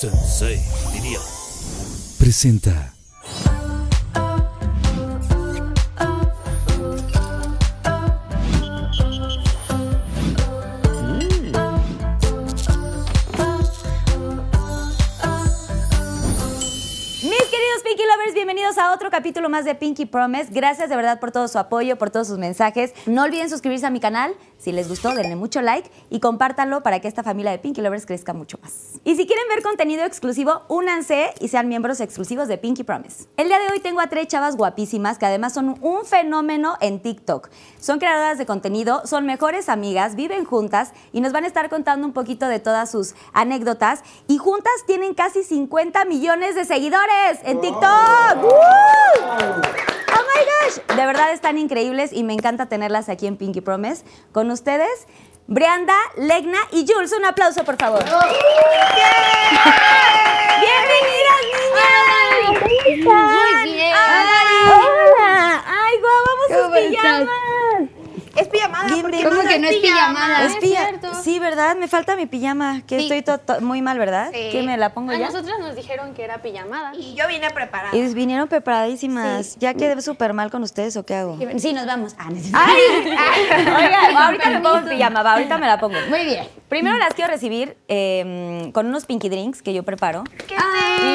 [0.00, 0.60] Sensei,
[0.92, 1.18] diría.
[2.20, 2.94] presenta
[17.22, 20.50] Mis queridos Pinky Lovers, bienvenidos a otro capítulo más de Pinky Promise.
[20.52, 22.92] Gracias de verdad por todo su apoyo, por todos sus mensajes.
[23.06, 24.36] No olviden suscribirse a mi canal.
[24.58, 28.06] Si les gustó, denle mucho like y compártanlo para que esta familia de Pinky Lovers
[28.06, 29.00] crezca mucho más.
[29.04, 33.26] Y si quieren ver contenido exclusivo, únanse y sean miembros exclusivos de Pinky Promise.
[33.36, 37.00] El día de hoy tengo a tres chavas guapísimas que además son un fenómeno en
[37.00, 37.50] TikTok.
[37.78, 42.06] Son creadoras de contenido, son mejores amigas, viven juntas y nos van a estar contando
[42.06, 44.02] un poquito de todas sus anécdotas.
[44.26, 48.42] Y juntas tienen casi 50 millones de seguidores en TikTok.
[48.42, 48.48] ¡Woo!
[50.18, 50.96] ¡Oh my gosh!
[50.96, 54.04] De verdad están increíbles y me encanta tenerlas aquí en Pinky Promise.
[54.32, 55.06] Con ustedes,
[55.46, 57.12] Brianda, Legna y Jules.
[57.12, 58.04] Un aplauso, por favor.
[60.60, 62.64] ¡Bienvenidas, niñas!
[63.04, 63.94] Muy bien.
[63.96, 65.64] ¡Ay, hola!
[65.66, 66.20] ¡Ay, guau!
[66.26, 67.57] ¡Vamos sus pijamas!
[68.36, 68.88] Es pijamada.
[69.00, 70.44] Porque ¿Cómo que no es pijamada?
[70.44, 71.14] Es es pija- cierto.
[71.22, 71.76] Sí, ¿verdad?
[71.76, 73.02] Me falta mi pijama, que Sí.
[73.04, 74.30] estoy to- to- muy mal, ¿verdad?
[74.32, 74.48] Sí.
[74.52, 75.26] ¿Que me la pongo A ya?
[75.26, 76.94] nosotras nos dijeron que era pijamada.
[76.94, 77.96] Y yo vine preparada.
[77.96, 79.56] Y vinieron preparadísimas.
[79.58, 81.38] ¿Ya quedé súper mal con ustedes o qué hago?
[81.58, 82.14] Sí, nos vamos.
[82.18, 82.28] Ah.
[82.52, 82.80] ¡Ay!
[83.66, 85.96] Oiga, ahorita me pongo pijama, va, ahorita me la pongo.
[86.08, 86.46] Muy bien.
[86.68, 90.24] Primero las quiero recibir eh, con unos pinky drinks que yo preparo.
[90.46, 90.54] ¿Qué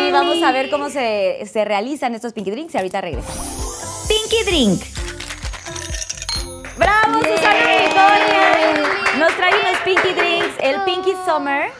[0.07, 4.05] Y vamos a ver cómo se, se realizan estos pinky drinks y ahorita regresamos.
[4.07, 5.02] Pinky drink.
[6.77, 9.17] ¡Bravo, Susana Victoria!
[9.19, 11.71] Nos trae unos pinky drinks, el Pinky Summer.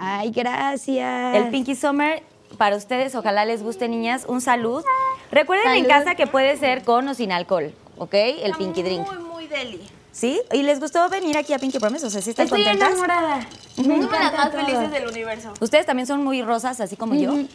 [0.00, 1.36] Ay, gracias.
[1.36, 2.22] El Pinky Summer,
[2.56, 4.24] para ustedes, ojalá les guste, niñas.
[4.28, 4.84] Un salud.
[5.30, 5.88] Recuerden en Salud.
[5.88, 8.14] casa que puede ser con o sin alcohol, ¿ok?
[8.14, 9.06] El Pinky Drink.
[9.06, 9.80] Muy, muy deli.
[10.12, 10.40] ¿Sí?
[10.52, 12.06] ¿Y les gustó venir aquí a Pinky Promise?
[12.06, 12.90] O sea, ¿sí están Estoy contentas?
[12.90, 13.36] enamorada.
[13.78, 14.60] Me Somos las encanta más todo.
[14.66, 15.54] felices del universo.
[15.60, 17.30] Ustedes también son muy rosas, así como yo.
[17.30, 17.46] Creo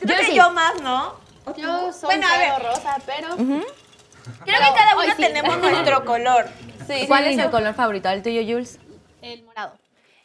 [0.00, 0.34] Yo que sí.
[0.34, 1.14] yo más, ¿no?
[1.56, 2.62] Yo soy Bueno, a ver.
[2.62, 3.36] rosa, pero...
[4.44, 5.22] Creo que cada uno sí.
[5.22, 6.46] tenemos nuestro color.
[6.86, 7.30] Sí, ¿Cuál sí.
[7.30, 8.08] es el color favorito?
[8.08, 8.78] ¿El tuyo, Jules?
[9.22, 9.74] El morado.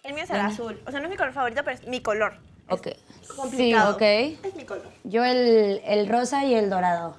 [0.04, 0.80] El mío es el azul.
[0.86, 2.38] O sea, no es mi color favorito, pero es mi color.
[2.70, 2.88] Ok.
[3.36, 3.96] Complicado.
[3.96, 4.02] Ok.
[4.02, 4.88] Es mi color.
[5.04, 7.18] Yo el, el rosa y el dorado.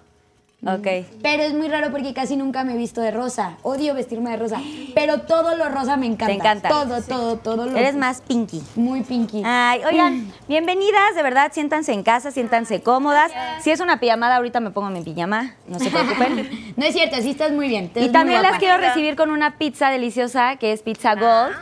[0.65, 0.87] Ok.
[1.23, 3.57] Pero es muy raro porque casi nunca me he visto de rosa.
[3.63, 4.61] Odio vestirme de rosa.
[4.95, 6.27] Pero todo lo rosa me encanta.
[6.27, 6.69] Te encanta.
[6.69, 8.63] Todo, todo, todo lo Eres más pinky.
[8.75, 9.43] Muy pinky.
[9.45, 13.31] Ay, oigan, bienvenidas, de verdad, siéntanse en casa, siéntanse cómodas.
[13.61, 16.67] Si es una pijamada, ahorita me pongo mi pijama, no se preocupen.
[16.77, 17.89] No es cierto, sí estás muy bien.
[17.89, 21.57] te y también las quiero recibir con una pizza deliciosa, que es Pizza Gold.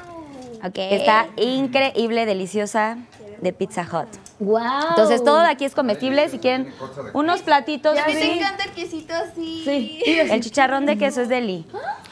[0.64, 0.72] Ok.
[0.72, 2.98] que Está increíble, deliciosa,
[3.44, 4.08] de Pizza Hut.
[4.40, 4.88] Wow.
[4.90, 6.28] Entonces, todo de aquí es comestible.
[6.28, 6.74] Si quieren
[7.12, 7.96] unos platitos.
[7.96, 8.30] A mí me sí.
[8.38, 9.62] encanta el quesito así.
[9.64, 10.02] Sí.
[10.04, 11.66] El chicharrón de queso es de Lee.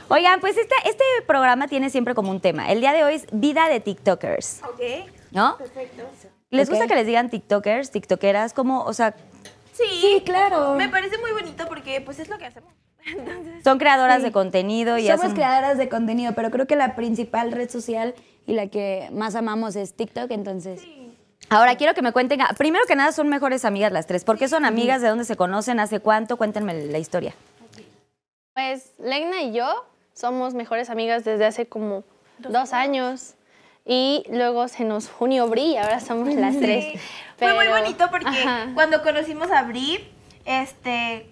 [0.09, 2.71] Oigan, pues este, este programa tiene siempre como un tema.
[2.71, 5.11] El día de hoy es vida de TikTokers, Ok.
[5.33, 5.57] ¿no?
[5.57, 6.03] Perfecto.
[6.51, 8.53] ¿Les gusta que les digan TikTokers, TikTokeras?
[8.53, 9.15] Como, o sea,
[9.73, 9.85] Sí.
[10.01, 10.75] Sí, claro.
[10.75, 12.73] Me parece muy bonito porque pues es lo que hacemos.
[13.07, 15.35] Entonces, son creadoras de contenido y Somos hacen...
[15.35, 18.15] creadoras de contenido, pero creo que la principal red social
[18.47, 20.83] y la que más amamos es TikTok, entonces.
[21.53, 24.25] Ahora quiero que me cuenten, ah, primero que nada son mejores amigas las tres.
[24.25, 25.03] ¿Por qué son amigas?
[25.03, 25.81] ¿De dónde se conocen?
[25.81, 26.39] ¿Hace cuánto?
[26.39, 27.35] Cuéntenme la historia.
[28.55, 32.05] Pues Legna y yo somos mejores amigas desde hace como
[32.39, 33.35] dos años.
[33.85, 37.01] Y luego se nos unió Bri y ahora somos las tres.
[37.37, 38.69] Fue muy Pero- bonito porque Ajá.
[38.75, 40.09] cuando conocimos a Bri,
[40.47, 41.27] este,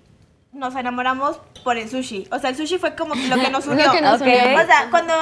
[0.52, 2.26] nos enamoramos por el sushi.
[2.32, 3.92] O sea, el sushi fue como lo que nos Lo unió.
[3.92, 4.22] que nos Ok.
[4.26, 4.60] unió.
[4.60, 5.14] O sea, cuando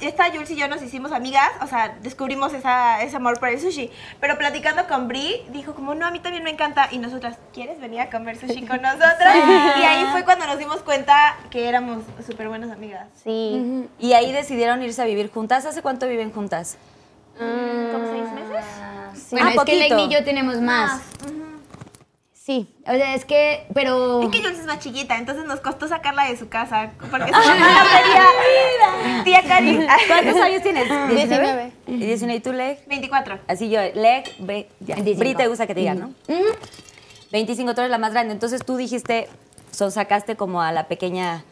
[0.00, 3.60] esta Jules y yo nos hicimos amigas, o sea, descubrimos esa, ese amor por el
[3.60, 3.90] sushi.
[4.20, 6.88] Pero platicando con Bri, dijo como, no, a mí también me encanta.
[6.92, 9.34] Y nosotras, ¿quieres venir a comer sushi con nosotras?
[9.78, 13.08] y ahí fue cuando nos dimos cuenta que éramos súper buenas amigas.
[13.24, 13.88] Sí.
[13.98, 15.66] Y ahí decidieron irse a vivir juntas.
[15.66, 16.76] ¿Hace cuánto viven juntas?
[17.38, 18.64] ¿Como seis meses?
[19.30, 19.78] Bueno, Ah, es que poquito.
[19.78, 21.02] Legni y yo tenemos más.
[22.46, 24.22] Sí, o sea, es que, pero...
[24.22, 26.92] Es que Jules es más chiquita, entonces nos costó sacarla de su casa.
[27.10, 27.82] Porque su mamá.
[29.24, 29.84] Tía Cari.
[30.06, 30.84] ¿Cuántos años tienes?
[31.08, 31.72] 19.
[31.88, 32.86] ¿Y 19 y tú, Leg?
[32.86, 33.40] 24.
[33.48, 34.94] Así yo, Leg, Bri, ya.
[34.94, 35.18] 25.
[35.18, 36.14] Bri te gusta que te digan, ¿no?
[37.32, 38.32] 25, tú eres la más grande.
[38.32, 39.28] Entonces tú dijiste,
[39.72, 41.42] son, sacaste como a la pequeña...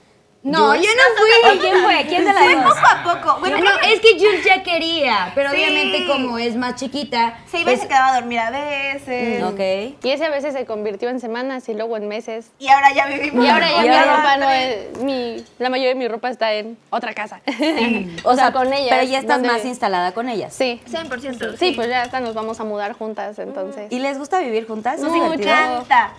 [0.45, 0.87] No, yo no
[1.17, 1.57] fui.
[1.57, 2.05] ¿O quién fue?
[2.07, 2.65] ¿Quién de las Fue dos?
[2.75, 3.41] poco a poco.
[3.41, 5.57] Bueno, No, creo que es que Jules ya quería, pero Sí.
[5.57, 9.43] obviamente como es más chiquita, se iba y pues, se quedaba a dormir a veces.
[9.43, 10.05] Ok.
[10.05, 12.51] Y ese a veces se convirtió en semanas y luego en meses.
[12.59, 13.43] Y ahora ya vivimos.
[13.43, 14.99] Y ahora ya Y mi ahora- ropa no es.
[14.99, 17.41] Mi, la mayoría de mi ropa está en otra casa.
[18.25, 18.89] O, sea, con ellas.
[18.91, 20.53] Pero ya estás donde- más instalada con ellas.
[20.55, 20.81] Sí.
[20.87, 21.57] 100%.
[21.57, 23.91] Sí, pues ya hasta nos vamos a mudar juntas, entonces.
[23.91, 24.97] ¿Y les gusta vivir juntas?
[24.97, 25.15] ¿Es Mucho.
[25.15, 25.55] Me divertido?
[25.55, 26.13] encanta.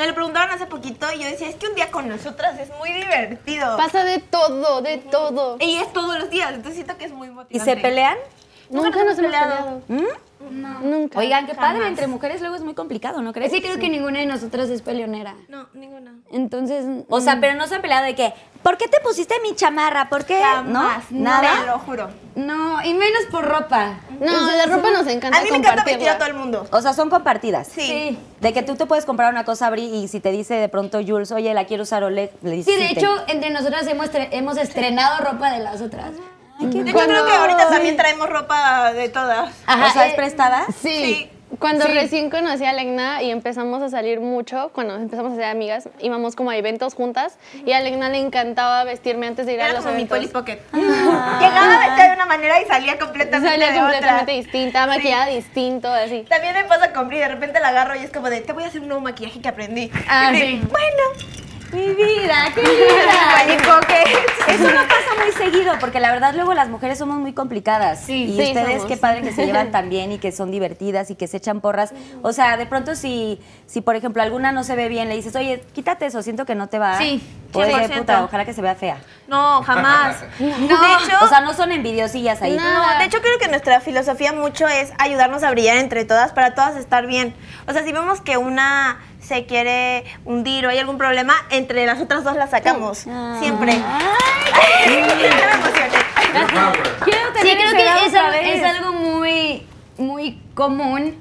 [0.00, 2.70] Me lo preguntaron hace poquito y yo decía, es que un día con nosotras es
[2.78, 3.76] muy divertido.
[3.76, 5.58] Pasa de todo, de todo.
[5.60, 7.70] Y es todos los días, entonces siento que es muy ¿Y motivante.
[7.70, 8.16] se pelean?
[8.70, 9.82] Nunca nos hemos peleado.
[9.88, 10.20] peleado.
[10.82, 11.18] Nunca.
[11.18, 13.52] Oigan, qué padre, entre mujeres luego es muy complicado, ¿no crees?
[13.52, 15.34] Sí, creo que ninguna de nosotras es peleonera.
[15.48, 16.14] No, ninguna.
[16.32, 16.86] Entonces.
[17.08, 18.32] O sea, pero no se han peleado de que,
[18.62, 20.08] ¿por qué te pusiste mi chamarra?
[20.08, 20.40] ¿Por qué?
[20.40, 21.10] Jamás.
[21.10, 21.20] ¿No?
[21.20, 21.60] ¿Nada?
[21.60, 22.08] Te lo juro.
[22.36, 24.00] No, y menos por ropa.
[24.18, 26.66] No, la ropa nos encanta A mí me encanta vestir a todo el mundo.
[26.72, 27.68] O sea, son compartidas.
[27.68, 28.18] Sí.
[28.40, 31.00] De que tú te puedes comprar una cosa, Bri, y si te dice de pronto
[31.06, 32.74] Jules, oye, la quiero usar Oleg, le dices.
[32.74, 36.12] Sí, de hecho, entre nosotras hemos, hemos estrenado ropa de las otras.
[36.60, 39.54] Yo creo que ahorita también traemos ropa de todas.
[39.66, 40.66] o sea, ¿es eh, prestada?
[40.80, 40.90] Sí.
[40.90, 41.30] Sí.
[41.58, 45.88] Cuando recién conocí a Legna y empezamos a salir mucho, cuando empezamos a ser amigas,
[45.98, 49.64] íbamos como a eventos juntas y a Legna le encantaba vestirme antes de ir a
[49.64, 50.16] Era los como mi eventos.
[50.18, 50.60] Polly Pocket.
[50.72, 54.32] Llegaba vestida de una manera y salía completamente Salía de completamente otra.
[54.34, 56.24] distinta, maquillada distinto, así.
[56.28, 58.62] También me pasa con Bri, de repente la agarro y es como de, te voy
[58.62, 59.90] a hacer un nuevo maquillaje que aprendí.
[60.08, 60.68] Ah, Y Bri, sí.
[60.70, 61.49] Bueno.
[61.72, 64.20] Mi vida, qué Pocket.
[64.48, 68.00] Eso no pasa muy seguido, porque la verdad luego las mujeres somos muy complicadas.
[68.04, 68.86] Sí, y sí, ustedes somos.
[68.86, 71.60] qué padre que se llevan tan bien y que son divertidas y que se echan
[71.60, 71.92] porras.
[72.22, 75.36] O sea, de pronto si, si por ejemplo alguna no se ve bien, le dices,
[75.36, 76.98] oye, quítate eso, siento que no te va.
[76.98, 77.22] Sí,
[77.52, 77.98] O es de 100%.
[77.98, 78.98] puta, ojalá que se vea fea.
[79.28, 80.16] No, jamás.
[80.38, 82.56] De hecho, O sea, no son envidiosillas ahí.
[82.56, 86.54] No, de hecho creo que nuestra filosofía mucho es ayudarnos a brillar entre todas para
[86.54, 87.34] todas estar bien.
[87.68, 88.98] O sea, si vemos que una
[89.30, 92.98] se quiere hundir o hay algún problema, entre las otras dos la sacamos.
[93.38, 93.74] Siempre.
[93.74, 94.08] Ya
[94.88, 96.00] me emocioné.
[97.04, 98.56] Quiero Sí, tener creo ese que es, vez.
[98.56, 99.62] es algo muy,
[99.98, 101.14] muy común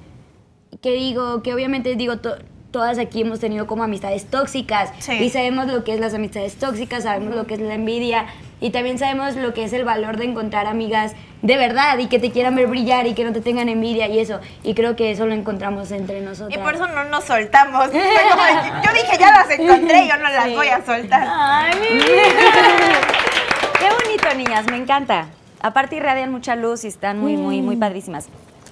[0.82, 2.38] que digo, que obviamente digo, to-
[2.72, 5.14] todas aquí hemos tenido como amistades tóxicas Sí.
[5.14, 8.26] y sabemos lo que es las amistades tóxicas, sabemos lo que es la envidia
[8.62, 12.20] y también sabemos lo que es el valor de encontrar amigas de verdad y que
[12.20, 14.40] te quieran ver brillar y que no te tengan envidia y eso.
[14.64, 16.60] Y creo que eso lo encontramos entre nosotras.
[16.60, 17.88] Y por eso no nos soltamos.
[17.88, 21.26] Como yo dije, ya las encontré, yo no las voy a soltar.
[21.26, 22.00] Ay, mi.
[23.80, 25.28] Qué bonito, niñas, me encanta.
[25.62, 28.28] Aparte irradian mucha luz y están muy, muy, muy padrísimas.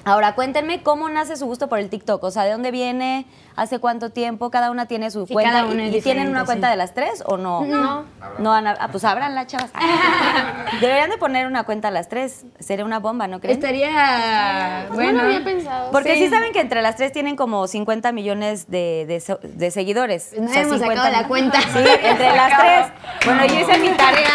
[0.07, 2.23] Ahora, cuéntenme cómo nace su gusto por el TikTok.
[2.23, 3.25] O sea, ¿de dónde viene?
[3.55, 4.49] ¿Hace cuánto tiempo?
[4.51, 5.51] Cada una tiene su Sí, cuenta.
[5.51, 6.71] cada ¿Y- una ¿Y, tienen una cuenta sí.
[6.71, 7.65] de las tres o no?
[7.65, 8.05] No.
[8.39, 9.71] No, ah, pues abranla, chavas.
[10.81, 12.45] Deberían de poner una cuenta a las tres.
[12.59, 13.57] Sería una bomba, ¿no creen?
[13.57, 15.11] Estaría Pues bueno.
[15.13, 15.91] no lo había pensado.
[15.91, 16.25] Porque sí.
[16.25, 16.29] Sí.
[16.29, 20.33] saben que entre las tres tienen como 50 millones de, de seguidores.
[20.39, 21.59] No hemos sacado la cuenta.
[21.61, 22.87] Sí, entre las tres.
[23.25, 24.29] Bueno, yo hice mi tarea.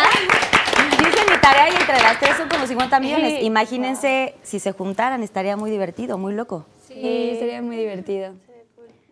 [1.42, 3.38] Tarea y entre las tres son como 50 millones.
[3.40, 3.44] Sí.
[3.44, 6.64] Imagínense si se juntaran, estaría muy divertido, muy loco.
[6.86, 8.32] Sí, sería muy divertido.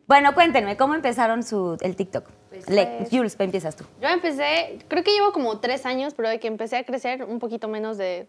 [0.06, 2.24] Bueno, cuéntenme, ¿cómo empezaron su, el TikTok?
[2.48, 3.84] Pues, Le- Jules, empiezas tú.
[4.00, 7.38] Yo empecé, creo que llevo como tres años, pero de que empecé a crecer un
[7.38, 8.26] poquito menos de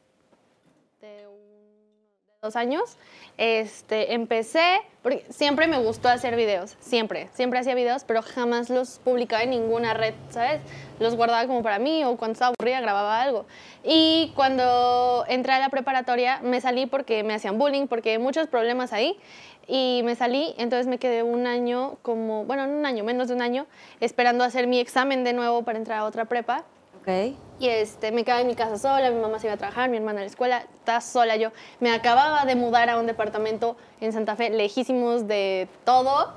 [2.41, 2.97] dos años,
[3.37, 8.97] este, empecé, porque siempre me gustó hacer videos, siempre, siempre hacía videos, pero jamás los
[8.97, 10.59] publicaba en ninguna red, ¿sabes?
[10.99, 13.45] Los guardaba como para mí o cuando estaba aburrida grababa algo.
[13.83, 18.91] Y cuando entré a la preparatoria me salí porque me hacían bullying, porque muchos problemas
[18.91, 19.19] ahí.
[19.67, 23.35] Y me salí, entonces me quedé un año, como, bueno, no un año, menos de
[23.35, 23.67] un año,
[23.99, 26.65] esperando hacer mi examen de nuevo para entrar a otra prepa.
[27.01, 27.35] Ok.
[27.59, 29.97] Y este, me quedaba en mi casa sola, mi mamá se iba a trabajar, mi
[29.97, 31.51] hermana a la escuela, estaba sola yo.
[31.79, 36.33] Me acababa de mudar a un departamento en Santa Fe, lejísimos de todo,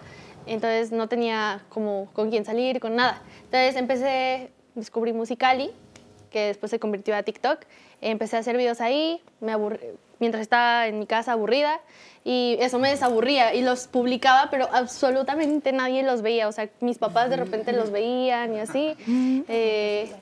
[0.47, 3.23] entonces no tenía como con quién salir, con nada.
[3.45, 5.71] Entonces empecé, descubrí Musicali,
[6.31, 7.61] que después se convirtió a TikTok.
[8.03, 9.81] Empecé a hacer videos ahí, me aburr-
[10.19, 11.81] mientras estaba en mi casa aburrida,
[12.23, 16.49] y eso me desaburría, y los publicaba, pero absolutamente nadie los veía.
[16.49, 18.95] O sea, mis papás de repente los veían y así.
[19.49, 20.13] eh,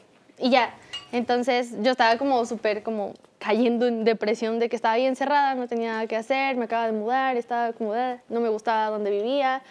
[0.42, 0.74] y ya.
[1.12, 5.66] Entonces yo estaba como súper como cayendo en depresión de que estaba ahí encerrada, no
[5.68, 9.10] tenía nada que hacer, me acaba de mudar, estaba como, "Ah", no me gustaba donde
[9.10, 9.62] vivía.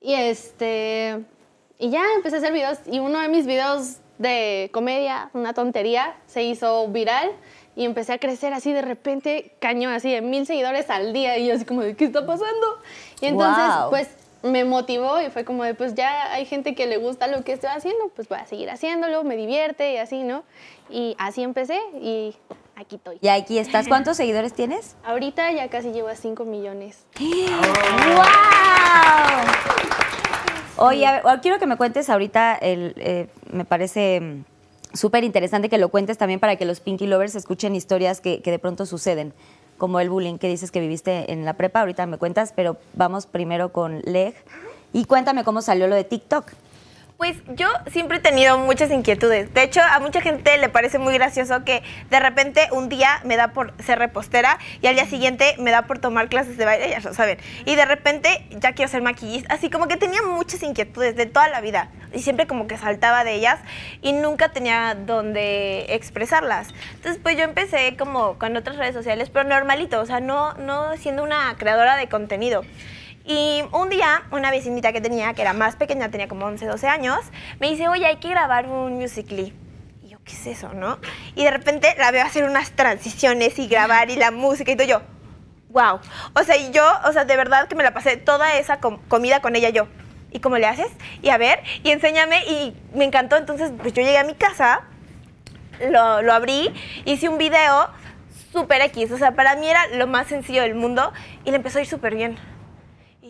[0.00, 1.20] Y este,
[1.78, 6.16] y ya empecé a hacer videos y uno de mis videos de comedia, una tontería,
[6.26, 7.30] se hizo viral
[7.76, 11.46] y empecé a crecer así de repente, cañón, así de mil seguidores al día y
[11.46, 12.66] yo así como de, ¿qué está pasando?
[13.20, 13.90] Y entonces, Wow.
[13.90, 14.08] pues
[14.42, 17.52] me motivó y fue como de, pues ya hay gente que le gusta lo que
[17.52, 20.44] estoy haciendo, pues voy a seguir haciéndolo, me divierte y así, ¿no?
[20.90, 22.36] Y así empecé y
[22.76, 23.18] aquí estoy.
[23.20, 23.88] Y aquí estás.
[23.88, 24.96] ¿Cuántos seguidores tienes?
[25.04, 27.04] Ahorita ya casi llevo a 5 millones.
[30.80, 34.44] Oye, a ver, quiero que me cuentes ahorita, el, eh, me parece mm,
[34.94, 38.52] súper interesante que lo cuentes también para que los Pinky Lovers escuchen historias que, que
[38.52, 39.34] de pronto suceden,
[39.78, 43.26] como el bullying que dices que viviste en la prepa, ahorita me cuentas, pero vamos
[43.26, 44.34] primero con Leg.
[44.92, 46.46] Y cuéntame cómo salió lo de TikTok.
[47.18, 49.52] Pues yo siempre he tenido muchas inquietudes.
[49.52, 53.34] De hecho, a mucha gente le parece muy gracioso que de repente un día me
[53.34, 56.90] da por ser repostera y al día siguiente me da por tomar clases de baile,
[56.90, 57.38] ya lo saben.
[57.64, 59.52] Y de repente ya quiero ser maquillista.
[59.52, 61.90] Así como que tenía muchas inquietudes de toda la vida.
[62.14, 63.58] Y siempre como que saltaba de ellas
[64.00, 66.68] y nunca tenía donde expresarlas.
[66.94, 70.96] Entonces pues yo empecé como con otras redes sociales, pero normalito, o sea, no, no
[70.96, 72.62] siendo una creadora de contenido.
[73.30, 76.88] Y un día, una vecinita que tenía, que era más pequeña, tenía como 11, 12
[76.88, 77.18] años,
[77.60, 79.52] me dice, oye, hay que grabar un musical.ly.
[80.02, 80.98] Y yo, ¿qué es eso, no?
[81.34, 84.88] Y de repente la veo hacer unas transiciones y grabar y la música y todo
[84.88, 85.02] yo,
[85.68, 86.00] wow.
[86.34, 88.98] O sea, y yo, o sea, de verdad que me la pasé toda esa com-
[89.08, 89.88] comida con ella yo.
[90.30, 90.88] ¿Y cómo le haces?
[91.20, 93.36] Y a ver, y enséñame, y me encantó.
[93.36, 94.84] Entonces, pues yo llegué a mi casa,
[95.90, 96.72] lo, lo abrí,
[97.04, 97.90] hice un video
[98.52, 99.10] súper X.
[99.12, 101.12] O sea, para mí era lo más sencillo del mundo
[101.44, 102.38] y le empezó a ir súper bien.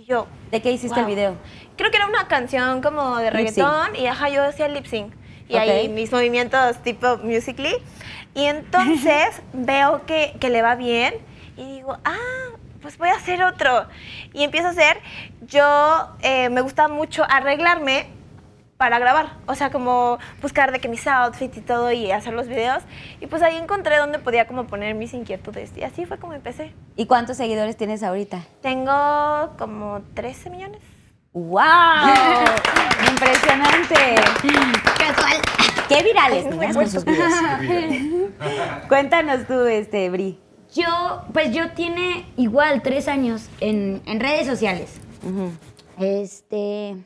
[0.08, 1.36] Yo, ¿De qué hiciste el video?
[1.76, 5.12] creo que era una canción como de reggaetón y ajá, yo hacía lip sync.
[5.50, 5.92] Y ahí Ok.
[5.92, 7.74] mis movimientos tipo musically.
[8.34, 11.14] Y entonces veo que, que le va bien
[11.58, 12.16] y digo, ah,
[12.80, 13.84] pues voy a hacer otro.
[14.32, 14.98] Y empiezo a hacer,
[15.42, 18.06] yo eh, me gusta mucho arreglarme
[18.78, 22.46] para grabar, o sea, como buscar de que mis outfits y todo y hacer los
[22.46, 22.84] videos.
[23.20, 25.76] Y pues ahí encontré donde podía como poner mis inquietudes.
[25.76, 26.72] Y así fue como empecé.
[26.96, 28.44] ¿Y cuántos seguidores tienes ahorita?
[28.62, 30.80] Tengo como 13 millones.
[31.32, 31.58] ¡Wow!
[33.10, 34.14] ¡Impresionante!
[34.96, 35.36] Casual.
[35.88, 37.32] ¡Qué virales, niñas, con sus videos!
[38.88, 40.38] Cuéntanos tú, este, Bri.
[40.72, 45.00] Yo, pues yo tiene igual tres años en, en redes sociales.
[45.98, 46.96] Este.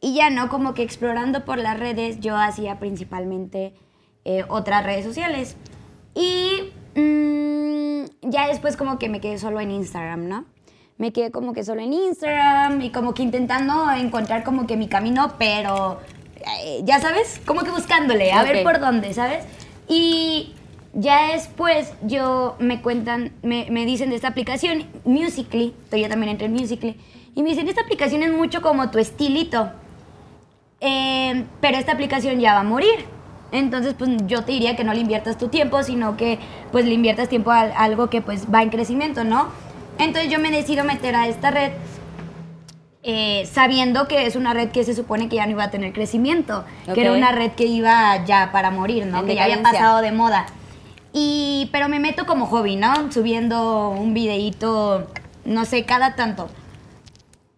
[0.00, 3.72] Y ya no, como que explorando por las redes, yo hacía principalmente
[4.24, 5.56] eh, otras redes sociales.
[6.14, 10.44] Y mm, ya después, como que me quedé solo en Instagram, ¿no?
[10.98, 14.88] Me quedé como que solo en Instagram y como que intentando encontrar como que mi
[14.88, 16.00] camino, pero
[16.64, 18.62] eh, ya sabes, como que buscándole, a ver Ok.
[18.62, 19.44] por dónde, ¿sabes?
[19.88, 20.54] Y
[20.94, 26.46] ya después yo me cuentan, me, me dicen de esta aplicación, Musically, yo también entré
[26.46, 26.98] en Musically,
[27.34, 29.70] y me dicen, esta aplicación es mucho como tu estilito,
[30.80, 33.06] eh, pero esta aplicación ya va a morir.
[33.52, 36.38] Entonces, pues yo te diría que no le inviertas tu tiempo, sino que
[36.72, 39.48] pues le inviertas tiempo a, a algo que pues va en crecimiento, ¿no?
[39.98, 41.72] Entonces yo me decido meter a esta red
[43.08, 45.92] eh, sabiendo que es una red que se supone que ya no iba a tener
[45.92, 49.20] crecimiento, que era una red que iba ya para morir, ¿no?
[49.20, 50.46] En que ya había pasado de moda.
[51.12, 53.12] Y, pero me meto como hobby, ¿no?
[53.12, 55.06] Subiendo un videíto,
[55.44, 56.48] no sé, cada tanto.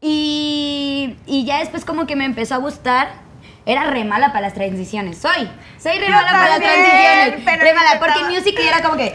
[0.01, 3.27] Y, y ya después como que me empezó a gustar.
[3.67, 5.19] Era re mala para las transiciones.
[5.19, 5.47] Soy.
[5.79, 7.43] Soy re mala para las transiciones.
[7.45, 7.99] pero re mala.
[7.99, 9.13] Porque music era como que...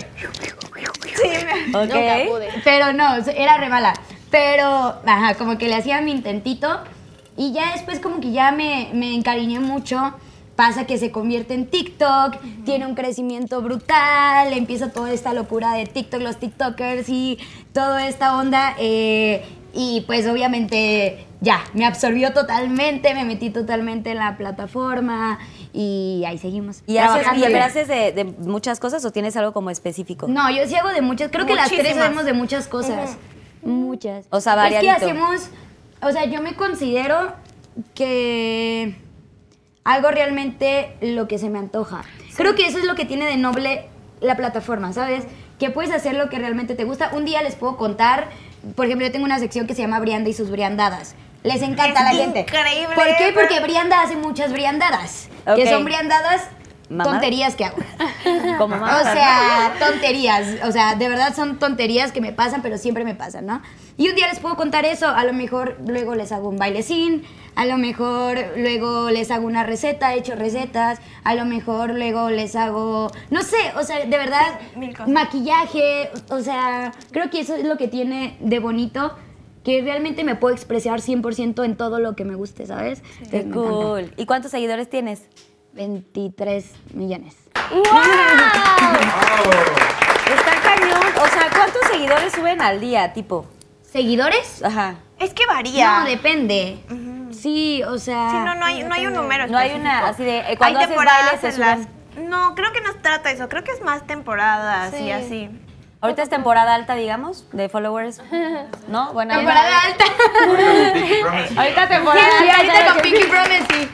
[1.16, 1.86] Sí, me- Ok.
[1.94, 2.50] Nunca pude.
[2.64, 3.94] Pero no, era re mala.
[4.30, 4.68] Pero,
[5.06, 6.84] ajá, como que le hacía mi intentito.
[7.36, 10.14] Y ya después como que ya me, me encariñé mucho.
[10.56, 15.88] Pasa que se convierte en TikTok, tiene un crecimiento brutal, empieza toda esta locura de
[15.88, 17.40] TikTok, los TikTokers y
[17.74, 18.76] toda esta onda.
[18.78, 25.40] eh, y pues obviamente ya, me absorbió totalmente, me metí totalmente en la plataforma
[25.74, 26.84] y ahí seguimos.
[26.86, 27.50] ¿Y haces, trabajando.
[27.50, 30.28] y haces de, de muchas cosas o tienes algo como específico?
[30.28, 31.32] No, yo sí hago de muchas.
[31.32, 33.18] Creo que las tres sabemos de muchas cosas.
[33.64, 34.28] Muchas.
[34.30, 34.94] O sea, Es variadito.
[34.94, 35.50] que hacemos.
[36.02, 37.34] O sea, yo me considero
[37.96, 38.96] que
[39.84, 42.04] algo realmente lo que se me antoja.
[42.36, 43.90] Creo que eso es lo que tiene de noble
[44.22, 45.26] la plataforma, ¿sabes?
[45.60, 47.12] Que puedes hacer lo que realmente te gusta.
[47.14, 48.30] Un día les puedo contar.
[48.76, 51.16] Por ejemplo, yo tengo una sección que se llama Brianda y sus briandadas.
[51.44, 52.42] Les encanta a la gente.
[52.42, 53.16] increíble, ¿Por qué?
[53.20, 55.28] pero- Porque Brianda hace muchas briandadas.
[55.46, 55.56] Ok.
[55.58, 56.44] Que son briandadas
[56.90, 57.04] Mamá.
[57.12, 57.78] tonterías que hago.
[58.58, 60.48] Como O mamá, sea, tonterías.
[60.64, 63.62] O sea, de verdad son tonterías que me pasan, pero siempre me pasan, ¿no?
[63.98, 65.08] Y un día les puedo contar eso.
[65.10, 67.26] A lo mejor luego les hago un bailecín.
[67.56, 71.00] A lo mejor luego les hago una receta, he hecho recetas.
[71.24, 75.10] A lo mejor luego les hago, no sé, o sea, de verdad, mil cosas.
[75.10, 76.10] maquillaje.
[76.30, 79.16] O sea, creo que eso es lo que tiene de bonito.
[79.64, 83.02] Que realmente me puedo expresar 100% en todo lo que me guste, ¿sabes?
[83.32, 84.14] Qué cool.
[84.18, 85.22] ¿Y cuántos seguidores tienes?
[85.74, 87.36] 23 millones.
[90.36, 91.02] Está cañón.
[91.22, 93.46] O sea, ¿cuántos seguidores suben al día, tipo?
[93.90, 94.62] ¿Seguidores?
[94.64, 94.96] Ajá.
[95.20, 96.00] Es que varía.
[96.02, 96.80] No, depende.
[97.44, 98.30] Sí, o sea.
[98.32, 100.80] Sí, no, no hay, no hay un número No hay una, así de, eh, cuando
[100.80, 101.80] hay haces temporadas en las...
[102.18, 103.50] No, creo que no se trata eso.
[103.50, 105.12] Creo que es más temporadas y Sí.
[105.12, 105.50] así.
[106.00, 108.22] Ahorita es temporada alta, digamos, de followers.
[108.88, 109.14] ¿No?
[109.14, 109.54] Buena onda.
[109.54, 110.06] Temporada alta.
[111.62, 112.58] Ahorita temporada Sí, alta.
[112.58, 113.90] ahorita con Pinky Promise, sí.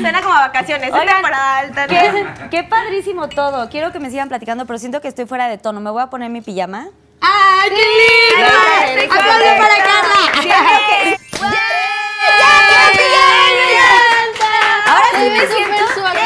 [0.00, 0.88] Suena como a vacaciones.
[0.88, 1.86] Es Oigan, temporada alta.
[1.86, 1.88] ¿no?
[1.88, 3.68] Qué, qué padrísimo todo.
[3.70, 5.80] Quiero que me sigan platicando, pero siento que estoy fuera de tono.
[5.80, 6.88] Me voy a poner mi pijama.
[7.20, 9.20] ¡Ay, qué lindo!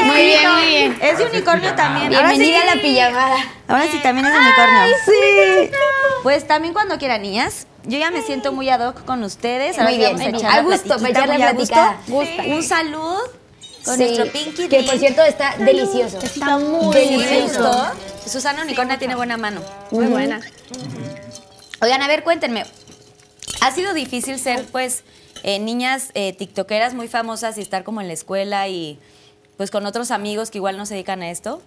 [0.05, 0.99] Muy bien, muy bien.
[1.01, 2.09] Es de unicornio también.
[2.11, 3.37] Bienvenida a la pijamada.
[3.69, 4.79] Ahora sí también es de unicornio.
[4.81, 5.71] Ay, sí.
[6.23, 7.67] Pues también cuando quieran, niñas.
[7.85, 9.77] Yo ya me siento muy ad hoc con ustedes.
[9.79, 11.99] Muy bien, vamos a al gusto, echar la pues, platicada.
[12.47, 13.19] Un saludo
[13.85, 16.19] con nuestro Pinky Que por cierto está delicioso.
[16.19, 17.93] Está muy delicioso.
[18.27, 19.61] Susana Unicornia tiene buena mano.
[19.91, 20.41] Muy buena.
[21.83, 22.65] Oigan, a ver, cuéntenme.
[23.61, 25.05] ¿Ha sido difícil ser, pues,
[25.45, 28.99] eh, niñas eh, tiktokeras muy famosas y estar como en la escuela y,
[29.57, 31.63] pues, con otros amigos que igual no se dedican a esto?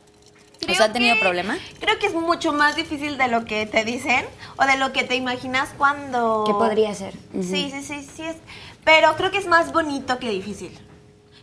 [0.59, 1.57] ¿Os Creo han tenido que- problema?
[1.79, 4.25] Creo que es mucho más difícil de lo que te dicen
[4.57, 6.43] o de lo que te imaginas cuando...
[6.45, 7.13] Que podría ser.
[7.33, 8.35] Sí, sí, sí, sí es.
[8.83, 10.71] Pero creo que es más bonito que difícil.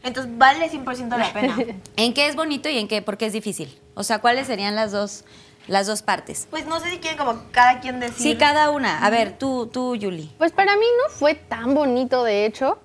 [0.02, 1.56] Entonces vale 100% la pena.
[1.96, 3.72] ¿En qué es bonito y en qué, por qué es difícil?
[3.94, 5.24] O sea, ¿cuáles serían las dos,
[5.66, 6.46] las dos partes?
[6.50, 8.16] Pues no sé si quieren como cada quien decir.
[8.16, 9.04] Sí, cada una.
[9.04, 10.30] A ver, tú, tú, Yuli.
[10.38, 12.78] Pues para mí no fue tan bonito, de hecho,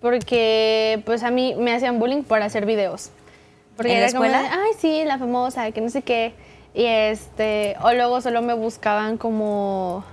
[0.00, 3.10] porque pues a mí me hacían bullying por hacer videos.
[3.76, 4.42] Porque ¿En la era como, escuela?
[4.42, 6.34] de, ay, sí, la famosa, que no sé qué.
[6.74, 10.04] Y este, o luego solo me buscaban como,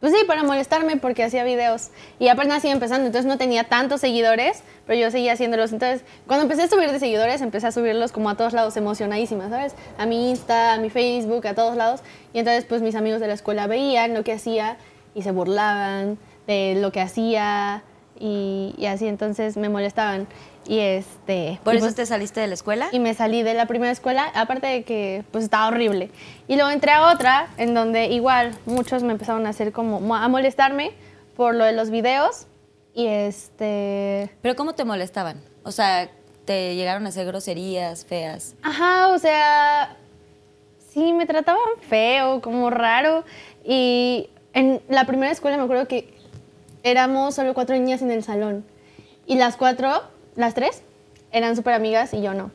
[0.00, 1.90] pues sí, para molestarme porque hacía videos.
[2.18, 5.72] Y apenas iba empezando, entonces no tenía tantos seguidores, pero yo seguía haciéndolos.
[5.72, 9.48] Entonces, cuando empecé a subir de seguidores, empecé a subirlos como a todos lados, emocionadísima,
[9.48, 9.74] ¿sabes?
[9.98, 12.00] A mi Insta, a mi Facebook, a todos lados.
[12.32, 14.76] Y entonces, pues mis amigos de la escuela veían lo que hacía
[15.14, 17.82] y se burlaban de lo que hacía
[18.20, 20.28] y, y así, entonces me molestaban.
[20.68, 21.58] Y este.
[21.64, 22.88] ¿Por y eso pues- te saliste de la escuela?
[22.92, 26.10] y me salí de la primera escuela, aparte de que pues estaba horrible.
[26.46, 30.14] Y luego entré a otra en donde igual muchos me empezaron a hacer como mo-
[30.16, 30.92] a molestarme
[31.36, 32.46] por lo de los videos
[32.94, 35.40] y este ¿Pero cómo te molestaban?
[35.62, 36.10] O sea,
[36.44, 38.54] ¿te llegaron a hacer groserías feas?
[38.62, 39.96] ajá, o sea,
[40.92, 43.24] sí me trataban feo, como raro
[43.64, 46.12] y en la primera escuela me acuerdo que
[46.82, 48.64] éramos solo cuatro niñas en el salón
[49.26, 50.02] y las cuatro,
[50.38, 50.82] las tres
[51.32, 52.50] eran súper amigas y yo no.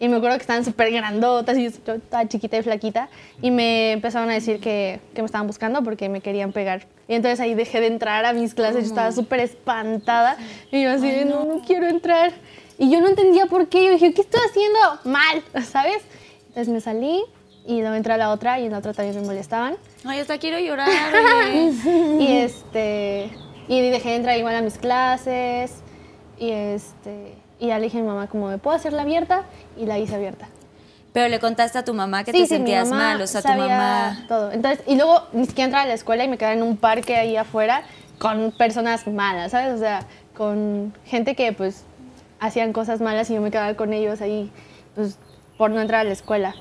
[0.00, 3.08] Y me acuerdo que estaban súper grandotas y yo estaba chiquita y flaquita.
[3.40, 6.86] Y me empezaron a decir que, que me estaban buscando porque me querían pegar.
[7.08, 8.82] Y entonces ahí dejé de entrar a mis clases.
[8.82, 10.36] Yo estaba súper espantada.
[10.70, 12.32] Y yo así, de, no, no quiero entrar.
[12.76, 13.86] Y yo no entendía por qué.
[13.86, 15.42] Yo dije, ¿qué estoy haciendo mal?
[15.64, 16.02] ¿Sabes?
[16.48, 17.22] Entonces me salí
[17.66, 19.76] y luego entré a la otra y en la otra también me molestaban.
[20.04, 20.88] Ay, hasta quiero llorar.
[22.20, 23.30] Y este
[23.68, 25.82] y dejé de entrar igual a mis clases
[26.38, 29.42] y este y ya le dije a mi mamá como me puedo hacerla abierta
[29.76, 30.48] y la hice abierta.
[31.12, 33.48] Pero le contaste a tu mamá que Sí, te sí, sentías mal, o sea, tu
[33.48, 34.24] mamá...
[34.28, 34.52] todo.
[34.52, 37.16] Entonces, y luego ni siquiera entraba a la escuela y me quedaba en un parque
[37.16, 37.82] ahí afuera
[38.18, 39.74] con personas malas, ¿sabes?
[39.74, 40.02] O sea,
[40.36, 41.82] con gente que pues
[42.38, 44.52] hacían cosas malas y yo me quedaba con ellos ahí
[44.94, 45.18] pues
[45.56, 46.54] por no entrar a la escuela.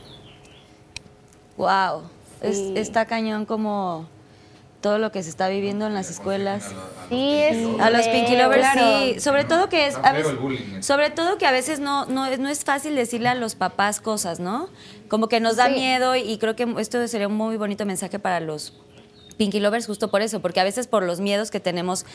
[1.58, 2.04] Wow.
[2.42, 4.08] Es- está cañón como
[4.82, 6.66] todo lo que se está viviendo en las escuelas.
[7.10, 8.82] Sí, es A los Pinky Lovers claro.
[9.14, 10.84] sí, sobre todo que es a veces- ¿eh?
[10.84, 14.00] sobre todo que a veces no, no, es- no es fácil decirle a los papás
[14.02, 14.70] cosas, ¿no?
[15.10, 15.74] Como que nos da Sí.
[15.74, 18.74] miedo y creo que esto sería un muy bonito mensaje para los
[19.38, 22.06] Pinky Lovers justo por eso, porque a veces por los miedos que tenemos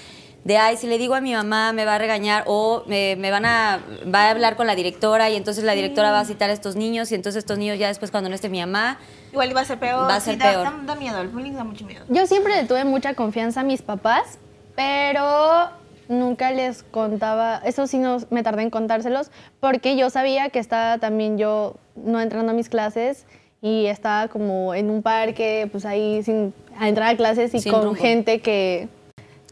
[0.44, 3.30] de, ay, si le digo a mi mamá me va a regañar o me, me
[3.30, 3.80] van a,
[4.12, 6.74] va a hablar con la directora y entonces la directora va a citar a estos
[6.74, 8.98] niños y entonces estos niños ya después cuando no esté mi mamá,
[9.30, 10.08] Igual iba a ser peor.
[10.10, 10.64] Va a sí, ser da, peor.
[10.64, 12.04] Da, da miedo, el bullying da mucho miedo.
[12.08, 14.38] Yo siempre le tuve mucha confianza a mis papás,
[14.74, 15.70] pero
[16.08, 20.98] nunca les contaba, eso sí no me tardé en contárselos, porque yo sabía que estaba
[20.98, 23.24] también yo no entrando a mis clases
[23.62, 27.72] y estaba como en un parque, pues ahí sin a entrar a clases y Sin
[27.72, 28.00] con rumbo.
[28.00, 28.88] gente que,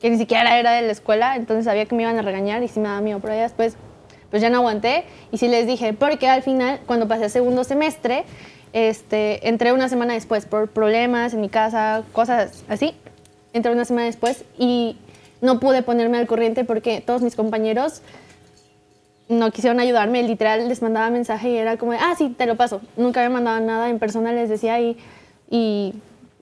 [0.01, 2.69] que ni siquiera era de la escuela, entonces sabía que me iban a regañar y
[2.69, 3.77] sí me daba miedo, pero ya después
[4.31, 7.65] pues ya no aguanté y sí les dije, porque al final cuando pasé el segundo
[7.65, 8.25] semestre,
[8.73, 12.95] este, entré una semana después por problemas en mi casa, cosas así,
[13.53, 14.97] entré una semana después y
[15.41, 18.03] no pude ponerme al corriente porque todos mis compañeros
[19.29, 22.81] no quisieron ayudarme, literal les mandaba mensaje y era como, ah, sí, te lo paso.
[22.97, 24.99] Nunca me mandaban nada en persona, les decía y,
[25.49, 25.95] y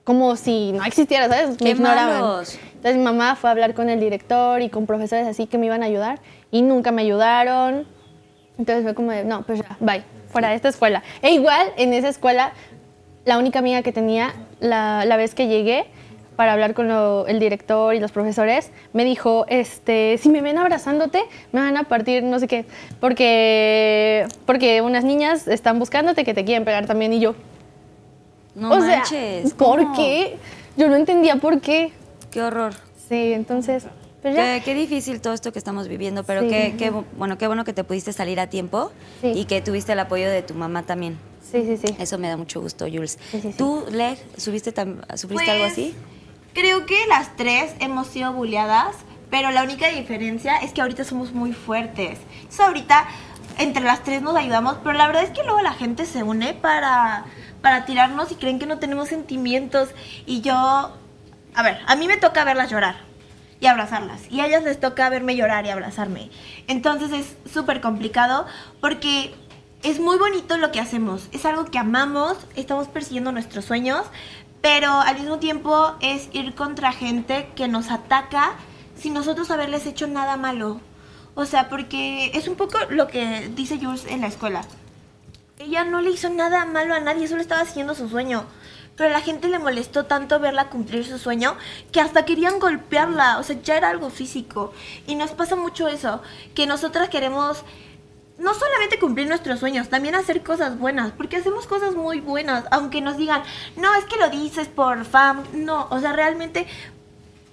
[0.03, 1.55] como si no existiera, ¿sabes?
[1.57, 2.21] ¡Qué me ignoraban.
[2.21, 2.57] malos!
[2.79, 5.65] Entonces mi mamá fue a hablar con el director y con profesores así que me
[5.65, 7.85] iban a ayudar y nunca me ayudaron.
[8.57, 11.03] Entonces fue como de, no, pues ya, bye, fuera de esta escuela.
[11.21, 12.53] E igual en esa escuela,
[13.25, 15.87] la única amiga que tenía la, la vez que llegué
[16.37, 20.57] para hablar con lo- el director y los profesores, me dijo, este, si me ven
[20.57, 22.63] abrazándote, me van a partir no sé qué,
[23.01, 27.35] porque, porque unas niñas están buscándote que te quieren pegar también y yo.
[28.55, 29.53] no o sea, manches.
[29.53, 29.95] ¿por ¿cómo?
[29.97, 30.37] qué?
[30.77, 31.91] Yo no entendía por qué.
[32.31, 32.73] Qué horror.
[33.07, 33.85] Sí, entonces,
[34.21, 34.59] pues ya.
[34.59, 36.49] Qué, qué difícil todo esto que estamos viviendo, pero Sí.
[36.49, 39.31] qué, qué bu- bueno, qué bueno que te pudiste salir a tiempo Sí.
[39.35, 41.17] y que tuviste el apoyo de tu mamá también.
[41.51, 41.95] Sí, sí, sí.
[41.97, 43.17] Eso me da mucho gusto, Jules.
[43.31, 43.57] Sí, sí, sí.
[43.57, 44.71] ¿Tú, Leg, subiste
[45.15, 45.95] sufriste algo Pues, así?
[46.53, 48.95] Creo que las tres hemos sido bulleadas,
[49.31, 52.19] pero la única diferencia es que ahorita somos muy fuertes.
[52.37, 53.05] Entonces ahorita
[53.57, 56.53] entre las tres nos ayudamos, pero la verdad es que luego la gente se une
[56.53, 57.25] para,
[57.61, 59.89] para tirarnos y creen que no tenemos sentimientos.
[60.25, 60.91] Y yo,
[61.59, 62.95] a ver, a mí me toca verlas llorar
[63.59, 64.21] y abrazarlas.
[64.31, 66.29] Y a ellas les toca verme llorar y abrazarme.
[66.67, 68.45] Entonces es súper complicado
[68.79, 69.35] porque
[69.83, 71.27] es muy bonito lo que hacemos.
[71.33, 74.05] Es algo que amamos, estamos persiguiendo nuestros sueños,
[74.61, 78.53] pero al mismo tiempo es ir contra gente que nos ataca
[78.95, 80.79] sin nosotros haberles hecho nada malo.
[81.35, 84.61] O sea, porque es un poco lo que dice Jules en la escuela.
[85.57, 88.45] Ella no le hizo nada malo a nadie, solo estaba siguiendo su sueño.
[88.99, 91.55] Pero a la gente le molestó tanto verla cumplir su sueño
[91.93, 93.39] que hasta querían golpearla.
[93.39, 94.73] O sea, ya era algo físico.
[95.07, 96.21] Y nos pasa mucho eso,
[96.53, 97.63] que nosotras queremos
[98.39, 102.99] no solamente cumplir nuestros sueños, también hacer cosas buenas, porque hacemos cosas muy buenas, aunque
[103.01, 103.43] nos digan,
[103.77, 106.67] no, es que lo dices por fam, no, o sea, realmente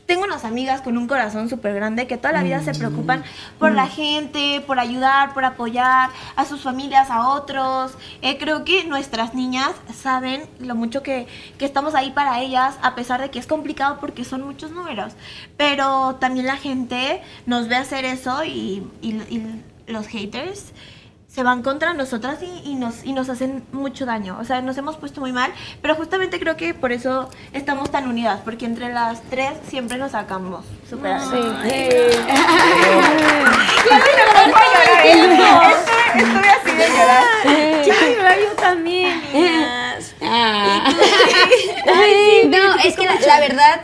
[0.06, 3.24] tengo unas amigas con un corazón súper grande que toda la vida se preocupan
[3.58, 7.92] por la gente, por ayudar, por apoyar a sus familias, a otros.
[8.22, 11.26] Eh, creo que nuestras niñas saben lo mucho que,
[11.58, 15.12] que estamos ahí para ellas, a pesar de que es complicado porque son muchos números.
[15.56, 20.72] Pero también la gente nos ve hacer eso y, y- y los haters
[21.36, 24.38] se van contra nosotras y, y nos, y nos hacen mucho daño.
[24.40, 28.08] O sea, nos hemos puesto muy mal, pero justamente creo que por eso estamos tan
[28.08, 31.98] unidas, porque entre las tres siempre nos sacamos súper adelante.
[32.06, 32.24] Estoy,
[36.16, 38.38] estoy así de llorar.
[38.42, 39.20] yo también.
[40.28, 40.82] Ah.
[42.48, 43.82] no, es que la, la verdad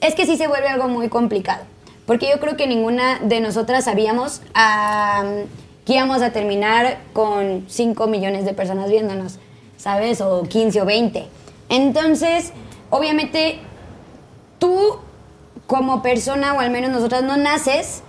[0.00, 1.64] es que sí se vuelve algo muy complicado.
[2.06, 5.46] Porque yo creo que ninguna de nosotras sabíamos am,
[5.84, 9.38] que íbamos a terminar con 5 millones de personas viéndonos,
[9.76, 10.20] ¿sabes?
[10.20, 11.26] O 15 o 20.
[11.68, 12.52] Entonces,
[12.90, 13.58] obviamente,
[14.58, 14.96] tú
[15.66, 18.02] como persona, o al menos nosotras, no naces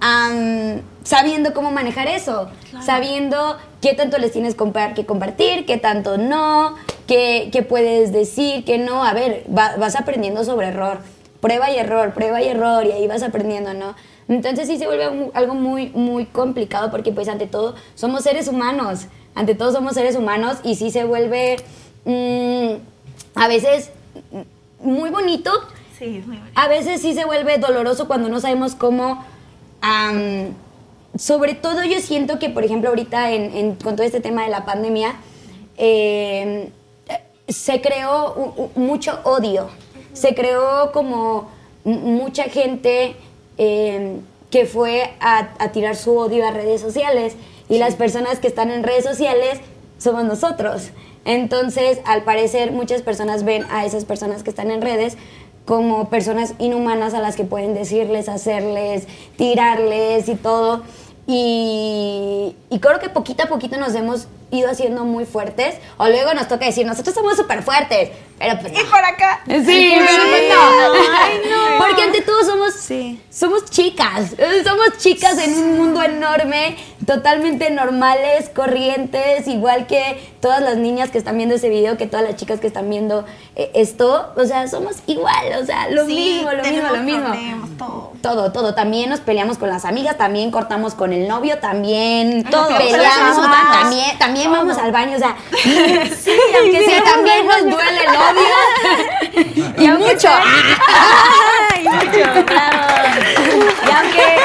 [0.00, 2.48] am, sabiendo cómo manejar eso,
[2.84, 4.54] sabiendo qué tanto les tienes
[4.94, 6.74] que compartir, qué tanto no,
[7.06, 9.04] qué, qué puedes decir, qué no.
[9.04, 10.98] A ver, va- vas aprendiendo sobre error,
[11.40, 13.94] prueba y error, prueba y error, y ahí vas aprendiendo, ¿no?
[14.28, 18.46] Entonces sí se vuelve un- algo muy, muy complicado porque pues ante todo somos seres
[18.48, 21.56] humanos, ante todo somos seres humanos y sí se vuelve
[22.04, 22.74] mm,
[23.34, 23.90] a veces
[24.80, 25.50] muy bonito,
[25.98, 26.52] Sí, es muy bonito.
[26.60, 29.24] a veces sí se vuelve doloroso cuando no sabemos cómo.
[31.16, 34.50] sobre todo yo siento que, por ejemplo, ahorita en- en- con todo este tema de
[34.50, 35.14] la pandemia,
[35.76, 36.70] eh,
[37.48, 39.68] se creó u- u- mucho odio.
[40.12, 41.48] Se creó como
[41.84, 43.16] mucha gente
[43.58, 47.34] eh, que fue a, a tirar su odio a redes sociales.
[47.68, 49.60] Y las personas que están en redes sociales
[49.98, 50.90] somos nosotros.
[51.24, 55.18] Entonces, al parecer, muchas personas ven a esas personas que están en redes
[55.66, 60.82] como personas inhumanas a las que pueden decirles, hacerles, tirarles y todo.
[61.26, 65.74] Y, y creo que poquito a poquito nos hemos ido haciendo muy fuertes.
[65.98, 68.08] O luego nos toca decir, nosotros somos súper fuertes.
[68.38, 68.90] Pero pues Y no.
[68.90, 69.40] por acá.
[69.46, 70.42] Sí, pero pues
[71.50, 71.78] no.
[71.78, 73.20] Porque ante todo somos, Sí.
[73.30, 74.34] somos chicas.
[74.64, 81.18] Somos chicas en un mundo enorme, totalmente normales, corrientes, igual que todas las niñas que
[81.18, 83.24] están viendo ese video, que todas las chicas que están viendo
[83.56, 84.32] eh, esto.
[84.36, 87.24] O sea, somos igual, o sea, lo Sí, mismo, lo mismo, lo mismo.
[87.24, 88.12] problemas, todo.
[88.22, 88.74] Todo, todo.
[88.74, 92.66] También nos peleamos con las amigas, también cortamos con el novio, también Todo.
[92.66, 93.36] Somos peleamos,
[93.72, 99.74] también, también vamos al baño, o sea, sí, aunque sí, también nos duele el odio.
[99.78, 100.28] y mucho.
[100.28, 102.86] Ay, mucho, bravo.
[103.86, 104.36] Y aunque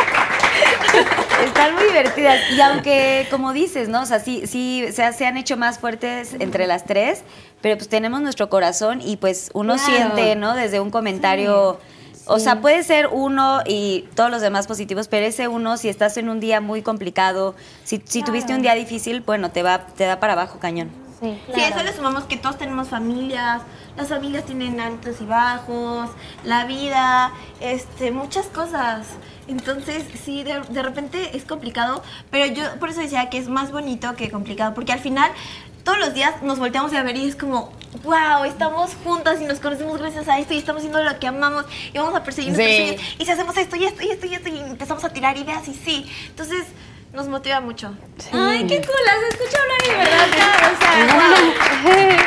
[1.45, 4.01] están muy divertidas y aunque como dices, ¿no?
[4.01, 7.23] O sea, sí, sí se, ha- se han hecho más fuertes entre las tres,
[7.61, 9.91] pero pues tenemos nuestro corazón y pues uno Claro.
[9.91, 10.55] siente, ¿no?
[10.55, 11.79] Desde un comentario
[12.25, 16.15] O sea, puede ser uno y todos los demás positivos, pero ese uno, si estás
[16.17, 20.05] en un día muy complicado, si, si tuviste un día difícil, bueno, te va, te
[20.05, 20.89] da para abajo cañón.
[21.23, 21.39] Sí.
[21.55, 23.61] Sí, a eso le sumamos que todos tenemos familias,
[23.95, 26.09] las familias tienen altos y bajos,
[26.43, 27.31] la vida,
[27.61, 29.07] este, muchas cosas.
[29.47, 33.71] Entonces, sí, de, de repente es complicado, pero yo por eso decía que es más
[33.71, 35.31] bonito que complicado, porque al final
[35.85, 37.71] todos los días nos volteamos a ver y es como,
[38.03, 41.65] wow, estamos juntas y nos conocemos gracias a esto y estamos haciendo lo que amamos
[41.93, 42.85] y vamos a perseguir nuestros Sí.
[42.97, 45.37] sueños y si hacemos esto y esto y esto y esto y empezamos a tirar
[45.37, 46.09] ideas y sí.
[46.27, 46.65] Entonces,
[47.13, 47.93] nos motiva mucho.
[48.31, 51.35] Ay, qué cool, las escucho hablar y de verdad, o sea, wow.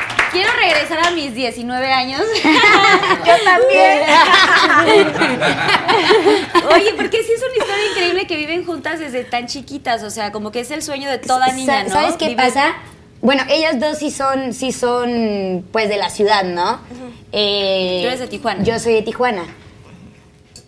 [0.32, 2.20] Quiero regresar a mis 19 años.
[2.44, 4.02] Yo también.
[6.74, 10.32] Oye, porque sí es una historia increíble que viven juntas desde tan chiquitas, o sea,
[10.32, 11.90] como que es el sueño de toda niña, ¿no?
[11.90, 12.74] ¿Sabes qué pasa?
[13.22, 16.80] Bueno, ellas dos sí son, sí son, pues, de la ciudad, ¿no?
[17.32, 18.62] Eh, Tú eres de Tijuana.
[18.62, 19.44] Yo soy de Tijuana.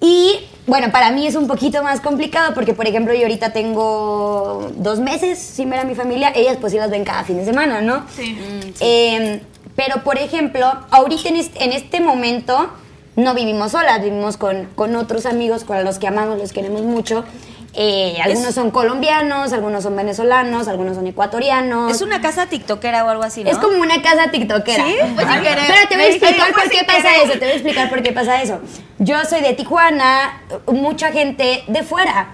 [0.00, 4.70] Y bueno, para mí es un poquito más complicado porque, por ejemplo, yo ahorita tengo
[4.76, 6.32] dos meses sin ver a mi familia.
[6.34, 8.04] Ellas pues sí las ven cada fin de semana, ¿no?
[8.14, 8.36] Sí.
[8.80, 9.40] Eh,
[9.74, 12.70] pero, por ejemplo, ahorita en este, en este momento
[13.16, 17.24] no vivimos solas, vivimos con, con otros amigos con los que amamos, los queremos mucho.
[17.74, 21.92] Eh, algunos son colombianos, algunos son venezolanos, algunos son ecuatorianos.
[21.92, 23.50] Es una casa tiktokera o algo así, ¿no?
[23.50, 24.84] Es como una casa tiktokera.
[24.84, 24.96] ¿Sí?
[25.14, 25.64] Pues sin querer.
[25.66, 27.22] Pero te voy a explicar por qué pasa querer.
[27.24, 27.32] eso.
[27.32, 28.60] Te voy a explicar por qué pasa eso.
[28.98, 32.30] Yo soy de Tijuana, mucha gente de fuera.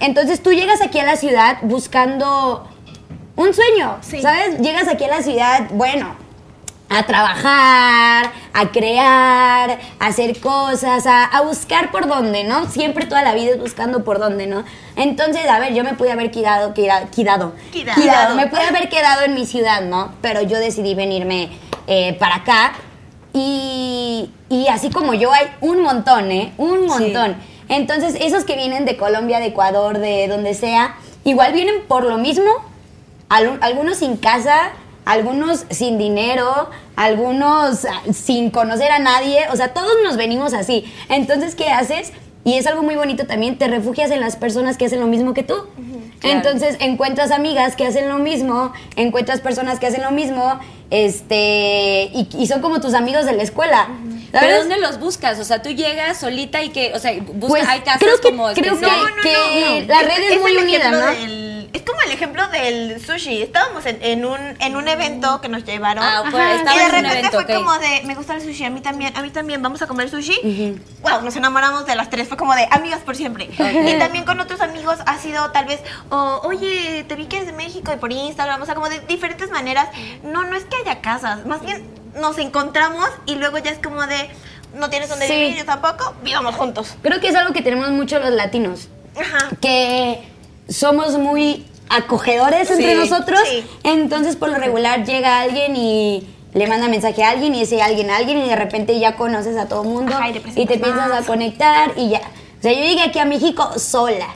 [0.00, 2.66] Entonces tú llegas aquí a la ciudad buscando
[3.36, 4.22] un sueño, Sí.
[4.22, 4.58] ¿sabes?
[4.60, 6.16] Llegas aquí a la ciudad, bueno,
[6.92, 12.66] a trabajar, a crear, a hacer cosas, a, a buscar por dónde, ¿no?
[12.68, 14.64] Siempre toda la vida es buscando por dónde, ¿no?
[14.96, 18.34] Entonces, a ver, yo me pude haber quedado, queda- quedado, Quedado.
[18.34, 20.12] me pude haber quedado en mi ciudad, ¿no?
[20.20, 21.50] Pero yo decidí venirme
[21.86, 22.72] eh, para acá
[23.32, 26.52] y, y así como yo hay un montón, ¿eh?
[26.58, 27.36] Un montón.
[27.68, 32.18] Entonces, esos que vienen de Colombia, de Ecuador, de donde sea, igual vienen por lo
[32.18, 32.50] mismo,
[33.28, 34.70] Al- algunos sin casa,
[35.10, 40.84] algunos sin dinero, algunos sin conocer a nadie, o sea, todos nos venimos así.
[41.08, 42.12] Entonces, ¿qué haces?
[42.44, 45.34] Y es algo muy bonito también, te refugias en las personas que hacen lo mismo
[45.34, 45.54] que tú.
[46.20, 46.36] Claro.
[46.36, 50.58] Entonces, encuentras amigas que hacen lo mismo, encuentras personas que hacen lo mismo,
[50.90, 53.88] este, y, y son como tus amigos de la escuela.
[54.32, 54.58] ¿Pero ¿sabes?
[54.60, 55.38] dónde los buscas?
[55.40, 58.30] O sea, tú llegas solita y que, o sea, buscas, Pues, hay casas creo que-
[58.30, 60.98] como creo que- la red es muy unida, ¿no?
[61.06, 63.42] del- es como el ejemplo del sushi.
[63.42, 66.02] Estábamos en, en un, en un evento que nos llevaron.
[66.04, 68.80] Ah, estaba y de repente evento, fue como de, me gusta el sushi, a mí
[68.80, 70.80] también, a mí también, vamos a comer sushi.
[71.02, 73.48] Wow, nos enamoramos de las tres, fue como de amigas por siempre.
[73.58, 75.80] Y también con otros amigos ha sido tal vez,
[76.10, 79.00] o, oye, te vi que eres de México y por Instagram, o sea, como de
[79.00, 79.88] diferentes maneras.
[80.22, 84.04] No, no es que haya casas, más bien nos encontramos y luego ya es como
[84.06, 84.28] de,
[84.74, 85.32] no tienes donde Sí.
[85.34, 86.94] vivir, yo tampoco, vivamos juntos.
[87.02, 88.88] Creo que es algo que tenemos mucho los latinos.
[89.20, 89.48] Ajá.
[89.60, 90.22] que
[90.70, 93.40] somos muy acogedores entre nosotros.
[93.48, 93.64] sí.
[93.82, 98.10] Entonces, por lo regular, llega alguien y le manda mensaje a alguien y ese alguien
[98.10, 100.66] a alguien y de repente ya conoces a todo el mundo Ajá, y te y
[100.66, 102.20] te empiezas a conectar y ya.
[102.58, 104.28] O sea, yo llegué aquí a México sola.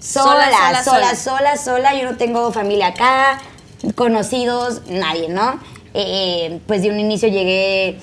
[0.00, 1.16] Sola, Sola, sola, sola, sola.
[1.16, 3.40] sola, sola, Yo no tengo familia acá,
[3.94, 5.60] conocidos, nadie, ¿no?
[5.94, 7.98] Eh, pues de un inicio llegué,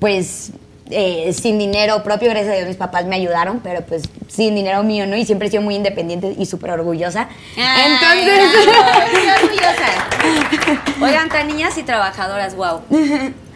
[0.00, 0.50] pues,
[0.94, 4.82] eh, sin dinero propio, gracias a Dios mis papás me ayudaron, pero pues sin dinero
[4.82, 5.16] mío, ¿no?
[5.16, 7.28] Y siempre he sido muy independiente y súper orgullosa.
[7.56, 8.40] Ay, Entonces,
[9.10, 11.04] estoy orgullosa.
[11.04, 12.80] Oigan, tan niñas y trabajadoras, wow.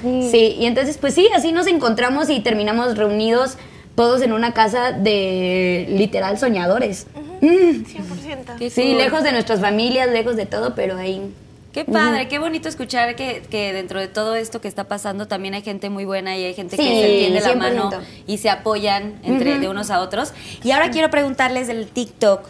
[0.03, 3.57] sí, y entonces pues sí, así nos encontramos y terminamos reunidos
[3.95, 7.07] todos en una casa de literal soñadores.
[7.41, 7.47] Mm.
[7.85, 7.85] 100%.
[8.59, 8.99] Qué Sí, cool.
[8.99, 11.23] lejos de nuestras familias, lejos de todo, pero ahí...
[11.73, 15.55] Qué padre, qué bonito escuchar que, que dentro de todo esto que está pasando también
[15.55, 17.57] hay gente muy buena y hay gente que se tiende la 100%.
[17.57, 17.91] mano
[18.27, 20.33] y se apoyan entre de unos a otros.
[20.65, 22.49] Y ahora quiero preguntarles del TikTok,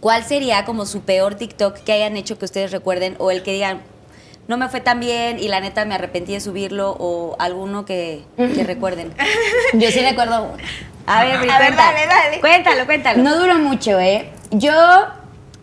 [0.00, 3.52] ¿cuál sería como su peor TikTok que hayan hecho que ustedes recuerden o el que
[3.52, 3.82] digan
[4.46, 8.22] no me fue tan bien y la neta me arrepentí de subirlo o alguno que,
[8.36, 9.12] que recuerden?
[9.72, 10.52] Yo sí recuerdo...
[11.06, 12.40] A ver, Bri, A ver, dale, dale.
[12.40, 13.22] Cuéntalo, cuéntalo.
[13.22, 14.30] No duró mucho, ¿eh?
[14.52, 14.72] Yo...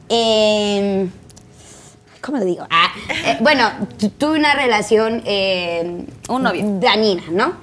[0.09, 1.07] eh,
[2.21, 2.65] ¿Cómo lo digo?
[2.69, 2.87] Ah,
[3.25, 3.67] eh, bueno,
[3.99, 5.21] tu- tuve una relación...
[5.25, 6.63] eh, Un novio.
[6.79, 7.53] Dañina, ¿no?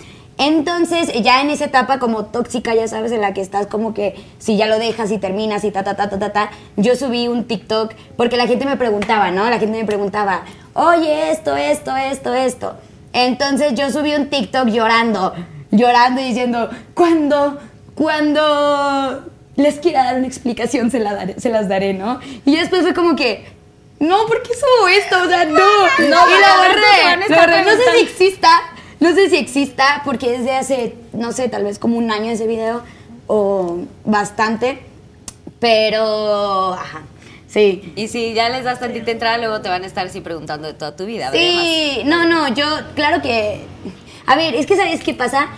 [0.41, 4.15] Entonces, ya en esa etapa como tóxica, ya sabes, en la que estás como que
[4.39, 7.27] si ya lo dejas y terminas y ta, ta, ta, ta, ta, ta, yo subí
[7.27, 9.51] un TikTok porque la gente me preguntaba, ¿no?
[9.51, 10.43] La gente me preguntaba,
[10.75, 12.77] oye, esto, esto, esto, esto.
[13.13, 15.35] Entonces yo subí un TikTok llorando,
[15.73, 17.59] llorando y diciendo, cuando,
[17.97, 19.25] cuando
[19.57, 22.21] les quiera dar una explicación se, la daré- se las daré, ¿no?
[22.45, 23.45] Y después fue como que,
[24.01, 25.23] no, ¿por qué subo esto?
[25.23, 25.59] O sea, no.
[25.59, 27.65] No, y porque lo borré.
[27.65, 28.49] No sé si exista,
[29.01, 32.47] no sé si exista, porque desde hace, no sé, tal vez como un año ese
[32.47, 32.83] video,
[33.27, 34.83] o bastante,
[35.61, 37.03] pero, ajá,
[37.49, 37.93] sí.
[37.97, 40.75] Y si ya les das tantita entrada, luego te van a estar así preguntando de
[40.75, 41.31] toda tu vida.
[41.33, 43.65] Sí, no, no, yo, claro que.
[44.27, 45.49] A ver, es que ¿sabes qué pasa?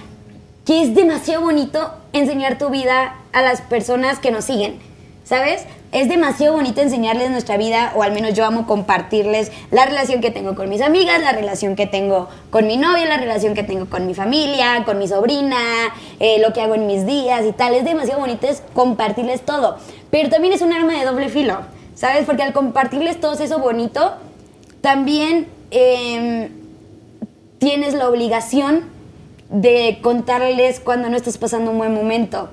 [0.64, 4.78] Que es demasiado bonito enseñar tu vida a las personas que nos siguen,
[5.24, 5.64] ¿sabes?
[5.92, 10.30] Es demasiado bonito enseñarles nuestra vida, o al menos yo amo compartirles la relación que
[10.30, 13.86] tengo con mis amigas, la relación que tengo con mi novia, la relación que tengo
[13.86, 15.58] con mi familia, con mi sobrina,
[16.20, 17.74] eh, lo que hago en mis días y tal.
[17.74, 19.78] Es demasiado bonito es compartirles todo.
[20.12, 21.58] Pero también es un arma de doble filo,
[21.96, 22.24] ¿sabes?
[22.24, 24.14] Porque al compartirles todo eso bonito,
[24.82, 26.50] también em,
[27.58, 28.84] tienes la obligación
[29.48, 32.48] de contarles cuando no estás pasando un buen momento.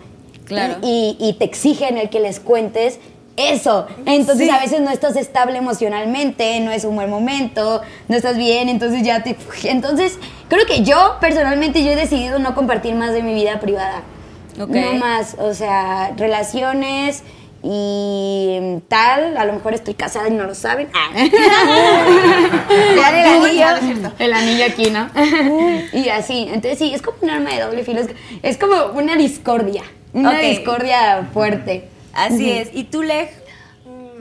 [0.46, 0.78] Claro.
[0.82, 3.00] Y, y te exigen el que les cuentes
[3.38, 3.88] eso.
[4.06, 4.54] Entonces Sí.
[4.54, 9.04] a veces no estás estable emocionalmente, no es un buen momento, no estás bien, entonces
[9.04, 9.38] ya te...
[9.64, 10.18] Entonces
[10.50, 14.02] creo que yo personalmente yo he decidido no compartir más de mi vida privada.
[14.60, 14.70] Ok.
[14.70, 17.24] No más, o sea, relaciones
[17.64, 20.90] y tal, a lo mejor estoy casada y no lo saben.
[20.94, 21.10] Ah.
[22.70, 24.12] El anillo, cierto.
[24.20, 25.10] el anillo aquí, ¿no?
[25.94, 28.02] y así, entonces sí, es como un arma de doble filo,
[28.42, 31.90] es, como una discordia, una discordia fuerte.
[32.18, 32.70] Así es.
[32.74, 33.30] ¿Y tú, Leg?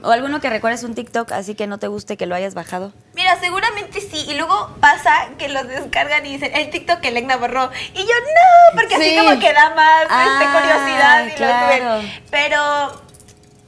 [0.03, 2.93] ¿O alguno que recuerdes un TikTok así que no te guste que lo hayas bajado?
[3.15, 4.25] Mira, seguramente sí.
[4.29, 7.71] Y luego pasa que los descargan y dicen, el TikTok que Legna borró.
[7.95, 9.17] Y yo, no, porque así Sí.
[9.17, 11.95] como que da más este, Ah, curiosidad y claro.
[11.95, 12.23] lo suben.
[12.29, 13.01] Pero,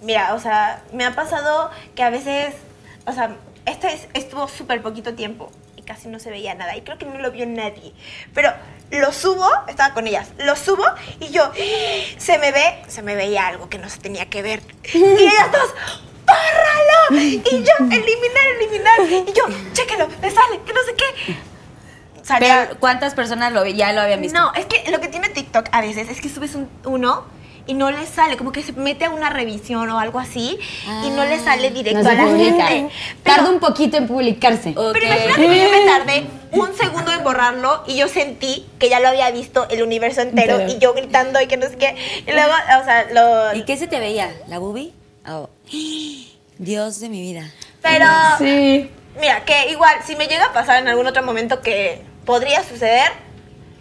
[0.01, 2.53] mira, o sea, me ha pasado que a veces,
[3.07, 6.77] o sea, esto es- estuvo súper poquito tiempo y casi no se veía nada.
[6.77, 7.91] Y creo que no lo vio nadie.
[8.35, 8.53] Pero
[8.91, 10.83] lo subo, estaba con ellas, lo subo
[11.19, 11.51] y yo,
[12.17, 14.61] se me ve, se me veía algo que no se tenía que ver.
[14.93, 15.73] Y ellas dos,
[16.25, 17.21] ¡bórralo!
[17.23, 19.27] Y yo, eliminar, eliminar.
[19.29, 21.35] Y yo, chéquelo, me sale, que no sé qué.
[22.23, 24.39] Salía- Pero, ¿cuántas personas lo, ya lo habían visto?
[24.39, 27.25] no, es que lo que tiene TikTok a veces es que subes un, uno
[27.69, 30.57] y no le sale, como que se mete a una revisión o algo así
[31.05, 32.65] y no le sale directo No a la publica.
[32.67, 32.93] gente.
[33.23, 34.71] Pero, Tarda un poquito en publicarse.
[34.75, 34.93] Ok.
[34.93, 38.99] pero imagínate que yo me tardé un segundo en borrarlo y yo sentí que ya
[38.99, 40.77] lo había visto el universo entero Entero.
[40.77, 41.95] y yo gritando y que no sé qué.
[42.27, 42.51] Y luego,
[42.81, 43.55] o sea, lo...
[43.57, 44.31] ¿Y qué se te veía?
[44.47, 44.91] ¿La boobie?
[45.27, 45.47] Oh.
[46.57, 47.51] Dios de mi vida.
[47.81, 48.05] Pero,
[48.39, 48.89] Sí.
[49.19, 53.11] mira, que igual, si me llega a pasar en algún otro momento que podría suceder,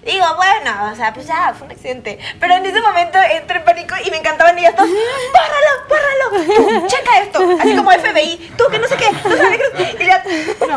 [0.04, 2.18] digo, bueno, o sea, pues ya, fue un accidente.
[2.40, 6.80] Pero en ese momento entré en pánico y me encantaban ellas dos, ¡bórralo, bórralo!
[6.80, 9.96] Tú, checa esto, así como FBI, tú, que no sé qué, no sabes qué.
[10.04, 10.22] Y ya,
[10.60, 10.76] no,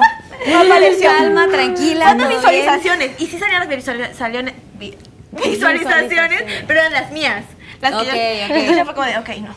[0.51, 1.09] no apareció.
[1.11, 2.05] Calma, tranquila.
[2.05, 3.11] ¿Cuántas todo visualizaciones?
[3.21, 4.97] Y sí salían las visualizaciones, vi-
[5.31, 7.43] visualizaciones, pero eran las mías.
[7.81, 8.51] Las que yo, Ok, ok.
[8.51, 9.55] Entonces ya fue como de, ok, no.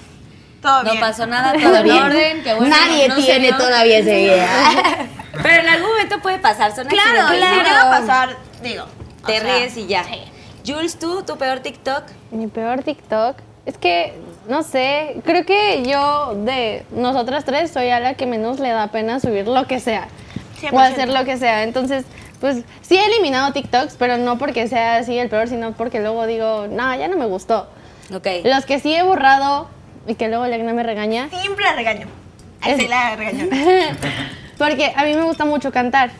[0.62, 0.94] Todo bien.
[0.94, 2.02] No pasó nada, todo, en bien.
[2.02, 2.42] orden.
[2.42, 4.46] qué bueno, Nadie no tiene todavía ese video.
[5.42, 8.86] Pero en algún momento puede pasar, son Claro, si llega a pasar, digo.
[9.24, 10.04] O Te sea, ríes y ya.
[10.66, 12.04] Jules, tú, tu peor TikTok.
[12.30, 14.14] Mi peor TikTok es que,
[14.48, 18.88] no sé, creo que yo de nosotras tres soy a la que menos le da
[18.88, 20.08] pena subir lo que sea.
[20.70, 20.80] O 100%.
[20.80, 21.62] hacer lo que sea.
[21.62, 22.04] Entonces,
[22.40, 26.26] pues sí he eliminado TikToks, pero no porque sea así el peor, sino porque luego
[26.26, 27.68] digo, no, ya no me gustó.
[28.14, 28.26] Ok.
[28.44, 29.68] Los que sí he borrado
[30.06, 32.06] y que luego Legna me regaña, Siempre la regaño.
[32.60, 33.46] Ahí sí la regaño.
[34.58, 36.10] porque a mí me gusta mucho cantar.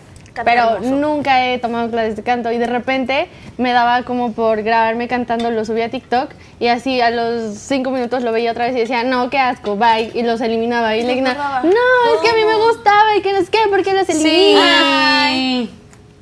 [0.42, 0.94] Pero hermoso.
[0.96, 5.50] nunca he tomado clases de canto y de repente me daba como por grabarme cantando,
[5.50, 8.80] lo subía a TikTok y así a los cinco minutos lo veía otra vez y
[8.80, 10.96] decía, no, qué asco, bye, y los eliminaba.
[10.96, 11.62] Y los Legna, borraba.
[11.62, 14.08] no, es que a mí me gustaba y que no es que, ¿por qué los
[14.08, 14.64] eliminas?
[14.64, 15.70] Ay.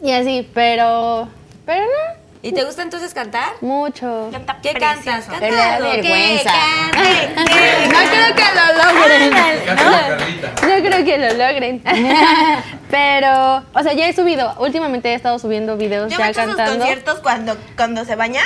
[0.03, 1.29] Y así, pero,
[1.65, 3.51] pero no, ¿Y te gusta entonces cantar?
[3.61, 4.29] mucho.
[4.33, 5.05] Canta ¿Qué precioso.
[5.05, 5.27] cantas?
[5.27, 6.53] Canta da vergüenza.
[7.93, 9.31] No creo que lo logren.
[10.63, 11.83] No creo que lo logren.
[12.91, 16.79] Pero, o sea, ya he subido, últimamente he estado subiendo videos Yo ya me cantando.
[16.79, 18.43] conciertos cuando, cuando se baña.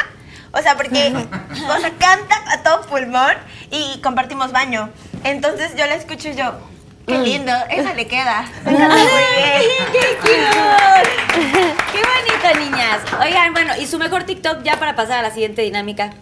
[0.52, 3.32] O sea, porque o sea, canta a todo pulmón
[3.70, 4.90] y compartimos baño.
[5.24, 6.54] Entonces yo la escucho y yo.
[7.06, 8.46] Qué lindo, esa le queda.
[8.64, 9.62] Me canta muy bien.
[9.92, 11.80] ¡Qué cute!
[11.92, 12.98] ¡Qué bonito, niñas!
[13.20, 16.12] Oigan, bueno, y su mejor TikTok ya para pasar a la siguiente dinámica.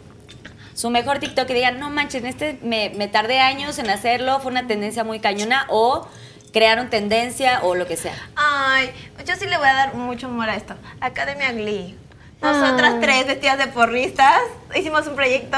[0.74, 4.50] Su mejor TikTok que digan, no manches, este me, me tardé años en hacerlo, fue
[4.50, 6.08] una tendencia muy cañona, o
[6.52, 8.14] crearon tendencia, o lo que sea.
[8.36, 8.90] Ay,
[9.24, 10.74] yo sí le voy a dar mucho humor a esto.
[11.00, 11.96] Academia Glee.
[12.42, 12.98] Nosotras Ah.
[13.00, 14.38] tres vestidas de porristas
[14.74, 15.56] hicimos un proyecto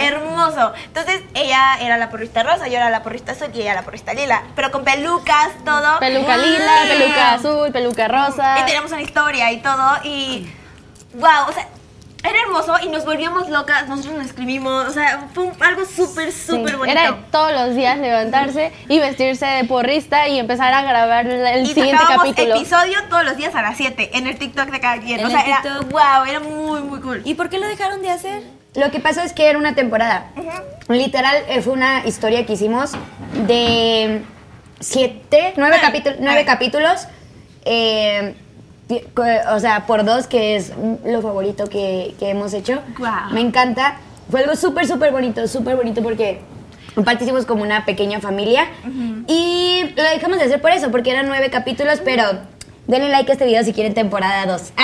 [0.00, 0.72] hermoso.
[0.86, 4.12] Entonces ella era la porrista rosa, yo era la porrista azul y ella la porrista
[4.14, 4.42] lila.
[4.56, 5.98] Pero con pelucas, todo.
[6.00, 6.44] Peluca ¡Wow!
[6.44, 8.58] lila, peluca azul, peluca rosa.
[8.60, 9.98] Y teníamos una historia y todo.
[10.02, 10.50] Y.
[11.14, 11.48] ¡Wow!
[11.48, 11.68] O sea.
[12.24, 16.32] Era hermoso y nos volvíamos locas, nosotros nos escribimos, o sea, fue un- algo súper,
[16.32, 16.98] Sí, súper bonito.
[16.98, 21.62] Era de todos los días levantarse y vestirse de porrista y empezar a grabar el,
[21.62, 22.56] y siguiente capítulo.
[22.56, 25.20] episodio todos los días a las 7 en el TikTok de cada quien.
[25.20, 25.90] En o sea, era TikTok.
[25.92, 27.22] wow, era muy, muy cool.
[27.24, 28.42] ¿Y por qué lo dejaron de hacer?
[28.74, 30.26] Lo que pasa es que era una temporada.
[30.88, 32.92] Literal, eh, fue una historia que hicimos
[33.46, 34.22] de
[34.80, 35.78] siete, nueve, Nueve.
[35.80, 36.44] capítulos, nueve Nueve.
[36.44, 37.06] capítulos.
[37.64, 38.34] eh,
[39.48, 40.72] o sea, por dos, que es
[41.04, 42.80] lo favorito que, que hemos hecho.
[42.98, 43.30] Guau.
[43.32, 43.98] Me encanta.
[44.30, 46.40] Fue algo súper, súper bonito, súper bonito porque
[46.96, 48.66] aparte hicimos como una pequeña familia.
[49.26, 52.24] Y lo dejamos de hacer por eso, porque eran nueve capítulos, pero
[52.86, 54.72] denle like a este video si quieren temporada 2.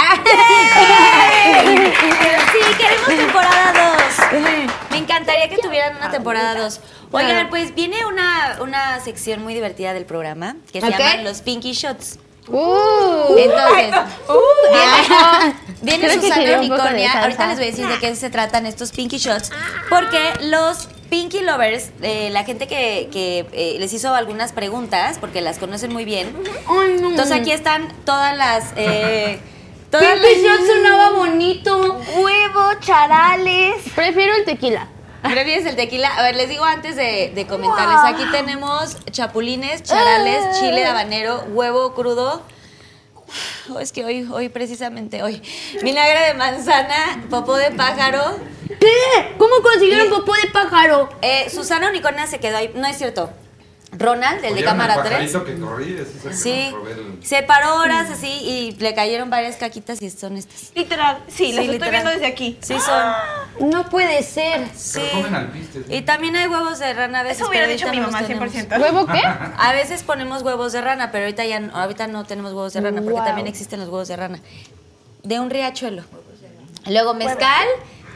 [1.54, 3.72] Sí, queremos temporada
[4.32, 4.40] 2.
[4.90, 6.80] Me encantaría que tuvieran una temporada 2.
[7.12, 10.98] Oigan, pues viene una, una sección muy divertida del programa que se Ok.
[10.98, 12.18] llama Los Pinky Shots.
[12.48, 13.94] Uh, Entonces,
[14.70, 17.22] viene, viene Creo que Susana Unicornia.
[17.22, 19.50] Ahorita les voy a decir de qué se tratan estos Pinky Shots.
[19.88, 25.40] Porque los Pinky Lovers, eh, la gente que, que, eh, les hizo algunas preguntas, porque
[25.40, 26.34] las conocen muy bien.
[27.02, 28.72] Entonces aquí están todas las...
[28.76, 29.40] eh,
[29.90, 32.00] Todas Pinky las- Shot sonaba bonito.
[32.16, 33.76] Huevo, charales.
[33.94, 34.88] Prefiero el tequila.
[35.24, 36.08] ¿Prefieres el tequila?
[36.14, 37.98] A ver, les digo antes de, de comentarles.
[38.04, 42.42] Aquí tenemos chapulines, charales, chile habanero, huevo crudo.
[43.74, 45.42] Oh, es que hoy, hoy precisamente hoy.
[45.82, 48.38] Vinagre de manzana, popó de pájaro.
[48.68, 49.34] ¿Qué?
[49.38, 51.08] ¿Cómo consiguieron popó de pájaro?
[51.22, 52.70] Eh, Susana Unicornia se quedó ahí.
[52.74, 53.30] No es cierto.
[53.98, 55.12] Ronald, el de ¿Oyeron cámara el 3.
[55.12, 55.92] pajarito que corrí?
[55.94, 60.00] Ese es el que Sí, el- se paró horas así y le cayeron varias caquitas
[60.02, 60.72] y son estas.
[60.74, 61.18] Literal.
[61.28, 62.58] Sí, las estoy viendo desde aquí.
[62.60, 63.70] Sí, son.
[63.70, 64.68] No puede ser.
[64.74, 65.00] Sí.
[65.00, 65.86] Pero comen alpistes.
[65.88, 65.94] ¿no?
[65.94, 67.40] Y también hay huevos de rana a veces.
[67.40, 68.52] Eso hubiera dicho mi mamá, los tenemos.
[68.52, 68.80] 100%.
[68.80, 69.22] ¿Huevo qué?
[69.24, 72.80] A veces ponemos huevos de rana, pero ahorita ya no, ahorita no tenemos huevos de
[72.80, 73.24] rana porque Wow.
[73.26, 74.40] también existen los huevos de rana.
[75.22, 76.02] De un riachuelo.
[76.86, 77.66] Luego mezcal,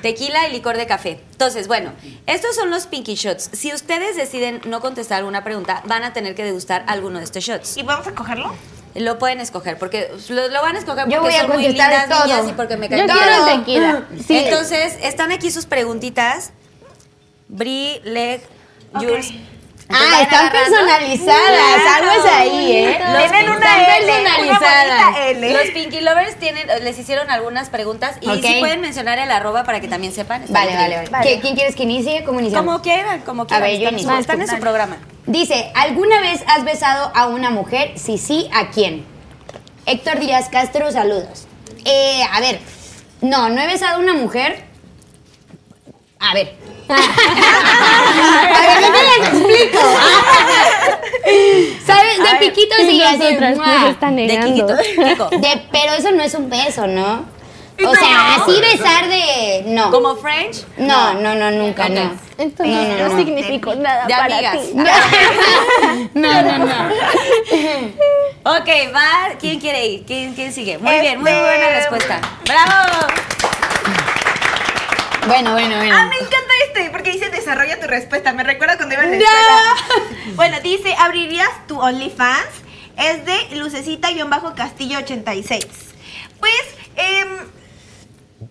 [0.03, 1.21] tequila y licor de café.
[1.33, 1.93] Entonces, bueno,
[2.27, 3.51] estos son los pinky shots.
[3.53, 7.45] Si ustedes deciden no contestar alguna pregunta, van a tener que degustar alguno de estos
[7.45, 7.77] shots.
[7.77, 8.55] ¿Y vamos a cogerlo?
[8.95, 11.65] Lo pueden escoger porque lo, lo van a escoger porque Yo voy a son muy
[11.65, 12.27] contestar lindas todo.
[12.27, 13.49] niñas y porque me Yo caen quiero bien.
[13.49, 14.03] el tequila.
[14.27, 14.39] Sí.
[14.39, 16.53] Entonces, están aquí sus preguntitas.
[17.49, 18.43] Bri, Leg,
[18.95, 19.33] Jules.
[19.91, 21.97] Ah, están personalizadas.
[21.97, 22.99] Algo es ahí, ¿eh?
[23.11, 24.87] Los Tienen una L, personalizadas.
[25.11, 25.53] una L.
[25.53, 28.43] Los Pinky Lovers tienen, les hicieron algunas preguntas y Ok.
[28.43, 30.45] si pueden mencionar el arroba para que también sepan.
[30.51, 31.27] Vale, vale, vale.
[31.37, 32.23] ¿Qui- ¿Quién quieres que inicie?
[32.25, 32.67] ¿Cómo iniciamos?
[32.71, 33.63] Como quieran, como quieran.
[33.63, 34.21] ver, yo están, en su- inicio.
[34.21, 34.97] están en su programa.
[35.27, 37.99] Dice, ¿alguna vez has besado a una mujer?
[37.99, 39.07] Si sí, ¿a quién?
[39.87, 41.47] Héctor Díaz Castro, saludos.
[41.87, 42.61] Eh, a ver,
[43.23, 44.65] no, no he besado a una mujer.
[46.21, 46.55] A ver.
[46.95, 49.81] A ver, te las explico.
[51.87, 52.19] ¿Sabes?
[52.19, 53.19] De piquito sí, así.
[53.19, 54.29] De.
[55.39, 57.25] De- pero eso no es un beso, ¿no?
[57.87, 59.63] O sea, así besar de.
[59.67, 59.91] No.
[59.93, 60.65] Como French.
[60.79, 62.11] No, no, no, nunca, no.
[62.37, 64.59] Entonces No, no, no, significó nada De para amigas.
[64.59, 64.73] ti.
[66.15, 66.75] No, no, no.
[68.45, 69.35] Ok, va.
[69.41, 70.05] ¿Quién quiere ir?
[70.07, 70.79] ¿Quién, quién sigue?
[70.79, 72.21] Muy bien, muy Este- buena respuesta.
[72.45, 73.07] ¡Bravo!
[75.29, 75.95] Bueno, bueno, bueno.
[75.95, 78.33] Ah, me encanta este, porque dice desarrolla tu respuesta.
[78.33, 79.75] Me recuerda cuando iba en la escuela.
[80.35, 82.49] Bueno, dice, ¿abrirías tu OnlyFans?
[82.97, 85.67] Es de Lucecita-Castillo 86.
[86.41, 86.63] Pues,
[86.97, 87.29] em,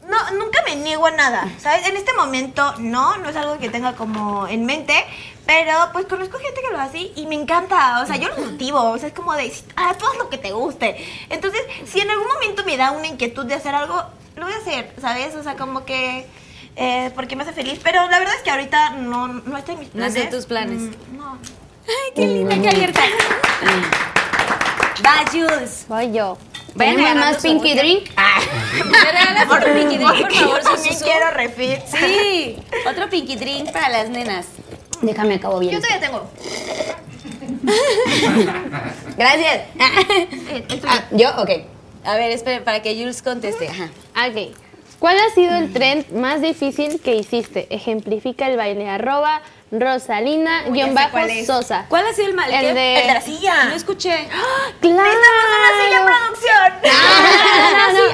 [0.08, 1.88] no, nunca me niego a nada, ¿sabes?
[1.88, 4.94] En este momento no, no es algo que tenga como en mente,
[5.46, 8.82] pero pues conozco gente que lo hace y me encanta, o sea, yo lo motivo,
[8.82, 10.96] o sea, es como de, ah, tú haz lo que te guste.
[11.30, 14.04] Entonces, si en algún momento me da una inquietud de hacer algo,
[14.36, 15.34] lo voy a hacer, ¿sabes?
[15.36, 16.28] O sea, como que...
[16.78, 19.80] eh, porque me hace feliz, pero la verdad es que ahorita no, no está en
[19.80, 20.16] mis No planes.
[20.16, 20.82] está en tus planes.
[20.82, 21.38] Mm, no.
[21.88, 23.02] Ay, qué linda, qué abierta.
[25.06, 25.86] Va, Jules.
[25.88, 26.38] Voy yo.
[26.76, 27.74] Vayan ¿Tenemos agarrando más Pinky.
[27.76, 28.10] Drink?
[28.86, 31.80] ¿Me regalas otro Pinky Drink, por favor, Yo también quiero refit.
[31.86, 32.58] Sí,
[32.88, 34.46] otro Pinky Drink para las nenas.
[35.02, 35.74] Déjame acabo bien.
[35.74, 36.30] Yo todavía tengo.
[39.18, 39.62] Gracias.
[40.88, 41.30] Ah, ¿Yo?
[41.38, 41.50] Ok.
[42.04, 43.68] A ver, esperen, para que Jules conteste.
[43.68, 43.90] Ajá.
[44.30, 44.56] Ok.
[45.00, 47.68] ¿Cuál ha sido el trend más difícil que hiciste?
[47.70, 49.42] Ejemplifica el baile arroba
[49.72, 51.86] rosalina Uy, guion bajo cuál sosa.
[51.90, 52.52] ¿Cuál ha sido el mal?
[52.52, 52.74] El ¿Qué?
[52.74, 53.66] de- El de la silla.
[53.66, 54.28] No escuché.
[54.82, 54.98] ¡Claro!
[55.10, 56.74] Necesitamos una silla producción.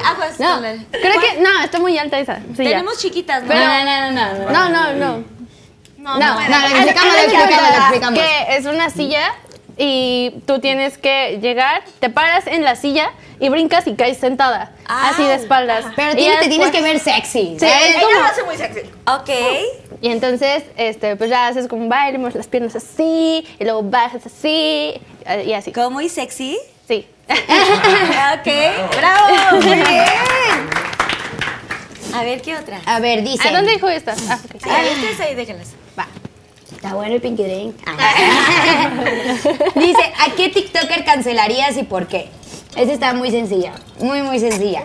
[0.02, 0.60] Ah, No,
[1.00, 2.36] creo que no, está muy alta esa.
[2.54, 2.70] silla.
[2.70, 3.54] Tenemos chiquitas, ¿no?
[3.54, 4.50] No, no, no, no, no.
[4.50, 5.24] No, no, no.
[5.96, 6.34] No, No,
[8.00, 8.14] no.
[8.14, 9.32] Que es una silla
[9.76, 13.10] y tú tienes que llegar, te paras en la silla
[13.40, 15.10] y brincas y caes sentada, Ah.
[15.12, 15.84] así de espaldas.
[15.96, 17.56] Pero Y tienes, ya te tienes que ver sexy.
[17.58, 18.80] Sí, es como- lo hace muy sexy.
[19.06, 19.30] Ok.
[20.00, 23.82] Y entonces, este, pues ya haces como un baile, mueves las piernas así, y luego
[23.82, 25.72] bajas así, eh, y así.
[25.72, 26.58] ¿Cómo y sexy?
[26.86, 27.06] Sí.
[27.28, 28.48] ok,
[28.96, 30.04] bravo, muy bien.
[32.14, 32.80] A ver, ¿qué otra?
[32.86, 33.48] A ver, dice.
[33.48, 34.14] ¿A dónde dijo esta?
[34.28, 34.62] Ah, ok.
[34.70, 35.70] Ah, ustedes ahí, déjenlas.
[36.84, 37.76] Está bueno el Pinky Drink.
[39.76, 42.28] dice, ¿a qué TikToker cancelarías y por qué?
[42.76, 43.72] Esa está muy sencilla.
[44.00, 44.82] Muy, muy sencilla.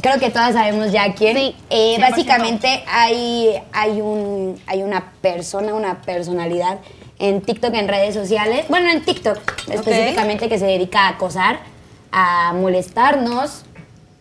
[0.00, 1.36] Creo que todas sabemos ya a quién.
[1.36, 6.78] Sí, Eh, básicamente hay, hay, un, hay una persona, una personalidad
[7.18, 8.66] en TikTok, en redes sociales.
[8.68, 9.38] Bueno, en TikTok
[9.72, 11.58] específicamente que se dedica a acosar,
[12.12, 13.64] a molestarnos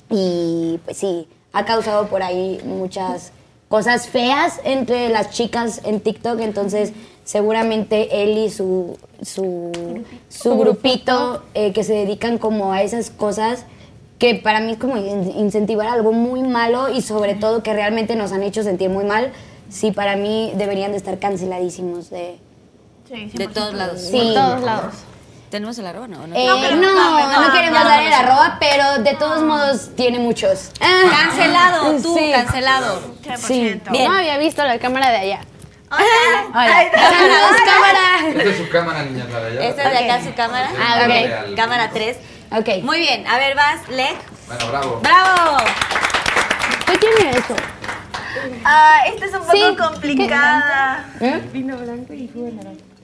[0.09, 3.33] y pues sí, ha causado por ahí muchas
[3.71, 6.91] cosas feas entre las chicas en TikTok, entonces
[7.23, 9.71] seguramente él y su, su,
[10.29, 13.65] su grupito eh, que se dedican como a esas cosas
[14.19, 18.15] que para mí es como in- incentivar algo muy malo y sobre todo que realmente
[18.15, 19.31] nos han hecho sentir muy mal,
[19.69, 22.37] sí para mí deberían de estar canceladísimos de...
[23.33, 24.01] De todos lados.
[24.01, 24.11] Sí.
[24.19, 24.93] Por todos lados.
[25.51, 26.25] ¿Tenemos el arroba, no?
[26.27, 26.33] ¿No?
[26.35, 30.17] Eh, no, no, no, no, queremos no, dar el arroba, pero de todos modos tiene
[30.17, 30.71] muchos.
[30.79, 32.31] Cancelado, tú, Sí.
[32.33, 33.01] cancelado.
[33.21, 33.91] 100%.
[33.91, 34.05] Bien.
[34.09, 35.41] No había visto la cámara de allá.
[35.91, 36.05] Hola.
[36.51, 36.77] Hola.
[36.77, 38.29] Ay, Saludos, cámara.
[38.29, 39.67] Esta es su cámara, niñas, la de allá.
[39.67, 40.71] Esta es de acá su cámara.
[40.79, 41.07] Ah, ok.
[41.07, 41.55] Real.
[41.55, 42.17] Cámara 3.
[42.57, 42.83] Ok.
[42.83, 44.15] Muy bien, a ver, vas, Leg.
[44.47, 45.01] Bueno, bravo.
[45.03, 45.57] ¡Bravo!
[46.85, 47.55] ¿Qué tiene eso?
[48.63, 49.75] Ah, esta es un poco Sí.
[49.75, 51.05] complicada.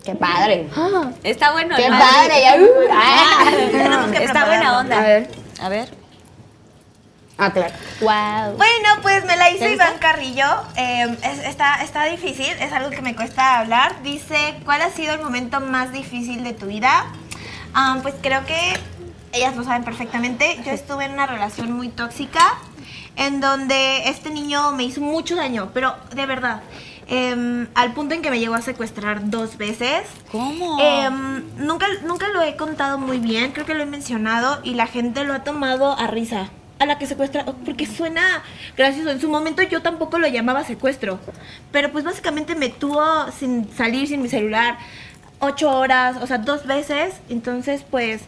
[0.08, 0.70] Qué padre.
[1.24, 1.76] Está bueno.
[1.76, 2.00] Qué ¿no?
[2.00, 2.42] padre.
[2.42, 3.46] ya, uh, ah.
[3.72, 5.00] Tenemos que Está buena onda.
[5.00, 5.30] A ver.
[5.60, 5.90] A ver.
[7.38, 7.74] Ah, claro.
[8.00, 8.56] Wow.
[8.56, 10.46] Bueno, pues me la hizo ¿Te Iván Carrillo.
[10.78, 14.02] Eh, es- está, está difícil, es algo que me cuesta hablar.
[14.02, 17.08] Dice, ¿cuál ha sido el momento más difícil de tu vida?
[17.74, 18.80] Ah, pues creo que
[19.34, 20.58] ellas lo saben perfectamente.
[20.66, 22.58] Yo estuve en una relación muy tóxica
[23.18, 26.62] en donde este niño me hizo mucho daño, pero de verdad.
[27.08, 30.04] Em, al punto en que me llegó a secuestrar dos veces.
[30.32, 30.78] ¿Cómo?
[30.80, 34.88] Em, nunca, nunca lo he contado muy bien, creo que lo he mencionado y la
[34.88, 36.50] gente lo ha tomado a risa.
[36.80, 38.44] A la que secuestra, porque suena
[38.76, 39.10] gracioso.
[39.10, 41.20] En su momento yo tampoco lo llamaba secuestro,
[41.72, 44.78] pero pues básicamente me tuvo sin salir sin mi celular
[45.40, 47.16] ocho horas, o sea, dos veces.
[47.30, 48.22] Entonces, pues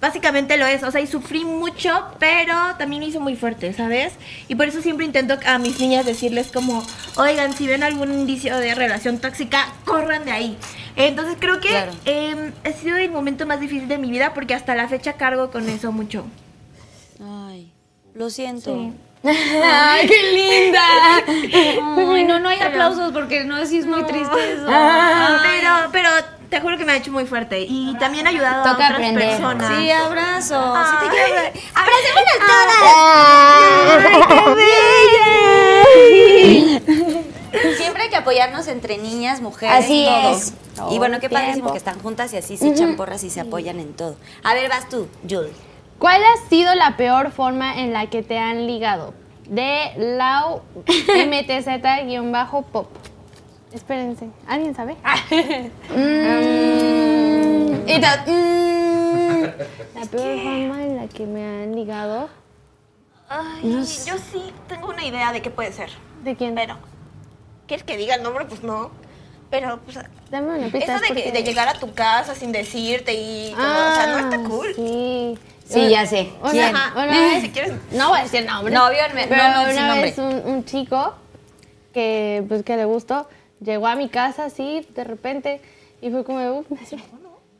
[0.00, 0.82] básicamente lo es.
[0.82, 4.12] O sea, y sufrí mucho, pero también me hizo muy fuerte, ¿sabes?
[4.48, 6.84] Y por eso siempre intento a mis niñas decirles como,
[7.16, 10.58] oigan, si ven algún indicio de relación tóxica, corran de ahí.
[10.96, 11.92] Entonces creo que Claro.
[12.06, 15.50] em, ha sido el momento más difícil de mi vida porque hasta la fecha cargo
[15.50, 16.24] con eso mucho.
[17.22, 17.70] Ay,
[18.14, 18.92] lo siento.
[19.24, 20.82] Ay, qué linda.
[22.14, 24.66] Ay, no, no hay aplausos porque no, sí es muy triste eso.
[25.42, 26.08] Pero, pero
[26.56, 29.28] te juro que me ha hecho muy fuerte y también ha ayudado a otras aprender.
[29.28, 29.76] personas.
[29.78, 30.74] Sí, abrazo.
[30.74, 31.10] Sí te Ay.
[31.10, 31.26] quiero
[32.46, 34.56] abrazar.
[37.76, 40.30] Siempre hay que apoyarnos entre niñas, mujeres, Así todo.
[40.36, 40.54] es.
[40.90, 41.72] Y bueno, qué el padrísimo tiempo.
[41.72, 44.16] que están juntas y así se echan porras y se apoyan en todo.
[44.42, 45.52] A ver, vas tú, Jules.
[45.98, 49.12] ¿Cuál ha sido la peor forma en la que te han ligado?
[49.48, 52.86] De Lau MTZ-pop.
[53.72, 54.96] Espérense, ¿alguien sabe?
[57.88, 59.42] Y to- mm,
[59.94, 62.28] La peor forma en la que me han ligado.
[63.28, 63.62] Ay,
[64.06, 65.90] yo sí tengo una idea de qué puede ser.
[66.24, 66.54] ¿De quién?
[66.54, 66.76] Pero,
[67.66, 68.44] ¿quieres que diga el nombre?
[68.46, 68.90] Pues no.
[69.50, 69.98] Pero, pues,
[70.30, 70.94] Dame una pista.
[70.96, 74.06] eso de, que- porque- de llegar a tu casa sin decirte y como, o sea,
[74.08, 74.74] no está Ah, cool.
[74.74, 75.38] Sí.
[75.68, 76.30] Sí, ya sé.
[76.40, 76.70] Una- ¿Quién?
[76.70, 77.72] una vez- Si quieres.
[77.92, 78.74] no voy a decir nombre.
[78.74, 81.14] No, obviamente, Pero no, no, una vez un, un chico
[81.94, 83.28] que, pues, que le gustó
[83.60, 85.60] llegó a mi casa así de repente
[86.02, 86.66] y fue como, "Uf,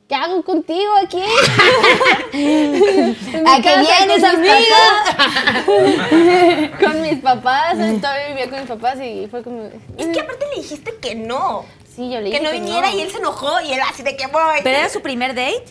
[0.09, 1.21] ¿qué hago contigo aquí?
[2.33, 4.77] ¿A mi qué casa vienes, con mis amiga?
[5.17, 6.81] papás.
[6.85, 9.69] con mis papás, todavía vivía con mis papás y fue como,
[9.99, 11.65] Y que aparte le dijiste que no.
[11.95, 14.17] sí, yo le Que dije no viniera y él se enojó y él así de
[14.17, 14.61] que voy.
[14.63, 15.65] ¿Pero era su primer date?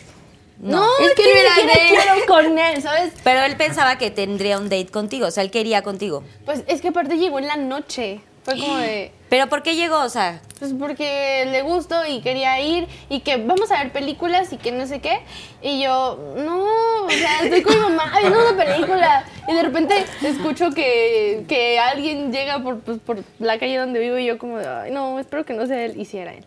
[0.58, 1.34] No, Es es que que,
[1.66, 1.88] no él.
[1.90, 3.12] quiero con él, ¿sabes?
[3.22, 6.22] Pero él pensaba que tendría un date contigo, o sea, él quería contigo.
[6.46, 8.20] Pues es que aparte llegó en la noche.
[8.46, 9.98] Fue como de, ¿Pero por qué llegó?
[10.02, 14.52] O sea, pues porque le gustó y quería ir y que vamos a ver películas
[14.52, 15.18] y que no sé qué.
[15.62, 16.62] Y yo, no,
[17.06, 19.24] o sea, estoy con mi mamá viendo una película.
[19.48, 24.16] Y de repente escucho que, que alguien llega por, pues, por la calle donde vivo
[24.16, 26.44] y yo como, de, ay, no, espero que no sea él y si era él.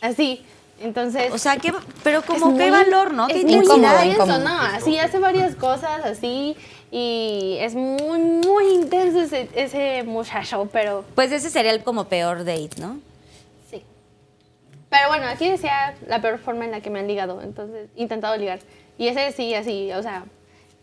[0.00, 0.44] Así,
[0.80, 1.32] entonces...
[1.32, 1.72] o sea, ¿qué,
[2.02, 3.28] pero es como qué muy- valor, ¿no?
[3.28, 4.02] Qué Es muy intensidad.
[4.04, 4.38] incómodo.
[4.40, 6.56] no, así hace varias cosas así
[6.90, 12.38] y es muy, muy intenso ese, ese muchacho, pero Pues ese sería el como peor
[12.44, 12.98] date, ¿no?
[13.70, 13.82] sí.
[14.90, 18.36] Pero bueno, aquí decía la peor forma en la que me han ligado, entonces intentado
[18.36, 18.60] ligar.
[18.96, 20.24] Y ese sí, así, o sea,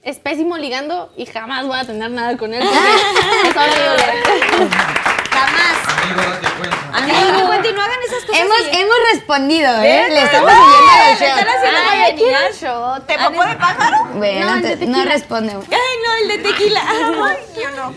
[0.03, 2.61] es pésimo ligando y jamás voy a tener nada con él.
[2.63, 5.14] Porque es horrible.
[5.35, 6.03] Jamás.
[6.03, 6.97] Amigo, date cuenta.
[6.97, 8.41] Amigo, no cuenten, no hagan esas cosas.
[8.41, 10.05] Hemos, y- hemos respondido, ¿eh?
[10.09, 12.61] Le estamos le los están shots.
[12.61, 13.01] haciendo.
[13.05, 14.05] ¿Te popó de pájaro?
[14.15, 14.55] Bueno,
[14.87, 15.51] No, responde.
[15.53, 16.81] Ay, no, el de tequila.
[16.87, 17.93] Ay, yo no.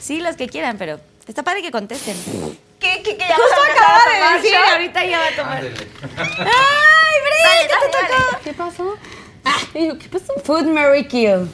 [0.00, 2.16] Sí, los que quieran, pero está padre que contesten.
[2.80, 3.26] ¿Qué, qué, qué?
[3.28, 4.00] Ya Justo acaba
[4.32, 4.68] de decir, shot?
[4.72, 5.62] ahorita ya va a tomar.
[5.64, 7.68] ¡Ay, Bri!
[7.68, 8.38] ¿Qué te tocó?
[8.44, 8.96] ¿Qué pasó?
[9.74, 10.32] Y ¿qué pasó?
[10.44, 11.48] Food Mary Kill.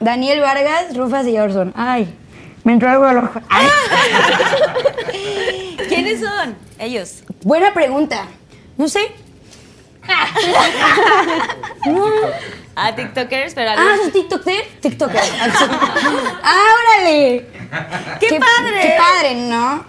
[0.00, 1.72] Daniel Vargas, Rufas y Orson.
[1.76, 2.14] Ay,
[2.64, 3.40] me entró algo al ojo.
[5.88, 6.56] ¿Quiénes son?
[6.78, 7.22] Ellos.
[7.42, 8.24] Buena pregunta.
[8.76, 9.00] No sé.
[12.80, 14.64] Ah, TikTokers, pero Ah, ¿sos TikToker?
[14.80, 15.20] TikToker.
[16.44, 17.44] ¡Ah, órale!
[18.20, 18.80] ¡Qué padre!
[18.82, 19.84] ¡Qué padre, ¿no?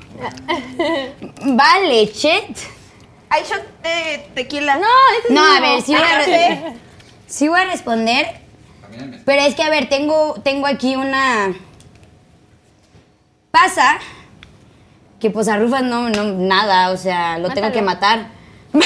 [1.55, 2.57] Vale, chet.
[3.30, 4.78] Hay shot de tequila.
[4.78, 4.88] No,
[5.24, 6.74] ese No, es a ver, sí voy a, re-
[7.28, 8.39] sí voy a responder.
[9.24, 11.53] Pero es que, a ver, tengo, tengo aquí una...
[13.52, 14.00] Pasa
[15.20, 18.28] que pues a Rufas no, no, nada, o sea, lo tengo que matar.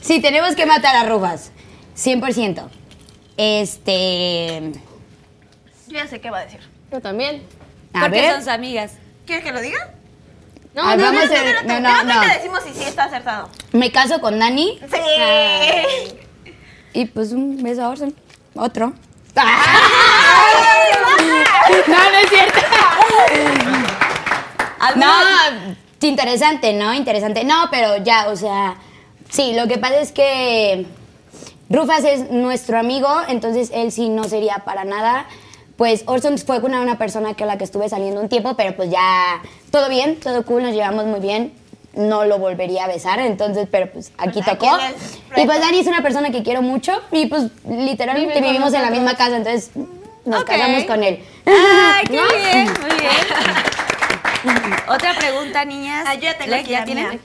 [0.00, 1.50] Sí, tenemos que matar a Rufas,
[1.96, 2.68] 100%.
[3.36, 4.72] Este...
[5.88, 6.60] Yo ya sé qué va a decir.
[6.92, 7.42] Yo también.
[7.92, 8.92] A Porque ver, son sus amigas.
[9.26, 9.78] ¿Quieres que lo diga?
[10.74, 12.34] No, Ah, no, vamos no, a- no, no, realmente no.
[12.34, 13.48] decimos si sí está acertado.
[13.72, 16.16] Me caso con Dani Sí.
[16.92, 18.14] y pues un beso a Orson.
[18.54, 18.92] Otro.
[21.86, 22.60] No, no es cierto.
[24.96, 25.06] No,
[26.00, 26.94] interesante, ¿no?
[26.94, 27.44] Interesante.
[27.44, 28.76] No, pero ya, o sea,
[29.30, 30.86] sí, lo que pasa es que
[31.68, 35.26] Rufas es nuestro amigo, entonces él sí no sería para nada.
[35.76, 38.90] Pues Orson fue con una persona con la que estuve saliendo un tiempo, pero pues
[38.90, 39.42] ya
[39.72, 41.52] todo bien, todo cool, nos llevamos muy bien.
[41.96, 44.76] No lo volvería a besar, entonces, pero pues aquí Pues tocó.
[45.36, 48.82] Y pues Dani es una persona que quiero mucho y pues literalmente Vive vivimos en
[48.82, 49.70] la misma casa, entonces
[50.24, 51.20] nos casamos con él.
[51.46, 53.64] Ay, qué bien, muy bien.
[54.88, 56.04] Otra pregunta, niñas.
[56.08, 57.18] Ah, yo ya tengo Lec, aquí ¿Ya la.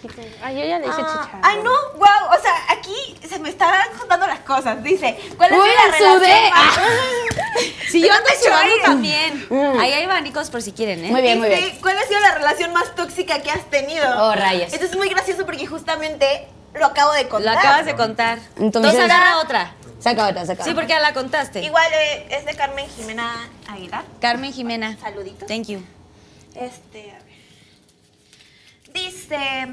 [0.43, 1.41] Ay, yo ya le hice Ah, chicharrón.
[1.43, 4.81] Ay, no, wow, o sea, aquí se me están juntando las cosas.
[4.83, 6.49] Dice, ¿cuál es Uy, la relación sudé.
[6.51, 6.79] más-
[7.89, 9.47] Si yo ando Te sudando también.
[9.79, 11.09] Ahí hay abanicos por si quieren, ¿eh?
[11.09, 11.79] Muy bien, muy Dice, bien.
[11.81, 14.05] ¿cuál ha sido la relación más tóxica que has tenido?
[14.23, 14.71] Oh, rayos.
[14.71, 17.57] Esto es muy gracioso porque justamente lo acabo de Lo contar.
[17.57, 18.37] acabas de contar.
[18.57, 19.73] Entonces- Entonces agarra otra.
[19.99, 21.61] Saca otra, saca Sí, porque ya la contaste.
[21.61, 24.03] Igual eh, es de Carmen Jimena Aguilar.
[24.21, 24.95] Carmen Jimena.
[25.01, 25.47] Saluditos.
[25.47, 25.83] Thank you.
[26.55, 27.29] Este, a ver.
[28.93, 29.67] Dice,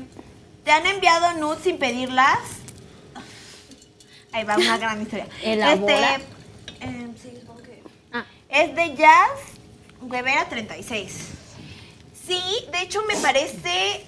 [0.64, 2.39] ¿te han enviado nudes sin pedirlas?
[4.33, 5.27] Ahí va una gran historia.
[5.43, 6.16] Elabora.
[6.16, 6.24] Este,
[6.81, 7.31] eh, sí,
[7.64, 8.24] que- Ah.
[8.49, 9.41] Es de Jazz
[10.03, 11.29] Guevara 36.
[12.27, 12.41] Sí,
[12.72, 14.05] de hecho me parece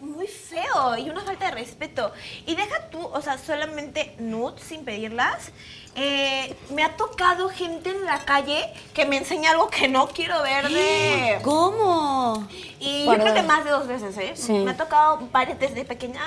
[0.00, 2.12] muy feo y una falta de respeto.
[2.46, 5.50] Y deja tú, o sea, solamente nudes sin pedirlas.
[5.98, 10.42] Eh, me ha tocado gente en la calle que me enseña algo que no quiero
[10.42, 11.38] ver de...
[11.42, 12.46] ¿Cómo?
[12.80, 14.32] Y yo creo que más de dos veces, ¿eh?
[14.36, 14.52] Sí.
[14.52, 16.20] Me ha tocado varias desde pequeña.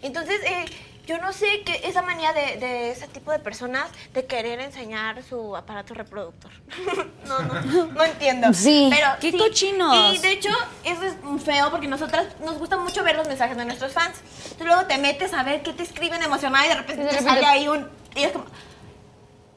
[0.00, 0.64] Entonces, eh,
[1.08, 5.24] yo no sé qué esa manía de, de ese tipo de personas de querer enseñar
[5.24, 6.52] su aparato reproductor.
[7.26, 8.48] no, no, no entiendo.
[8.54, 8.88] Sí.
[8.94, 9.38] Pero ¡Qué sí.
[9.38, 10.14] cochinos!
[10.14, 10.50] Y de hecho,
[10.84, 14.18] eso es feo porque nosotras nos gusta mucho ver los mensajes de nuestros fans.
[14.42, 17.16] Entonces, luego te metes a ver qué te escriben emocionada y de repente de te
[17.16, 17.88] repente- sale ahí un.
[18.14, 18.44] Y es como.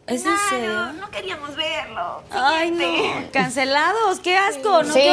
[0.07, 0.69] ¿Es en "Nah, serio?
[0.73, 2.23] No, no queríamos verlo.
[2.31, 3.21] Ay, Siguiente".
[3.25, 3.31] no.
[3.31, 4.19] Cancelados.
[4.19, 4.93] Qué asco, ¿no?
[4.93, 5.11] Sí, Qué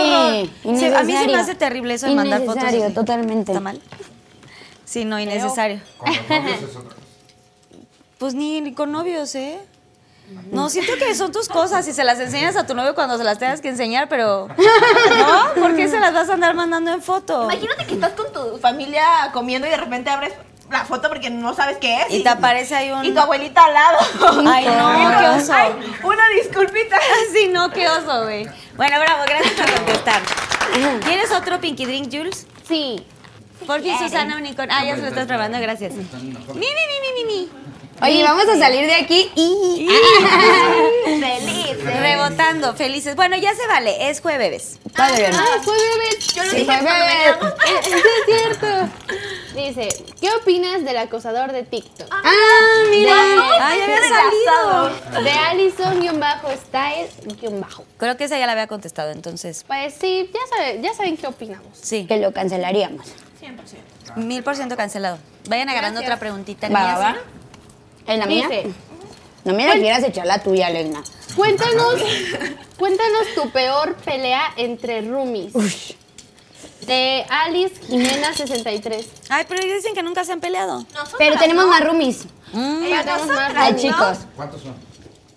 [0.64, 0.78] horror.
[0.78, 2.57] Se- a mí se me hace terrible eso de mandar fotos.
[2.62, 3.53] Innecesario, totalmente.
[3.53, 3.80] ¿Está mal?
[4.84, 5.80] Sí, no, innecesario.
[5.99, 6.97] Con los novios es otra cosa.
[8.18, 9.61] Pues ni, ni con novios, ¿eh?
[10.51, 13.24] No, siento que son tus cosas y se las enseñas a tu novio cuando se
[13.24, 14.49] las tengas que enseñar, pero...
[14.49, 15.55] ¿No?
[15.62, 17.45] ¿Por qué se las vas a andar mandando en foto?
[17.45, 20.32] Imagínate que estás con tu familia comiendo y de repente abres
[20.71, 22.11] la foto porque no sabes qué es.
[22.11, 23.05] Y te aparece ahí un...
[23.05, 23.99] Y tu abuelita al lado.
[24.49, 25.53] Ay, no, qué oso.
[25.53, 26.99] Ay, una disculpita.
[27.33, 28.47] Sí, no, qué oso, güey.
[28.77, 30.23] Bueno, bravo, gracias por contestar.
[31.05, 32.47] ¿Quieres otro Pinky Drink, Jules?
[32.66, 33.05] Sí.
[33.66, 34.71] Por fin, Susana Unicorn.
[34.71, 35.93] Ah, ya se lo estás probando, gracias.
[35.95, 36.07] Mi, mi,
[36.55, 36.64] mi,
[37.03, 37.49] mi, mi, mi.
[38.01, 39.88] Oye, vamos a salir de aquí y...
[41.05, 41.84] Feliz.
[41.84, 43.16] Rebotando, felices.
[43.16, 44.78] Bueno, ya se vale, es jueves.
[45.16, 45.32] Bien.
[45.34, 46.18] Ah, fue bebé.
[46.34, 47.53] Yo lo Sí, dije cuando veníamos.
[47.66, 48.66] es cierto.
[49.55, 49.88] Dice,
[50.20, 52.07] ¿qué opinas del acosador de TikTok?
[52.11, 52.22] Ah,
[52.90, 53.14] mira.
[53.61, 54.90] Ay, había salido.
[55.24, 57.84] De Allison-Style-bajo.
[57.96, 61.26] Creo que esa ya la había contestado, entonces, Pues sí, ya, sabe- ya saben qué
[61.26, 61.76] opinamos.
[61.80, 62.07] sí.
[62.07, 63.07] Que lo cancelaríamos.
[64.16, 65.18] Mil por ciento cancelado.
[65.49, 67.16] Vayan agarrando otra preguntita, Va, va.
[68.09, 68.49] ¿En la mía?
[68.49, 68.73] Dice,
[69.45, 71.03] No me la quieras echar la tuya, Lena.
[71.37, 71.95] cuéntanos,
[72.77, 75.53] cuéntanos tu peor pelea entre roomies.
[76.87, 79.07] De Alice Jimena 63.
[79.29, 80.79] Ay, pero ellos dicen que nunca se han peleado.
[80.95, 81.71] Nosotras, Pero tenemos ¿no?
[81.71, 82.21] más roomies.
[82.55, 83.79] Ellas Tenemos nosotras, más Ay, ¿no?
[83.79, 84.19] chicos.
[84.35, 84.75] ¿Cuántos son?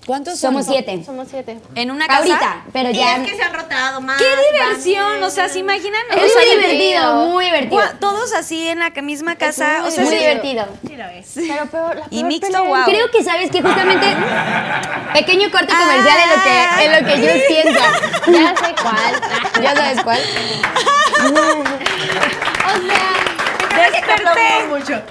[0.06, 1.04] ¿Cuántos Somos siete.
[1.06, 1.60] Somos siete.
[1.76, 2.18] ¿En una casa?
[2.20, 3.18] Ahorita, pero Y ya...
[3.18, 4.18] es que se han rotado más.
[4.20, 5.22] ¡Qué diversión!
[5.22, 6.02] O sea, ¿se imaginan?
[6.10, 7.82] Es O sea, muy divertido, muy divertido.
[8.00, 9.80] Todos así en la misma casa.
[9.82, 10.68] muy, o sea, muy divertido.
[10.88, 11.32] Sí lo es.
[11.36, 12.84] Pero peor, la Y peor mixto, pelea- wow.
[12.86, 14.08] Creo que sabes que justamente
[15.14, 17.86] pequeño corte comercial en lo que en lo que Jules piensa.
[18.32, 19.64] Ya sé cuál.
[19.64, 20.20] ¿Ya sabes cuál?
[22.74, 24.68] O sea, ¡Desperté!
[24.70, 25.02] mucho.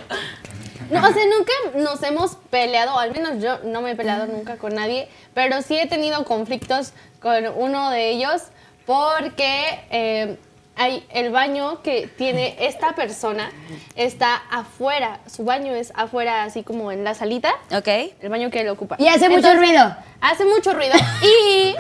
[0.90, 4.26] No, o sea, nunca nos hemos peleado, o al menos yo no me he peleado
[4.26, 8.42] nunca con nadie, pero sí he tenido conflictos con uno de ellos
[8.86, 10.36] porque eh,
[10.76, 13.50] hay el baño que tiene esta persona
[13.94, 17.86] está afuera, su baño es afuera, así como en la salita, Ok.
[18.20, 18.96] el baño que él ocupa.
[18.98, 19.94] Y hace mucho ruido.
[20.22, 21.74] Hace mucho ruido y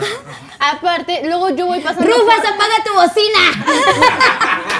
[0.60, 2.06] aparte, luego yo voy pasando...
[2.06, 3.40] Rufas, por- apaga tu bocina.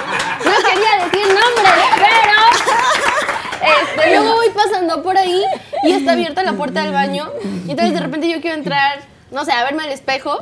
[0.43, 3.10] No quería decir nombre, pero
[5.03, 5.43] por ahí
[5.83, 7.29] y está abierta la puerta del baño.
[7.67, 8.99] Y entonces de repente yo quiero entrar,
[9.31, 10.39] no sé, a verme al espejo.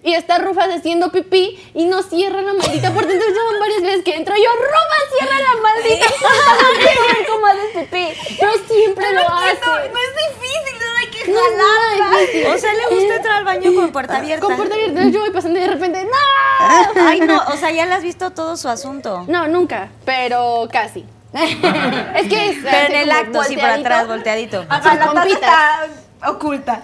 [0.00, 3.12] Y está Rufas haciendo pipí y no cierra la maldita puerta.
[3.12, 7.32] Entonces ya van varias veces que entro yo, Rufas, cierra la maldita puerta.
[7.32, 8.36] Cómo haces pipí.
[8.38, 9.58] Pero siempre lo hace.
[9.66, 12.18] No, no es difícil, no hay que No es nada jalarla.
[12.20, 12.46] difícil.
[12.46, 14.46] O sea, le gusta entrar al baño con puerta abierta.
[14.46, 17.04] Con puerta abierta, yo voy pasando y de repente, ¡no!
[17.06, 19.24] Ay, no, o sea, ya le has visto todo su asunto.
[19.26, 21.04] No, nunca, pero casi.
[21.32, 23.80] Es que es Pero en el acto, sí, volteadito.
[23.88, 24.66] atrás, volteadito.
[24.68, 25.40] Ajá, la taza pompitas.
[25.42, 26.82] está oculta.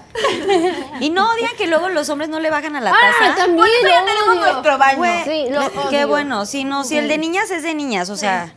[1.00, 3.34] Y no odian que luego los hombres no le bajan a la Ah, taza.
[3.36, 4.52] también eso ya lo tenemos odio.
[4.52, 5.02] nuestro baño.
[5.24, 6.08] Sí, lo Qué odio.
[6.08, 8.52] bueno, sí, no, si el de niñas es de niñas, o sea,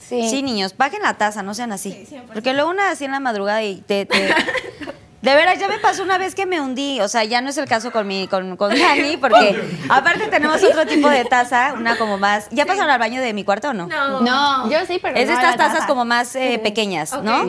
[0.00, 0.42] sí, Sí.
[0.42, 2.06] niños, bajen la taza, no sean así.
[2.32, 4.06] Porque luego una así en la madrugada y te...
[4.06, 4.34] te-
[5.22, 7.56] De veras, ya me pasó una vez que me hundí, o sea, ya no es
[7.56, 11.96] el caso con mi, con, con Dani, porque aparte tenemos otro tipo de taza, una
[11.96, 12.48] como más...
[12.50, 13.86] ¿Ya pasaron al baño de mi cuarto o no?
[13.86, 15.86] No, yo sí, pero Es de no estas tazas taza.
[15.86, 17.44] como más eh, pequeñas, ¿no?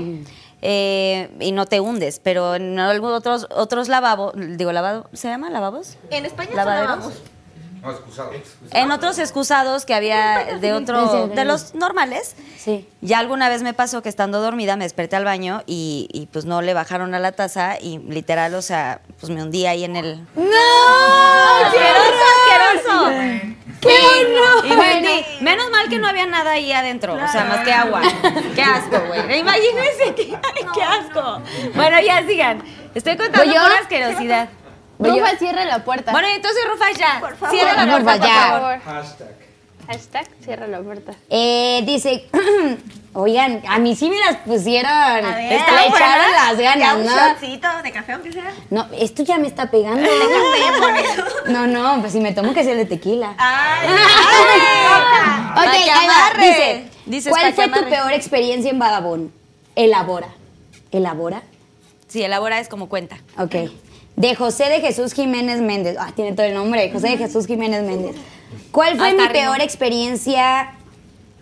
[0.62, 5.50] Eh, y no te hundes, pero en algunos otros, otros lavabos, digo, lavabo, ¿se llama
[5.50, 5.98] lavabos?
[6.10, 7.14] En España son ¿Lavaderos?
[7.84, 8.32] No, excusado.
[8.72, 12.88] En otros excusados que había de otro, de los normales, Sí.
[13.02, 16.46] ya alguna vez me pasó que estando dormida me desperté al baño y, y, pues
[16.46, 19.98] no le bajaron a la taza y literal, o sea, pues me hundí ahí en
[19.98, 20.22] el...
[20.36, 20.46] ¡No!
[21.66, 23.54] ¡Asqueroso, asqueroso!
[23.82, 24.66] ¡Qué horror!
[24.66, 25.26] Y me hundí.
[25.42, 28.02] Menos mal que no había nada ahí adentro, o sea, más que agua.
[28.56, 29.40] ¡Qué asco, güey!
[29.40, 30.38] Imagínense, qué,
[30.84, 31.42] asco.
[31.76, 32.64] Bueno, ya sigan.
[32.96, 34.48] Estoy contando pura asquerosidad.
[35.10, 36.12] Rufa, cierra la puerta.
[36.12, 37.50] Bueno, entonces, Rufa, ya.
[37.50, 38.52] Cierra la Rufa, puerta, ya.
[38.52, 38.80] por favor.
[38.86, 39.44] Hashtag.
[39.88, 41.12] Hashtag, cierra la puerta.
[41.30, 42.30] Eh, dice,
[43.14, 44.90] oigan, a mí sí me las pusieron.
[44.90, 47.12] A ver, le echaron las ganas, un ¿no?
[47.12, 48.54] shotcito de café, aunque sea.
[48.70, 50.10] No, esto ya me está pegando.
[51.48, 53.34] No, no, pues si me tomo que sea de tequila.
[53.38, 53.90] Ay,
[55.56, 56.40] Ok, Pa' que ahí va.
[56.40, 59.34] Dice, Dices, ¿cuál fue tu peor experiencia en Badabón?
[59.76, 60.30] Elabora.
[60.92, 61.42] ¿Elabora?
[62.08, 63.18] Sí, elabora es como cuenta.
[63.38, 63.56] Ok.
[64.16, 65.98] De José de Jesús Jiménez Méndez.
[66.00, 66.92] Ah, tiene todo el nombre.
[66.92, 68.16] José de Jesús Jiménez Méndez.
[68.72, 70.74] ¿Cuál fue Hasta mi peor experiencia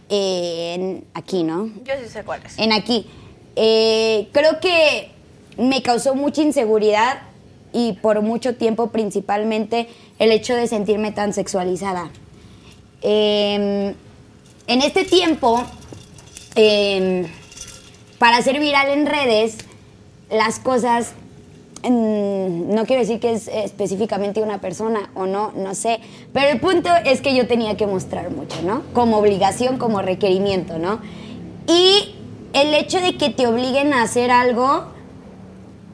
[0.10, 1.68] en aquí, no?
[1.84, 2.58] Yo sí sé cuál es.
[2.58, 3.08] En aquí.
[3.56, 5.12] Eh, creo que
[5.58, 7.22] me causó mucha inseguridad
[7.74, 9.88] y por mucho tiempo principalmente
[10.20, 12.12] el hecho de sentirme tan sexualizada.
[13.02, 13.94] Eh,
[14.68, 15.64] en este tiempo,
[16.56, 17.28] eh,
[18.20, 19.58] para ser viral en redes,
[20.30, 21.14] las cosas,
[21.90, 26.00] no quiero decir que es específicamente una persona o no, no sé,
[26.34, 28.84] pero el punto es que yo tenía que mostrar mucho, ¿no?
[28.94, 31.00] Como obligación, como requerimiento, ¿no?
[31.68, 32.16] Y
[32.54, 34.86] el hecho de que te obliguen a hacer algo,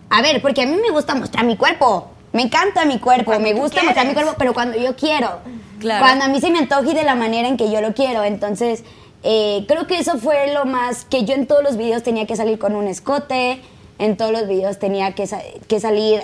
[0.10, 2.10] a ver, porque a mí me gusta mostrar mi cuerpo.
[2.34, 5.40] Me encanta mi cuerpo, Cuando me gusta mostrar mi cuerpo, pero cuando yo quiero.
[5.80, 6.04] Claro.
[6.04, 8.24] Cuando a mí se me antoja y de la manera en que yo lo quiero.
[8.24, 8.84] Entonces,
[9.24, 12.36] eh, creo que eso fue lo más que yo en todos los videos tenía que
[12.36, 13.62] salir con un escote,
[14.00, 16.24] en todos los videos tenía que, sa- que salir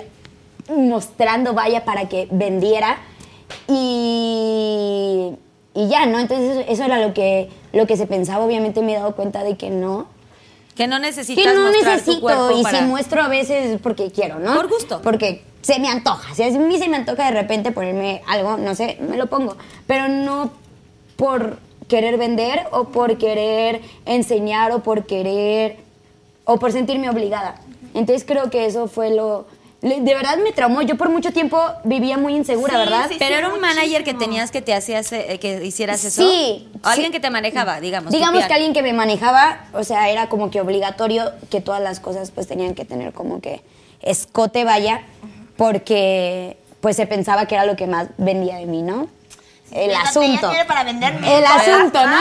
[0.68, 2.98] mostrando vaya para que vendiera.
[3.68, 5.32] Y,
[5.74, 6.18] y ya, ¿no?
[6.18, 8.44] Entonces, eso, eso era lo que, lo que se pensaba.
[8.44, 10.06] Obviamente me he dado cuenta de que no.
[10.74, 12.78] Que no necesitas Que no mostrar tu necesito cuerpo y para...
[12.78, 14.54] si muestro a veces porque quiero, ¿no?
[14.54, 15.00] Por gusto.
[15.02, 16.34] Porque se me antoja.
[16.34, 19.56] Si a mí se me antoja de repente ponerme algo, no sé, me lo pongo.
[19.86, 20.50] Pero no
[21.16, 25.76] por querer vender o por querer enseñar o por querer
[26.44, 27.56] o por sentirme obligada.
[27.94, 29.46] Entonces creo que eso fue lo...
[29.82, 30.80] De verdad me traumó.
[30.80, 33.06] Yo por mucho tiempo vivía muy insegura, Sí, ¿verdad?
[33.10, 36.22] sí, Pero era un manager que tenías que te hacía hace- que hicieras eso.
[36.26, 37.12] Sí, O alguien sí.
[37.12, 38.10] que te manejaba, digamos.
[38.10, 42.00] Digamos que alguien que me manejaba, o sea, era como que obligatorio que todas las
[42.00, 43.62] cosas pues tenían que tener como que
[44.00, 45.02] escote vaya,
[45.56, 49.08] porque pues se pensaba que era lo que más vendía de mí, ¿no?
[49.70, 50.50] El asunto.
[50.68, 52.16] para vender mil El asunto, ¿no?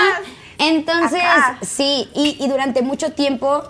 [0.60, 1.58] Entonces, Acá.
[1.62, 3.64] sí, y, y durante mucho tiempo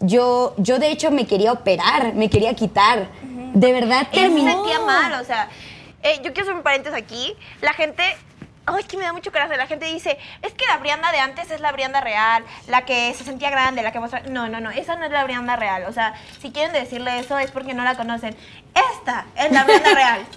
[0.00, 3.08] yo, yo de hecho me quería operar, me quería quitar.
[3.54, 4.52] De verdad Ella se terminó.
[4.52, 5.48] sentía mal, o sea,
[6.02, 7.34] eh, yo quiero hacer un paréntesis aquí.
[7.60, 8.02] La gente,
[8.66, 9.56] ay, que me da mucho coraje.
[9.56, 13.14] La gente dice, es que la Brianda de antes es la Brianda real, la que
[13.14, 14.26] se sentía grande, la que mostraba.
[14.28, 15.84] No, no, no, esa no es la Brianda real.
[15.88, 18.36] O sea, si quieren decirle eso es porque no la conocen.
[18.92, 20.26] Esta es la Brianda real.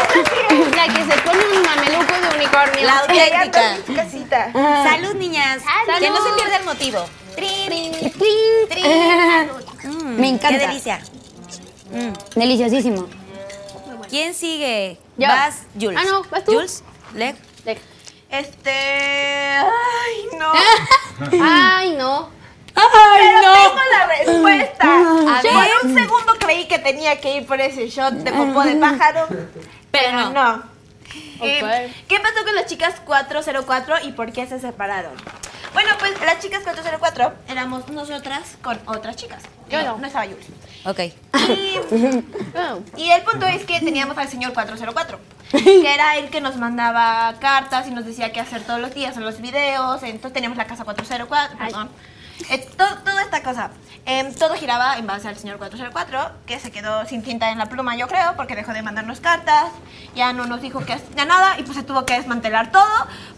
[0.00, 2.86] Esta sí es La que se pone un mameluco de unicornio.
[2.86, 3.76] La auténtica.
[3.94, 4.52] casita.
[4.52, 5.62] Salud, niñas.
[5.86, 6.00] Salud.
[6.00, 7.04] Que no se pierda el motivo.
[10.16, 10.48] Me encanta.
[10.48, 11.00] Qué delicia.
[12.34, 13.17] Deliciosísimo.
[14.08, 14.98] ¿Quién sigue?
[15.16, 15.28] Yo.
[15.28, 15.98] Vas, Jules.
[16.00, 16.52] Ah, no, vas tú.
[16.52, 16.82] Jules,
[17.14, 17.36] Leg.
[17.64, 17.78] De-
[18.30, 18.70] Este.
[19.58, 20.52] Ay, no.
[21.42, 22.30] Ay, no.
[22.74, 24.84] Pero tengo la respuesta.
[24.84, 25.70] A Por ver.
[25.84, 29.26] un segundo creí que tenía que ir por ese shot de popó de pájaro.
[29.90, 30.62] Pero no.
[31.40, 32.06] Eh, Ok.
[32.08, 35.12] ¿Qué pasó con las chicas 404 y por qué se separaron?
[35.72, 39.42] Bueno, pues las chicas 404 éramos nosotras con otras chicas.
[39.70, 39.98] Yo no.
[39.98, 40.46] No estaba Jules.
[40.84, 41.00] Ok.
[41.50, 41.76] Y,
[42.96, 47.34] y el punto es que teníamos al señor 404, que era el que nos mandaba
[47.40, 50.02] cartas y nos decía qué hacer todos los días en los videos.
[50.02, 51.90] Entonces teníamos la casa 404, perdón.
[52.50, 53.70] Eh, to- toda esta cosa.
[54.10, 57.66] em, todo giraba en base al señor 404, que se quedó sin tinta en la
[57.66, 59.64] pluma, yo creo, porque dejó de mandarnos cartas,
[60.14, 62.88] ya no nos dijo que ya nada, y pues se tuvo que desmantelar todo,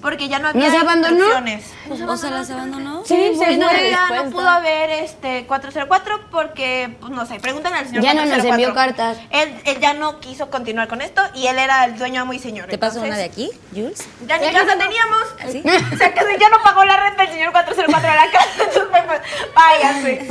[0.00, 1.14] porque ya no había ¿Nos abandonó?
[1.16, 1.64] instrucciones.
[2.06, 3.02] ¿O se las abandonó?
[3.04, 7.74] Sí, Pues no, fue- ya no pudo haber este 404 porque, pues no sé, pregúntale
[7.76, 8.54] al señor Ya no nos 404.
[8.54, 9.18] envió cartas.
[9.30, 12.38] Él, él ya no quiso continuar con esto y él era el dueño amo y
[12.38, 12.68] señor.
[12.68, 14.06] ¿Te paso una de aquí, Jules?
[14.28, 15.24] Ya ni casa teníamos.
[15.50, 15.62] ¿Sí?
[15.94, 18.46] O sea, que ya no pagó la renta el señor 404 a la casa.
[18.60, 18.89] Entonces
[19.54, 20.26] váyase.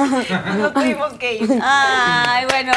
[0.58, 1.60] Nos tuvimos que ir.
[1.62, 2.72] Ay, bueno.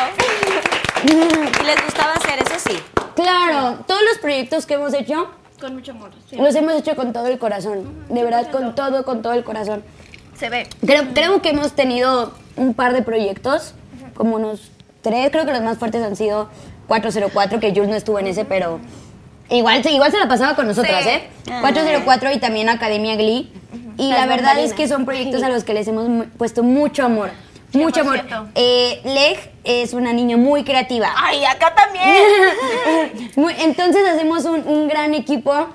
[1.05, 2.55] ¿Y les gustaba hacer eso?
[2.59, 2.79] Sí.
[3.15, 5.31] Claro, todos los proyectos que hemos hecho
[5.61, 6.11] Con mucho amor.
[6.31, 6.37] sí.
[6.37, 8.07] los hemos hecho con todo el corazón.
[8.09, 9.83] De verdad, con todo, con todo el corazón.
[10.39, 10.69] Se ve.
[10.85, 13.75] Creo, creo que hemos tenido un par de proyectos,
[14.15, 14.71] como unos
[15.03, 16.49] tres, creo que los más fuertes han sido
[16.89, 18.81] 404, que Jules no estuvo en ese, pero
[19.51, 21.11] igual, se- igual se la pasaba con nosotras, Sí.
[21.11, 21.29] ¿eh?
[21.61, 23.51] 404 y también Academia Glee.
[23.99, 27.31] Y la verdad es que son proyectos a los que les hemos puesto mucho amor.
[27.75, 28.17] Mucho amor.
[28.27, 28.51] 100%.
[28.55, 31.09] Eh, Leg es una niña muy creativa.
[31.17, 32.15] Ay, acá también.
[33.61, 35.69] Entonces hacemos un, un gran equipo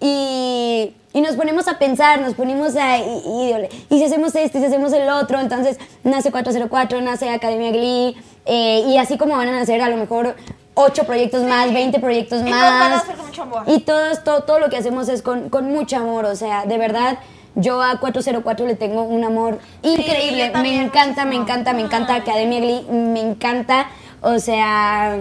[0.00, 2.98] y, y nos ponemos a pensar, nos ponemos a...
[2.98, 7.30] Y, y- y si hacemos este, y si hacemos el otro, entonces nace 404, nace
[7.30, 8.16] Academia Glee
[8.46, 10.36] eh, y así como van a nacer a lo mejor
[10.74, 13.02] 8 proyectos más, 20 proyectos Y más.
[13.04, 13.62] con mucho amor.
[13.66, 16.78] Y todo, esto, todo lo que hacemos es con, con mucho amor, o sea, de
[16.78, 17.18] verdad...
[17.56, 20.50] Yo a 404 le tengo un amor increíble.
[20.50, 23.88] también, me encanta, me encanta, me encanta Academia Glee, me encanta.
[24.22, 25.16] O sea,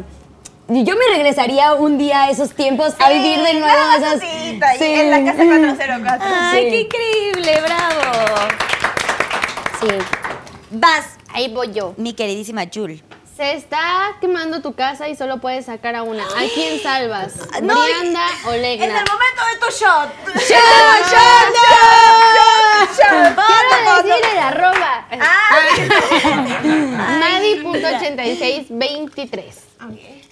[0.68, 4.22] yo me regresaría un día a esos tiempos a vivir de nuevo esas.
[4.24, 6.28] y En la casa 404.
[6.32, 6.70] Ay, Sí.
[6.70, 8.36] qué increíble, bravo.
[9.82, 9.88] Sí.
[10.70, 11.96] Vas, Ahí voy yo.
[11.98, 13.02] mi queridísima Jul.
[13.40, 16.26] Se está quemando tu casa y solo puedes sacar a una.
[16.26, 17.36] ¿A quién salvas?
[17.62, 18.88] No, ¿Brianda o Es el Legna?
[18.88, 20.10] momento de tu shot.
[20.46, 20.62] Quiero
[24.04, 25.08] decir el arroba.
[25.22, 25.60] Ah,
[27.22, 29.54] Madi.8623.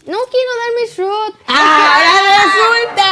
[0.05, 1.33] No quiero darme shot.
[1.47, 2.43] Ahora
[2.83, 3.05] resulta.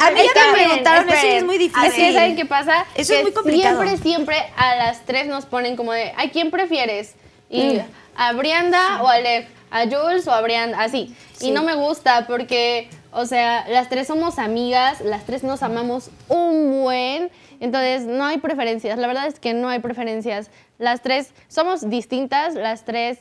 [0.00, 1.84] A mí ya me preguntaron eso es muy difícil.
[1.84, 2.86] Es que, ¿saben qué pasa?
[2.94, 3.82] Eso Que es muy complicado.
[3.82, 7.16] Siempre, siempre a las tres nos ponen como de, ¿a quién prefieres?
[7.50, 7.82] Y
[8.16, 11.14] a Brianda o a Leg, a Jules o a Brianda, así.
[11.40, 16.10] Y no me gusta porque, o sea, las tres somos amigas, las tres nos amamos
[16.28, 18.98] un buen, entonces no hay preferencias.
[18.98, 20.50] La verdad es que no hay preferencias.
[20.78, 23.18] Las tres somos distintas, las tres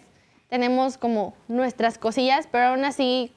[0.49, 3.33] tenemos como nuestras cosillas, pero aún así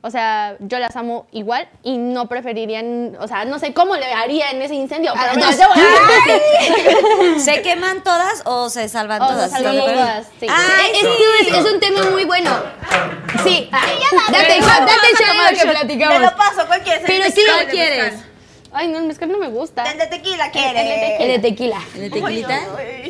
[0.00, 4.12] o sea, yo las amo igual y no preferirían, o sea, no sé cómo le
[4.12, 5.72] haría en ese incendio, pero me las debo
[7.38, 9.50] ¿Se queman todas o se salvan O se todas?
[9.50, 10.46] salvan todas, sí.
[10.48, 11.08] Ay, Es, sí.
[11.48, 12.50] es- es un tema muy bueno.
[13.44, 13.68] Sí.
[13.72, 15.70] Date, Vamos date a chance tomar de lo que shot.
[15.78, 16.14] platicamos.
[16.16, 17.08] Te lo paso, ¿cuál quieres?
[17.08, 18.22] ¿El
[18.68, 18.72] Sí.
[18.72, 19.84] Ay, no, el mezcal no me gusta.
[19.90, 20.80] El de tequila quiere.
[20.80, 21.24] el de tequila.
[21.24, 21.82] El de tequila.
[21.94, 22.60] ¿El de tequilita?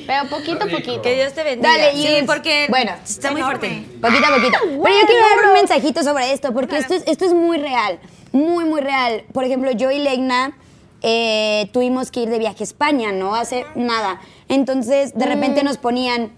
[0.06, 1.02] Pero poquito a poquito.
[1.02, 1.70] Que Dios te bendiga.
[1.70, 2.24] Dale, Sí, Jules.
[2.26, 3.84] porque Bueno, está muy fuerte.
[4.00, 4.58] Poquito a poquito.
[4.62, 7.98] Pero yo quiero dar un mensajito sobre esto, porque esto es, esto es muy real,
[8.32, 9.24] muy, muy real.
[9.32, 10.56] Por ejemplo, yo y Legna
[11.02, 13.34] eh, tuvimos que ir de viaje a España, ¿no?
[13.34, 14.20] Hace nada.
[14.48, 16.32] Entonces, de repente nos ponían...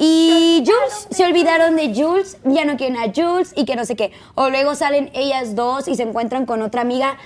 [0.00, 3.96] Y Jules, se olvidaron de Jules, ya no quieren a Jules y que no sé
[3.96, 4.12] qué.
[4.36, 7.18] O luego salen ellas dos y se encuentran con otra amiga,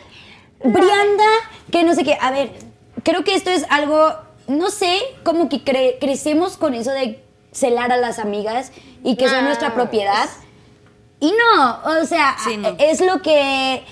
[0.65, 1.25] Brianda,
[1.71, 2.17] que no sé qué.
[2.21, 2.53] A ver,
[3.03, 4.15] creo que esto es algo,
[4.49, 8.73] no sé, como que cre- crecemos con eso de celar a las amigas
[9.05, 10.29] y que son nuestra propiedad.
[11.21, 12.75] Y no, o sea, Sí, no.
[12.79, 13.83] es lo que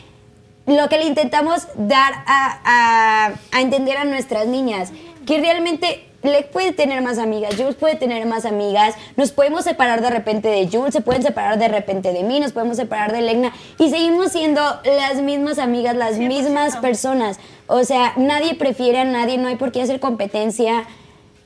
[0.66, 4.92] lo que le intentamos dar a, a- a entender a nuestras niñas,
[5.26, 10.02] que realmente le puede tener más amigas, Jules puede tener más amigas, nos podemos separar
[10.02, 13.22] de repente de Jules, se pueden separar de repente de mí, nos podemos separar de
[13.22, 17.38] Legna y seguimos siendo las mismas amigas, las mismas personas.
[17.66, 20.84] O sea, nadie prefiere a nadie, no hay por qué hacer competencia,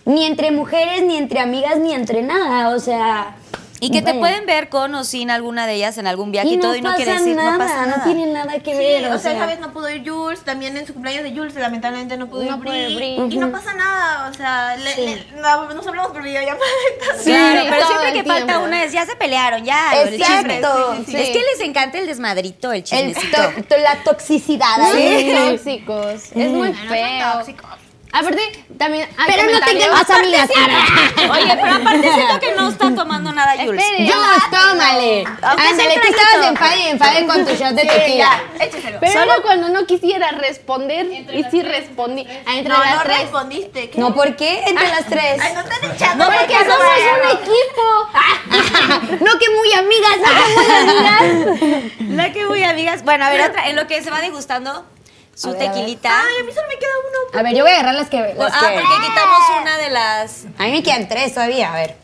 [0.04, 3.36] ni entre mujeres, ni entre amigas, ni entre nada, o sea...
[3.80, 6.52] Y que te pueden ver con o sin alguna de ellas en algún viaje y,
[6.54, 7.96] Y no, todo y no quiere decir, nada, no pasa nada.
[7.98, 10.76] no tiene nada que Sí, ver, o sea, esa vez no pudo ir Jules, también
[10.76, 13.34] en su cumpleaños de Jules, lamentablemente no pudo No ir pudo ir Bri, Bri.
[13.34, 16.60] y no pasa nada, o sea, le- le- no- nos hablamos por videollamada.
[17.24, 18.64] Claro, Sí, pero todo siempre el que falta tiempo.
[18.64, 20.02] una es, ya se pelearon, ya.
[20.02, 20.14] el.
[20.14, 20.94] Exacto.
[20.96, 21.16] Sí, sí, sí.
[21.18, 23.36] Es que les encanta el desmadrito, el El chismecito.
[23.36, 25.30] to- to- la toxicidad ahí.
[25.34, 26.22] Son tóxicos.
[26.34, 27.32] Es muy feo.
[27.34, 27.70] tóxicos.
[28.14, 30.48] Aparte, también hay Pero no tengan más amigas.
[30.48, 33.82] Oye, pero aparte siento que no está tomando nada, Jules.
[33.82, 34.06] Espere.
[34.06, 34.14] Yo,
[34.52, 35.24] tómale.
[35.42, 38.40] Ándale, tú estabas enfade y enfade con tu shot de tequila.
[38.60, 38.98] Écheselo.
[39.00, 42.24] Pero era cuando no quisiera responder y sí respondí.
[42.46, 43.18] Ah, entre no, las no tres.
[43.22, 43.90] respondiste.
[43.90, 43.98] ¿qué?
[43.98, 44.62] No, ¿por qué?
[44.64, 45.40] Entre las tres.
[45.40, 46.24] Ay, no están echando.
[46.24, 49.24] No, porque somos un equipo.
[49.24, 51.92] no, que muy amigas, no que muy amigas.
[52.14, 53.02] La que muy amigas.
[53.02, 54.84] Bueno, a ver, otra, en lo que se va degustando.
[55.34, 55.72] Su A ver, a ver.
[55.74, 56.08] tequilita.
[56.10, 57.38] Ay, a mí solo me queda uno.
[57.38, 58.34] A ver, yo voy a agarrar las que.
[58.36, 60.44] Las ah, que- porque quitamos una de las.
[60.58, 61.96] A mí me quedan tres todavía, a ver.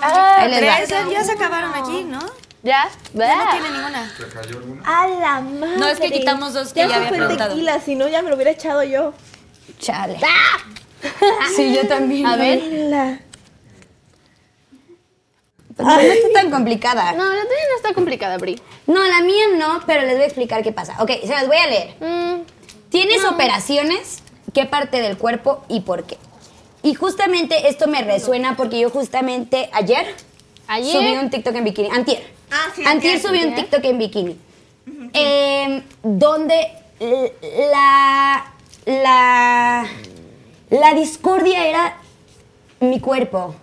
[0.00, 2.20] Ah, tres, ya se acabaron aquí, ¿no?
[2.62, 2.88] ¿Ya?
[3.14, 4.12] Ya no tiene ninguna.
[4.18, 4.82] ¿Te cayó alguna?
[4.84, 5.76] A la madre.
[5.78, 7.50] No, es que quitamos dos que ya se había fue el preguntado.
[7.54, 9.12] tequila, si no ya me lo hubiera echado yo.
[9.78, 10.18] Chale.
[11.54, 12.26] Sí, yo también.
[12.26, 12.60] A ver.
[12.90, 13.20] La-
[15.76, 17.12] Pero no está tan complicada.
[17.12, 18.60] No, la tuya no está complicada, Bri.
[18.88, 20.96] No, la mía no, pero les voy a explicar qué pasa.
[21.00, 21.94] Ok, se las voy a leer.
[22.00, 22.40] Mm,
[22.90, 24.22] ¿Tienes operaciones?
[24.54, 26.16] ¿Qué parte del cuerpo y por qué?
[26.82, 30.06] Y justamente esto me resuena porque yo justamente ayer,
[30.68, 30.92] ¿Ayer?
[30.92, 31.88] subí un TikTok en bikini.
[31.90, 32.22] Antier.
[32.50, 33.20] Ah, sí, Antier antier.
[33.20, 33.54] subí un.
[33.54, 34.38] TikTok en bikini.
[35.12, 36.68] Em, donde
[37.70, 38.52] la,
[38.86, 39.86] la,
[40.70, 41.98] la discordia era
[42.80, 43.54] mi cuerpo.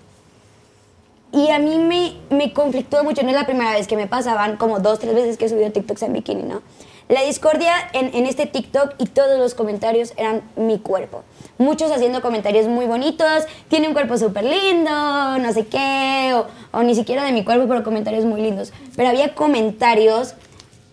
[1.31, 4.55] Y a mí me, me conflictó mucho, no es la primera vez que me pasaban,
[4.57, 6.61] como dos, tres veces que he subido TikToks en bikini, ¿no?
[7.07, 11.23] La discordia en, en este TikTok y todos los comentarios eran mi cuerpo.
[11.59, 14.89] Muchos haciendo comentarios muy bonitos, tiene un cuerpo súper lindo,
[15.37, 16.47] no sé qué, o,
[16.77, 18.73] o ni siquiera de mi cuerpo, pero comentarios muy lindos.
[18.95, 20.33] Pero había comentarios,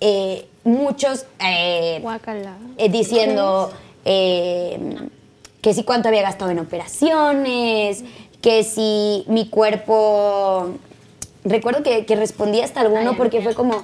[0.01, 2.05] eh, muchos, eh,
[2.77, 3.73] eh, diciendo
[4.05, 8.05] que si cuánto había gastado en operaciones,
[8.43, 10.73] que si mi cuerpo...
[11.45, 13.83] Recuerdo que, que respondí hasta alguno porque fue como,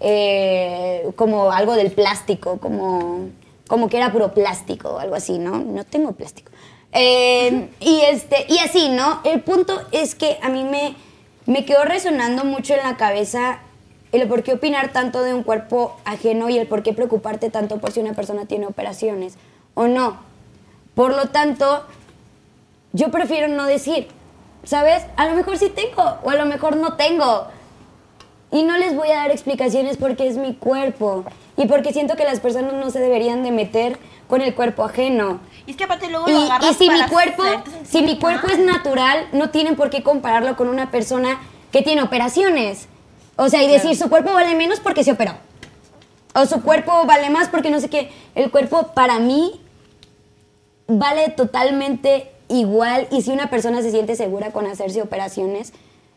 [0.00, 3.28] eh, como algo del plástico, como,
[3.66, 5.58] como que era puro plástico o algo así, ¿no?
[5.58, 6.50] No tengo plástico.
[6.92, 9.20] Eh, y, este, y así, ¿no?
[9.24, 10.94] El punto es que a mí me,
[11.46, 13.60] me quedó resonando mucho en la cabeza
[14.12, 17.78] el por qué opinar tanto de un cuerpo ajeno y el por qué preocuparte tanto
[17.78, 19.36] por si una persona tiene operaciones
[19.74, 20.18] o no.
[20.94, 21.84] Por lo tanto,
[22.92, 24.08] yo prefiero no decir,
[24.64, 25.04] ¿sabes?
[25.16, 27.48] A lo mejor sí tengo o a lo mejor no tengo.
[28.50, 31.24] Y no les voy a dar explicaciones porque es mi cuerpo
[31.56, 35.40] y porque siento que las personas no se deberían de meter con el cuerpo ajeno.
[35.66, 37.42] Y es que aparte luego Y, lo agarras y si mi cuerpo,
[37.84, 41.40] si mi cuerpo es natural, no tienen por qué compararlo con una persona
[41.72, 42.88] que tiene operaciones.
[43.36, 45.34] O sea, y decir su cuerpo vale menos porque se operó.
[46.34, 48.10] O su cuerpo vale más porque no sé qué.
[48.34, 49.60] El cuerpo para mí
[50.86, 55.72] vale totalmente igual y si una persona se siente segura con hacerse operaciones,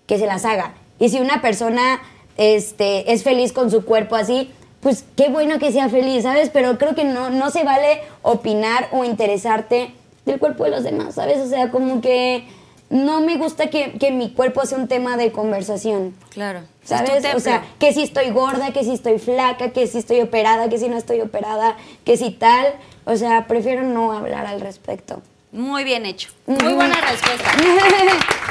[0.08, 0.74] que se las haga.
[1.00, 2.02] Y si una persona
[2.38, 4.52] este, es feliz con su cuerpo así,
[4.82, 6.50] pues qué bueno que sea feliz, ¿sabes?
[6.50, 9.94] Pero creo que no, no se vale opinar o interesarte
[10.26, 11.40] del cuerpo de los demás, ¿sabes?
[11.40, 12.48] O sea, como que
[12.90, 16.14] no me gusta que, que mi cuerpo sea un tema de conversación.
[16.30, 16.62] Claro.
[16.84, 17.24] ¿Sabes?
[17.36, 20.78] O sea, que si estoy gorda, que si estoy flaca, que si estoy operada, que
[20.78, 22.74] si no estoy operada, que si tal.
[23.06, 25.22] O sea, prefiero no hablar al respecto.
[25.52, 26.30] Muy bien hecho.
[26.48, 27.52] Muy buena respuesta.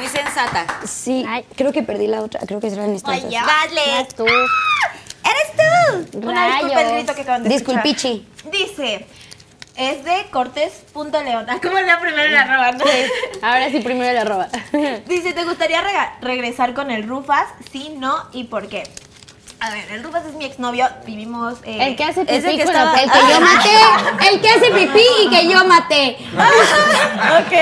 [0.00, 0.66] Muy sensata.
[0.86, 1.26] Sí,
[1.56, 2.40] creo que perdí la otra.
[2.46, 3.30] Creo que estas Ay, dos.
[3.30, 3.44] ya.
[3.44, 4.08] Dale.
[4.16, 4.24] Tú.
[4.24, 6.18] ¡Eres tú!
[6.26, 7.82] Una disculpa el grito que acaban de escuchar.
[7.82, 8.26] Disculpichi.
[8.50, 9.06] Dice,
[9.76, 11.46] es de Cortés.león.
[11.48, 12.72] Ah, ¿cómo es la primera la roba?
[12.72, 12.84] no?
[13.42, 14.48] Ahora sí, primero la roba.
[15.06, 15.82] Dice, ¿te gustaría
[16.22, 17.46] regresar con el Rufas?
[17.70, 18.84] Sí, no y por qué.
[19.62, 21.58] A ver, el Rufas es mi exnovio, vivimos...
[21.64, 25.02] eh, El que hace pipí que estaba- El que yo maté, el que hace pipí
[25.24, 26.16] y que yo maté.
[27.40, 27.52] Ok.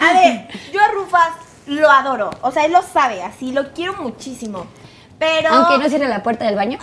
[0.00, 1.28] A ver, yo a Rufas
[1.66, 2.30] lo adoro.
[2.40, 4.66] O sea, él lo sabe, así, lo quiero muchísimo.
[5.18, 5.50] Pero...
[5.50, 6.78] Aunque no cierre la puerta del baño.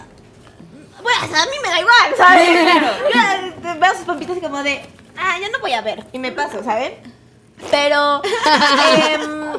[1.02, 2.50] Bueno, o sea, a mí me da igual, ¿sabes?
[3.64, 4.82] Yo veo sus pompitas como de,
[5.18, 6.06] ah, ya no voy a ver.
[6.12, 6.94] Y me paso, ¿saben?
[7.72, 8.22] Pero
[9.10, 9.54] em,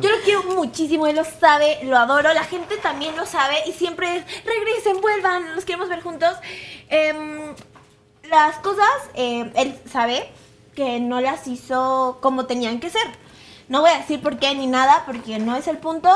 [0.00, 3.72] yo lo quiero muchísimo, él lo sabe, lo adoro, la gente también lo sabe y
[3.72, 6.36] siempre es, regresen, vuelvan, los queremos ver juntos.
[6.88, 7.54] Em,
[8.30, 10.28] las cosas, eh, él sabe
[10.74, 13.06] que no las hizo como tenían que ser.
[13.68, 16.10] No voy a decir por qué ni nada, porque no es el punto.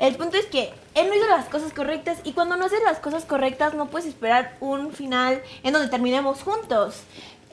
[0.00, 2.98] El punto es que él no hizo las cosas correctas y cuando no haces las
[2.98, 7.02] cosas correctas no puedes esperar un final en donde terminemos juntos.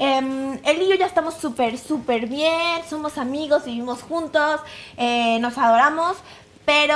[0.04, 4.60] Em, él y yo ya estamos súper, súper bien, somos amigos, vivimos juntos,
[4.98, 6.18] eh, nos adoramos,
[6.66, 6.96] pero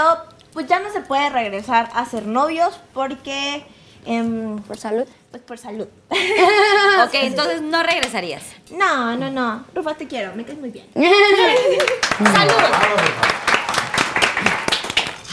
[0.53, 3.63] pues ya no se puede regresar a ser novios porque...
[4.07, 5.05] em, Por salud.
[5.29, 5.87] pues por salud.
[7.05, 8.41] Ok, entonces no regresarías.
[8.71, 9.65] No, no, no.
[9.75, 10.33] Rufas, te quiero.
[10.35, 10.87] Me caes muy bien.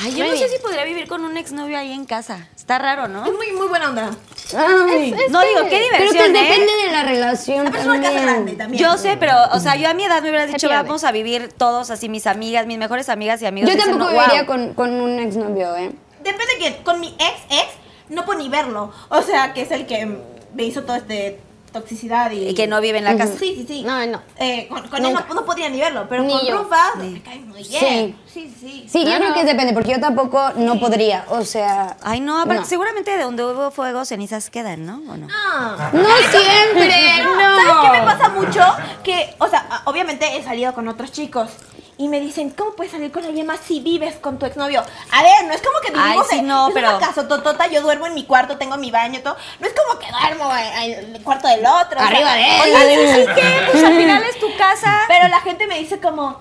[0.03, 2.49] Ay, yo no sé si podría vivir con un exnovio ahí en casa.
[2.57, 3.25] Está raro, ¿no?
[3.25, 4.11] Es muy, muy buena onda.
[4.57, 6.43] Ay, no digo, qué diversión, que ¿eh?
[6.43, 8.59] depende de la relación Es una casa grande también.
[8.59, 8.83] también.
[8.83, 11.53] Yo sé, pero, o sea, yo a mi edad me hubieras dicho, vamos a vivir
[11.57, 13.71] todos así, mis amigas, mis mejores amigas y amigos.
[13.71, 14.21] Yo dicen, tampoco "Wow".
[14.23, 15.93] viviría con, con un exnovio, ¿eh?
[16.23, 17.67] Depende que con mi ex ex
[18.09, 18.93] no puedo ni verlo.
[19.09, 20.07] O sea, que es el que
[20.55, 21.41] me hizo todo este
[21.73, 22.49] toxicidad y...
[22.49, 23.33] Y que no vive en la casa.
[23.39, 23.83] Sí, sí, sí.
[23.83, 24.21] No, no.
[24.39, 26.63] Eh, con con él no, no podría ni verlo, pero Ni con yo.
[26.63, 27.81] Rufas me cae muy bien.
[27.81, 28.17] Sí.
[28.33, 28.87] Sí, sí.
[28.89, 29.25] Sí, yo Claro.
[29.25, 31.97] creo que depende, porque yo tampoco no podría, o sea...
[32.03, 32.67] Ay, no, aparte, No.
[32.67, 34.97] seguramente de donde hubo fuego, cenizas quedan, ¿no?
[35.11, 35.27] ¿O no?
[35.31, 35.91] Ah.
[35.93, 37.35] No siempre, no.
[37.57, 38.61] ¿Sabes qué me pasa mucho?
[39.03, 41.51] Que, o sea, obviamente he salido con otros chicos.
[41.99, 44.83] Y me dicen, ¿cómo puedes salir con alguien más si vives con tu exnovio?
[45.13, 47.67] A ver, no es como que Ay, vivimos sí, en no, es pero- una casototota,
[47.69, 49.37] yo duermo en mi cuarto, tengo mi baño, todo.
[49.61, 51.99] No es como que duermo en, el cuarto del otro.
[51.99, 52.61] o sea, Arriba de él.
[52.63, 53.69] Oye, sí, sí, ¿qué?
[53.71, 55.03] Pues al final es tu casa.
[55.07, 56.41] Pero la gente me dice como,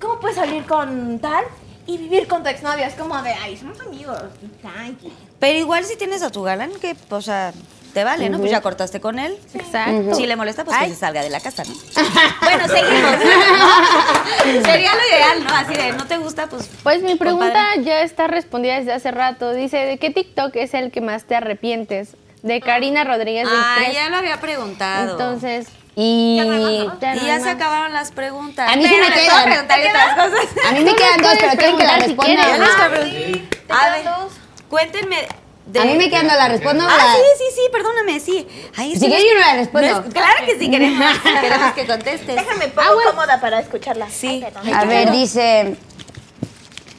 [0.00, 1.44] ¿cómo puedes salir con tal
[1.86, 2.84] y vivir con tu exnovio?
[2.84, 4.18] Es como de, ay, somos amigos,
[4.60, 5.12] tranqui.
[5.38, 7.52] Pero igual si tienes a tu galán, que, o sea,
[7.92, 8.38] te vale, ¿no?
[8.38, 9.36] Pues ya cortaste con él.
[9.54, 10.14] Exacto.
[10.14, 10.88] Si le molesta, pues Ay.
[10.88, 11.74] que se salga de la casa, ¿no?
[12.42, 13.14] bueno, seguimos.
[14.64, 15.54] Sería lo ideal, ¿no?
[15.54, 16.68] Así de, no te gusta, pues.
[16.82, 17.84] Pues mi pregunta compadre.
[17.84, 19.52] ya está respondida desde hace rato.
[19.52, 22.16] Dice, ¿de qué TikTok es el que más te arrepientes?
[22.42, 23.94] De Karina Rodríguez Ah, 23.
[23.94, 25.12] ya lo había preguntado.
[25.12, 26.36] Entonces, Y...
[26.36, 27.42] ya no y hay ya más.
[27.42, 28.70] se acabaron las preguntas.
[28.72, 29.34] A mí sí Pero me les quedan.
[29.42, 30.66] puedo preguntar otras cosas.
[30.68, 32.54] A mí me quedan dos, pero quieren que la preguntar si responda.
[32.54, 32.64] o no?
[32.64, 34.32] Ah, Sí, A ver, dos.
[34.68, 35.28] cuéntenme.
[35.72, 36.84] De- A mí me quedan la respondo.
[36.88, 38.46] Ah, la- sí, sí, sí, perdóname, sí.
[38.76, 39.88] Ay, Si sí, quieres, es- yo no la respondo.
[40.00, 42.36] no es- claro que sí queremos, queremos que contestes.
[42.36, 44.08] Déjame pongo cómoda para escucharla.
[44.10, 44.44] Sí.
[44.64, 44.72] Ay.
[44.72, 45.76] A ver, dice...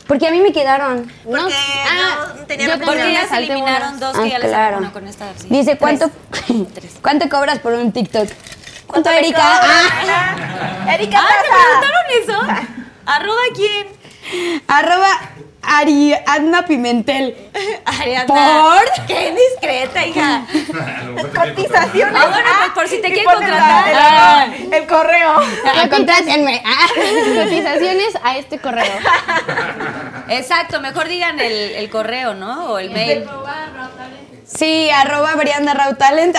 [0.08, 1.10] Porque a mí me quedaron.
[1.24, 2.78] Porque Ah, yo tenía.
[2.80, 4.92] Porque ya se eliminaron dos Ah, que ya les claro.
[4.92, 5.32] con esta.
[5.38, 5.48] sí.
[5.50, 6.12] Dice, ¿cuánto,
[6.74, 6.92] Tres.
[7.02, 8.28] ¿cuánto cobras por un TikTok?
[8.88, 9.40] ¿Cuánto, Erika?
[9.42, 11.56] Ah, Erika Ah, ¿te Plaza.
[11.80, 12.74] preguntaron eso?
[13.06, 13.88] ¿Arroba quién?
[14.68, 15.08] arroba
[15.64, 17.36] Ariadna Pimentel.
[17.86, 18.26] Ariadna.
[18.26, 19.06] ¿Por?
[19.08, 20.46] Qué indiscreta, hija.
[21.36, 22.16] Cotizaciones.
[22.16, 23.88] Ah, bueno, pues por si te quieren contratar.
[23.94, 25.36] la- el, el correo.
[25.66, 26.62] Ah, Contrátenme.
[26.66, 26.88] Ah.
[27.44, 28.94] Cotizaciones a este correo.
[30.30, 32.72] Exacto, mejor digan el, el correo, ¿no?
[32.72, 33.26] O el mail.
[34.46, 36.36] Sí, arroba Brianda Rau Talent.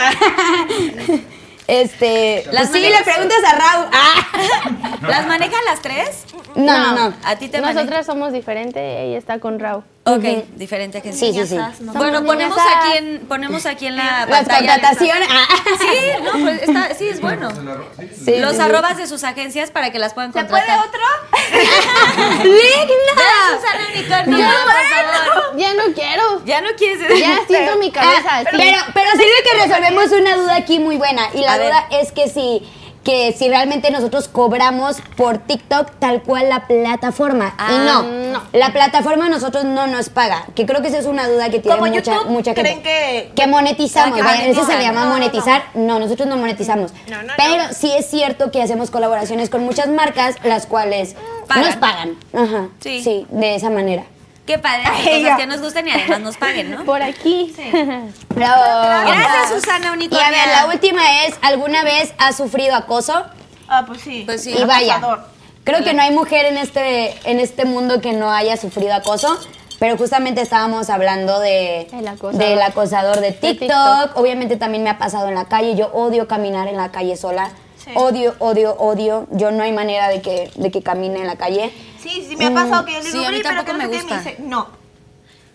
[1.67, 2.45] Este.
[2.53, 3.89] Las pues sí, le preguntas a Rau.
[3.93, 4.99] Ah.
[5.09, 6.25] ¿Las manejan las tres?
[6.55, 7.17] No, no, no.
[7.25, 7.85] ¿A ti te manejan?
[7.87, 9.85] Nosotras somos diferentes, ella está con Rau.
[10.05, 10.25] Ok,
[10.57, 11.57] diferente que Sí, sí, sí.
[11.81, 14.73] Bueno, ponemos aquí en, ponemos aquí en la Las pantalla.
[14.73, 15.29] contrataciones.
[15.31, 15.47] Ah.
[15.79, 17.49] Sí, no, pues está, sí, es bueno.
[17.53, 18.63] Sí, Los sí, sí.
[18.63, 20.89] arrobas de sus agencias para que las puedan ¿Se puede contratar.
[20.89, 21.01] otro?
[22.43, 23.23] ¡Digna!
[23.55, 25.57] Susana Unicornio, por favor.
[25.57, 26.45] Ya no quiero.
[26.47, 28.57] Ya no quieres Ya siento mi cabeza Ah, así.
[28.57, 31.29] pero, pero sirve que resolvemos una duda aquí muy buena.
[31.35, 31.67] Y la A ver.
[31.69, 32.63] duda es que si,
[33.05, 37.55] que si realmente nosotros cobramos por TikTok tal cual la plataforma.
[37.59, 38.43] Ah, y no, no.
[38.53, 40.47] La plataforma a nosotros no nos paga.
[40.55, 42.63] Que creo que esa es una duda que tiene mucha, YouTube, mucha gente.
[42.63, 44.13] ¿creen que- Que monetizamos.
[44.13, 45.19] Ah, que vaya, eso se le llama No, no, no.
[45.19, 45.63] monetizar.
[45.75, 46.93] No, nosotros no monetizamos.
[47.09, 47.33] No, no, no.
[47.37, 51.17] pero sí es cierto que hacemos colaboraciones con muchas marcas, las cuales
[51.49, 51.65] Pagan.
[51.65, 52.17] nos pagan.
[52.33, 52.69] Ajá.
[52.81, 53.03] Sí.
[53.03, 54.05] Sí, de esa manera.
[54.47, 55.37] Qué padre, Ay, cosas ya.
[55.37, 56.85] que nos gusten y además nos paguen, ¿no?
[56.85, 57.55] Por aquí.
[58.31, 58.63] Bravo.
[59.07, 60.27] Gracias, Susana Y Unicornia.
[60.27, 63.25] a ver, la última es, ¿alguna vez has sufrido acoso?
[63.69, 64.23] Ah, pues sí.
[64.27, 64.53] Pues sí.
[64.57, 65.25] Y vaya, Acosador.
[65.65, 69.39] creo que no hay mujer en este, en este mundo que no haya sufrido acoso,
[69.79, 72.35] pero justamente estábamos hablando de, El acosador.
[72.47, 73.59] del acosador de TikTok.
[73.61, 74.17] TikTok.
[74.17, 77.51] Obviamente también me ha pasado en la calle, yo odio caminar en la calle sola.
[77.83, 77.91] Sí.
[77.95, 79.27] Odio, odio, odio.
[79.33, 81.73] Yo no hay manera de que, de que camine en la calle.
[82.03, 83.73] Sí, sí me ha pasado que yo le Sí, digo, a mí "Bri, pero que
[83.73, 84.19] no me sé qué", y gusta.
[84.19, 84.69] dice, no.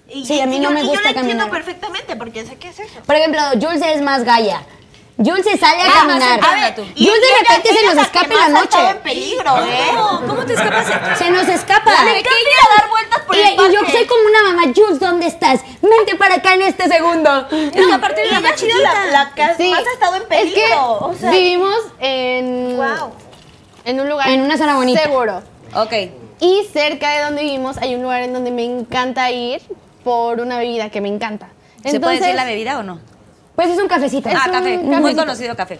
[0.09, 2.55] Y, Sí, a mí no yo, me y yo gusta lo entiendo perfectamente porque sé
[2.55, 2.99] qué es eso.
[3.05, 4.61] Por ejemplo, Jules es más galla.
[5.17, 6.29] Jules se sale a Ah, caminar.
[6.39, 6.83] cercana tú.
[6.95, 8.77] Jules de repente se nos es escapa en la noche.
[8.89, 9.87] en peligro, ¿eh?
[9.95, 10.27] ¿Cómo?
[10.27, 11.17] ¿Cómo te escapas?
[11.17, 11.91] Se nos escapa.
[12.03, 14.71] Le encanta ir a dar vueltas por y, el y yo soy como una mamá,
[14.75, 15.61] Jules, ¿dónde estás?
[15.81, 17.29] Vente para acá en este segundo.
[17.49, 19.05] No, aparte de la más sido la, chiquita.
[19.11, 19.71] la que Sí.
[19.71, 20.61] más ha estado en Es peligro.
[20.61, 23.11] que o sea, vivimos en, wow.
[23.85, 25.01] en un lugar En una zona bonita.
[25.01, 25.41] seguro.
[25.73, 25.93] Ok.
[26.39, 29.61] Y cerca de donde vivimos hay un lugar en donde me encanta ir
[30.03, 31.49] por una bebida que me encanta.
[31.83, 32.99] ¿Se puede decir Entonces- la bebida o no?
[33.55, 34.29] Pues es un cafecito.
[34.29, 34.77] ah, café.
[34.77, 35.21] Muy cafecito.
[35.23, 35.79] conocido café.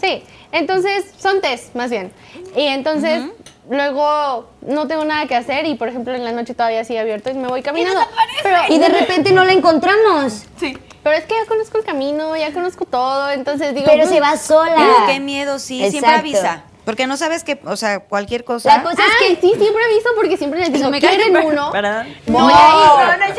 [0.00, 0.22] Sí,
[0.52, 2.10] entonces son test más bien.
[2.56, 3.22] Y entonces
[3.68, 7.28] luego no tengo nada que hacer y por ejemplo en la noche todavía sigue abierto
[7.30, 8.00] y me voy caminando.
[8.42, 10.44] Pero, Y de repente no la encontramos.
[10.58, 10.76] Sí.
[11.02, 13.86] pero es que ya conozco el camino, ya conozco todo, entonces digo...
[13.86, 14.08] Pero "Mm".
[14.08, 14.74] se va sola.
[14.76, 15.78] Pero qué miedo, sí.
[15.90, 16.20] Siempre Exacto.
[16.20, 16.62] avisa.
[16.90, 18.76] Porque no sabes que, o sea, cualquier cosa.
[18.78, 19.40] La cosa es que.
[19.40, 21.70] sí, siempre aviso porque siempre les digo, me cae ¿quieren uno?
[21.70, 22.04] ¿Verdad?
[22.26, 22.48] No,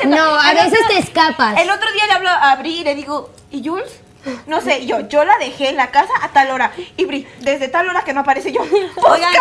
[0.05, 1.59] No, a veces otro- te escapas.
[1.59, 3.99] El otro día le hablo a Bri y le digo, ¿y Jules?
[4.47, 6.71] No sé, yo, yo la dejé en la casa a tal hora.
[6.95, 8.61] Y Bri, desde tal hora que no aparece yo.
[8.61, 9.33] Oigan.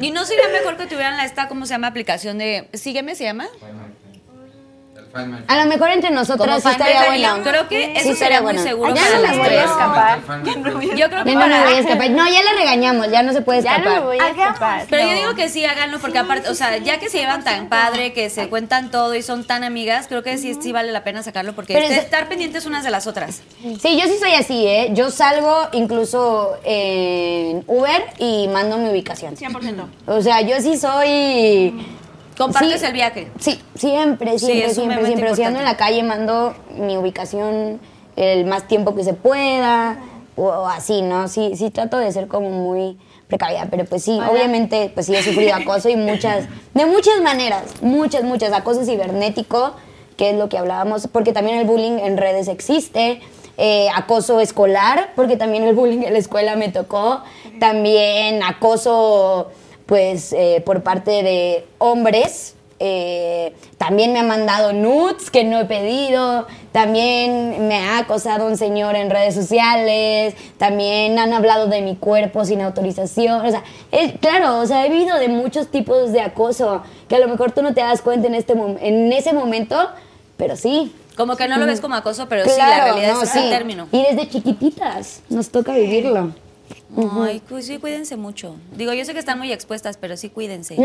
[0.00, 2.68] ¿y no sería mejor que tuvieran la esta, cómo se llama, aplicación de...
[2.72, 3.46] Sígueme, se llama?
[3.60, 3.83] Feynman.
[5.46, 7.38] A lo mejor entre nosotras sí estaría bueno.
[7.42, 8.62] Creo que Sí, eso estaría sería muy bueno.
[8.62, 9.64] seguro Ya no las voy a tres.
[9.64, 10.18] escapar.
[10.44, 10.78] Yo creo
[11.24, 12.10] que Ya no me voy a escapar.
[12.10, 13.94] No, ya la regañamos, ya no se puede Ya escapar.
[13.94, 14.86] no me voy a escapar.
[14.90, 17.68] Pero yo digo que sí, háganlo, porque aparte, o sea, ya que se llevan tan
[17.68, 21.04] padre, que se cuentan todo y son tan amigas, creo que sí, sí vale la
[21.04, 23.42] pena sacarlo, porque este- es- estar pendientes unas de las otras.
[23.80, 24.90] Sí, yo sí soy así, ¿eh?
[24.94, 29.36] Yo salgo incluso en Uber y mando mi ubicación.
[29.36, 29.88] 100%.
[30.06, 31.74] O sea, yo sí soy...
[32.36, 32.86] Compartes Sí.
[32.86, 33.28] el viaje.
[33.38, 35.36] Sí, siempre, siempre, siempre, siempre.
[35.36, 37.80] Si ando en la calle, mando mi ubicación
[38.16, 39.98] el más tiempo que se pueda,
[40.36, 41.28] o, o así, ¿no?
[41.28, 42.98] Sí, sí trato de ser como muy
[43.28, 47.62] precavida, pero pues sí, obviamente, pues sí he sufrido acoso y muchas, de muchas maneras,
[47.82, 49.72] muchas, muchas, acoso cibernético,
[50.16, 53.20] que es lo que hablábamos, porque también el bullying en redes existe,
[53.56, 57.22] eh, acoso escolar, porque también el bullying en la escuela me tocó,
[57.60, 59.50] también acoso
[59.86, 62.54] pues eh, por parte de hombres.
[62.80, 68.56] eh, también me han mandado nudes que no he pedido, también me ha acosado un
[68.58, 73.62] señor en redes sociales, también han hablado de mi cuerpo sin autorización, o sea,
[73.92, 77.52] es- claro, o sea, he vivido de muchos tipos de acoso que a lo mejor
[77.52, 79.76] tú no te das cuenta en, este en ese momento,
[80.36, 80.92] pero sí.
[81.16, 83.48] Como que no lo ves como acoso, pero sí, la realidad no, es sí.
[83.50, 83.86] término.
[83.92, 86.32] Y desde chiquititas nos toca vivirlo.
[87.22, 88.56] Ay, pues sí, cuídense mucho.
[88.72, 90.76] Digo, yo sé que están muy expuestas, pero sí cuídense.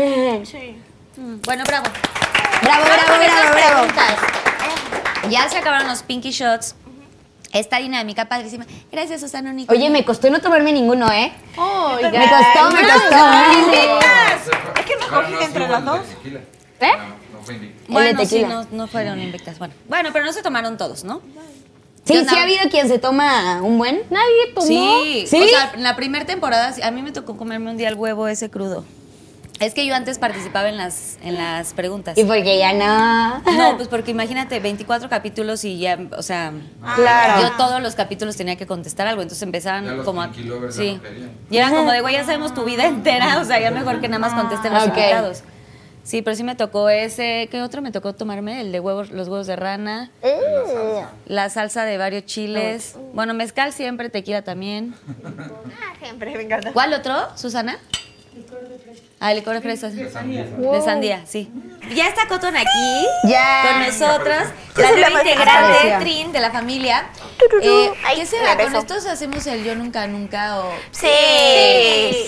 [0.44, 0.76] Sí.
[1.44, 1.86] Bueno, bravo.
[2.62, 3.86] Bravo, bravo, bravo, bravo.
[3.86, 4.16] preguntas.
[5.30, 6.74] Ya se acabaron los Pinky Shots.
[7.52, 8.64] Esta dinámica padrísima.
[8.92, 9.72] Gracias, Susana Unico.
[9.72, 11.32] Oye, me costó no tomarme ninguno, ¿eh?
[11.56, 14.00] Me costó, me costó.
[14.78, 16.00] Es que no cogí entre las dos.
[16.80, 16.92] ¿Eh?
[16.96, 17.74] No, no fue.
[17.88, 19.58] Bueno, sí, no, no fueron invictas.
[19.58, 19.74] Bueno.
[19.88, 21.20] bueno, pero no se tomaron todos, ¿no?
[22.04, 24.00] Sí, sí ha habido quien se toma un buen.
[24.10, 24.66] Nadie tomó.
[24.66, 25.40] Sí, ¿Sí?
[25.42, 27.94] o sea, en la primera temporada sí, a mí me tocó comerme un día el
[27.94, 28.84] huevo ese crudo.
[29.60, 32.16] Es que yo antes participaba en las, en las preguntas.
[32.16, 33.40] y porque ya no.
[33.52, 36.54] No, pues porque imagínate, 24 capítulos y ya, o sea,
[36.96, 37.42] Claro.
[37.42, 40.30] yo todos los capítulos tenía que contestar algo, entonces Ya empezaban los como a...
[40.32, 40.98] Ya Sí.
[41.50, 44.08] Y era como de, güey, ya sabemos tu vida entera, o sea, ya mejor que
[44.08, 44.88] nada más contesten los Ok.
[44.96, 45.42] invitados.
[46.02, 48.60] Sí, pero sí me tocó ese, ¿qué otro me tocó tomarme?
[48.62, 50.10] El de huevos, los huevos de rana,
[51.26, 54.94] la salsa de varios chiles, bueno, mezcal siempre, tequila también.
[56.02, 56.72] Siempre me encanta.
[56.72, 57.78] ¿Cuál otro, Susana?
[59.22, 59.94] Ah, el licor de fresas.
[59.94, 60.44] De sandía.
[60.44, 61.50] De sandía, sí.
[61.94, 63.62] Ya está Cotton aquí Ya.
[63.68, 65.96] con nosotras, ¿Qué la se nueva integrante?
[66.00, 67.04] Trin de la familia.
[67.62, 68.50] Eh, ¿Qué será?
[68.56, 68.78] ¿Con regreso.
[68.78, 70.72] estos hacemos el yo nunca nunca o...?
[70.90, 71.06] Sí.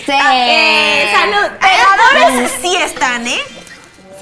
[0.05, 0.12] Sí.
[0.12, 1.59] Ah, eh, salud.
[1.59, 3.39] Pegadores sí están, ¿eh?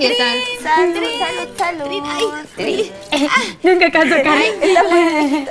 [0.01, 0.37] Están.
[0.63, 2.91] Salud, salud, salud.
[3.63, 4.17] Nunca canso,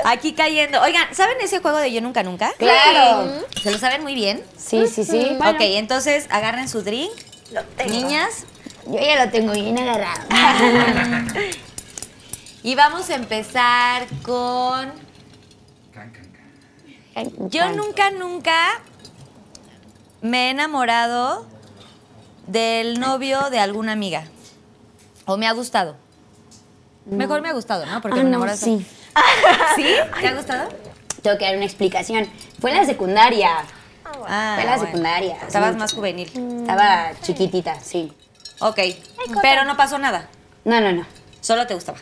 [0.05, 0.81] Aquí cayendo.
[0.81, 2.53] Oigan, ¿saben ese juego de yo nunca nunca?
[2.57, 3.45] Claro.
[3.61, 4.43] ¿Se lo saben muy bien?
[4.57, 5.37] Sí, sí, sí.
[5.39, 7.11] Ok, entonces agarren su drink.
[7.51, 7.91] Lo tengo.
[7.91, 8.45] Niñas,
[8.85, 10.21] Yo ya lo tengo bien agarrado.
[12.63, 14.91] y vamos a empezar con...
[17.49, 18.81] Yo nunca, nunca
[20.21, 21.45] me he enamorado
[22.47, 24.23] del novio de alguna amiga.
[25.29, 25.95] O me ha gustado.
[27.05, 28.01] Mejor me ha gustado, ¿no?
[28.01, 28.59] Porque Ah, me no, enamoras.
[28.59, 28.83] sí.
[29.75, 29.85] ¿Sí?
[30.21, 30.69] ¿Te ha gustado?
[31.21, 32.27] Tengo que dar una explicación.
[32.59, 33.51] Fue en la secundaria.
[34.27, 35.37] Ah, Fue en la secundaria.
[35.45, 35.79] Estabas mucho.
[35.81, 36.31] más juvenil.
[36.61, 38.11] Estaba chiquitita, sí.
[38.59, 38.79] Ok.
[39.43, 40.27] Pero no pasó nada.
[40.65, 41.05] No, no, no.
[41.41, 41.99] Solo te gustaba.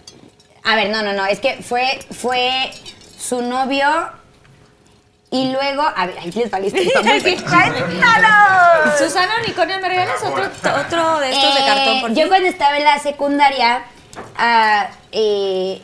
[0.63, 1.25] A ver, no, no, no.
[1.25, 2.71] Es que fue, fue
[3.19, 3.87] su novio
[5.31, 5.81] y luego.
[5.95, 7.01] A ver, ahí les va la historia.
[7.01, 8.95] muy buena.
[8.97, 12.29] Susana Unicornio, ¿me regalas otro, otro de estos de Eh, cartón, por Yo favor?
[12.29, 13.83] cuando estaba en la secundaria,
[15.11, 15.81] eh,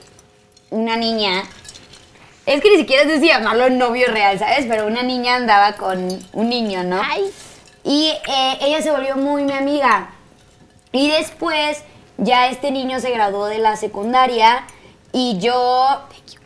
[0.70, 1.44] una niña.
[2.45, 4.65] Es que ni siquiera sé si llamarlo novio real, ¿sabes?
[4.68, 7.02] Pero una niña andaba con un niño, ¿no?
[7.86, 10.10] Y eh, ella se volvió muy mi amiga.
[10.91, 11.84] Y después
[12.18, 14.65] ya este niño se graduó de la secundaria
[15.14, 16.02] y yo,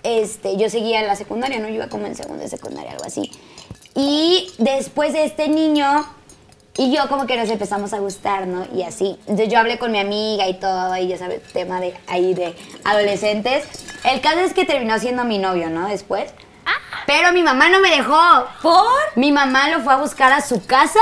[0.07, 1.67] este, yo seguía en la secundaria, ¿no?
[1.67, 3.29] Yo iba como en segundo de secundaria, algo así.
[3.95, 6.05] Y después de este niño
[6.77, 8.67] y yo como que nos empezamos a gustar, ¿no?
[8.75, 9.17] Y así.
[9.21, 12.55] Entonces yo hablé con mi amiga y todo, y ya sabes, tema de ahí de
[12.83, 13.65] adolescentes.
[14.03, 15.87] El caso es que terminó siendo mi novio, ¿no?
[15.87, 16.29] Después.
[17.07, 18.19] Pero mi mamá no me dejó.
[18.61, 18.85] ¿Por?
[19.15, 20.99] Mi mamá lo fue a buscar a su casa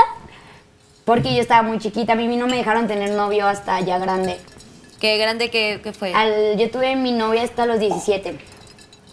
[1.04, 2.14] porque yo estaba muy chiquita.
[2.14, 4.38] A mí no me dejaron tener novio hasta ya grande.
[5.00, 6.14] Qué grande que, que fue.
[6.14, 8.38] Al- yo tuve mi novia hasta los 17.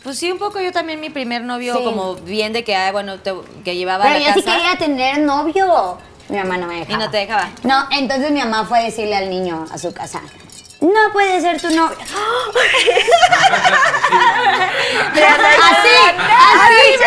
[0.04, 1.84] Pues sí, un poco yo también mi primer novio, Sí.
[1.84, 4.58] como bien de que, ah, bueno, te- que llevaba Pero a yo la sí casa.
[4.58, 5.98] quería tener novio.
[6.30, 6.94] Mi mamá no me dejaba.
[6.94, 7.50] Y no te dejaba.
[7.64, 10.22] No, entonces mi mamá fue a decirle al niño a su casa,
[10.84, 11.98] no puede ser tu novio.
[15.14, 15.90] así,
[16.60, 17.06] así,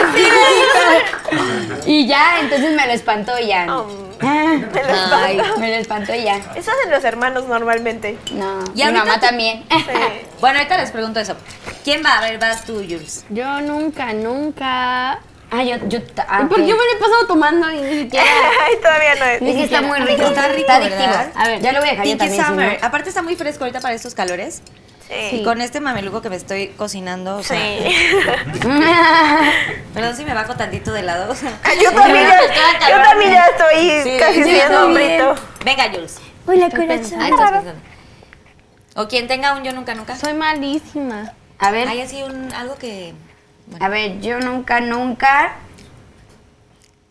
[0.00, 0.26] así.
[1.86, 3.66] Y ya, entonces me lo espantó y ya.
[3.68, 3.86] Oh,
[4.20, 5.60] me lo Ay, espantó.
[5.60, 6.36] me lo espantó y ya.
[6.54, 8.18] Eso hacen los hermanos normalmente.
[8.32, 9.64] No, Y mi mamá tú- también.
[9.70, 9.76] Sí.
[10.40, 11.36] Bueno, ahorita les pregunto eso.
[11.84, 12.18] ¿Quién va?
[12.18, 13.24] A ver, vas tú, Jules.
[13.30, 15.18] Yo nunca, nunca.
[15.54, 15.98] Ah, yo, yo,
[16.28, 16.66] ah, ¿Por ok.
[16.66, 18.24] qué me lo he pasado tomando y ni siquiera?
[18.66, 19.42] Ay, todavía no es.
[19.42, 20.22] Es que está muy rico.
[20.22, 21.00] Está rico, Está adictivo.
[21.00, 21.32] ¿verdad?
[21.34, 22.44] A ver, ya lo voy a dejar yo Pinky también.
[22.44, 22.56] si no.
[22.56, 22.78] Summer.
[22.82, 24.62] Aparte está muy fresco ahorita para estos calores.
[25.08, 25.36] Sí.
[25.36, 27.84] Y con este mameluco que me estoy cocinando, o sea, Sí.
[29.94, 31.34] perdón si me bajo tantito de lado.
[31.82, 35.34] Yo también ya, yo también ya estoy Sí, casi siendo hombrito.
[35.64, 36.18] Venga, Jules.
[36.46, 37.20] Hola, corazón.
[37.20, 37.32] Ay.
[38.94, 40.16] O quien tenga un yo nunca nunca.
[40.16, 41.32] Soy malísima.
[41.58, 43.12] A ver, Hay así un algo que.
[43.80, 45.54] A ver, yo nunca, nunca.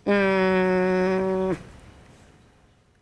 [0.05, 1.51] mm,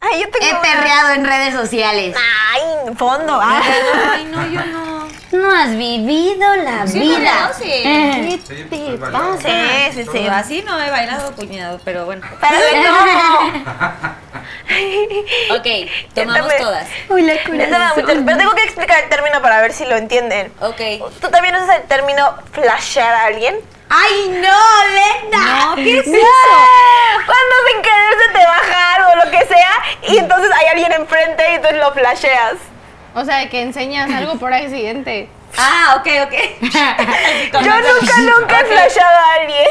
[0.02, 0.62] Ay, yo tengo he una.
[0.62, 2.16] perreado en redes sociales.
[2.18, 3.38] Ay, fondo.
[3.42, 3.62] Ah.
[4.14, 4.90] Ay, no, yo no.
[5.32, 7.52] No has vivido la vida.
[7.54, 9.38] Sí, Eh, Sí, pues, soy bailado.
[9.40, 9.50] Sí,
[9.94, 10.28] sí, sí.
[10.28, 12.26] Así no he bailado, puñado, pero bueno.
[12.42, 14.16] Pero no.
[15.52, 15.68] Ok,
[16.16, 16.88] tomamos todas.
[17.10, 20.52] Hola, Pero tengo que explicar el término para ver si lo entienden.
[20.62, 20.82] Ok.
[21.22, 23.56] ¿Tú también usas el término flashear a alguien?
[23.90, 25.66] ¡Ay, no, Lena!
[25.70, 26.18] No, ¿qué es eso?
[27.26, 29.72] Cuando sin querer se te baja algo, lo que sea,
[30.04, 32.56] y entonces hay alguien enfrente y entonces lo flasheas.
[33.16, 35.30] O sea, que enseñas algo por accidente.
[35.58, 36.34] Ah, ok, ok.
[36.62, 39.68] Yo nunca, nunca he flasheado a alguien.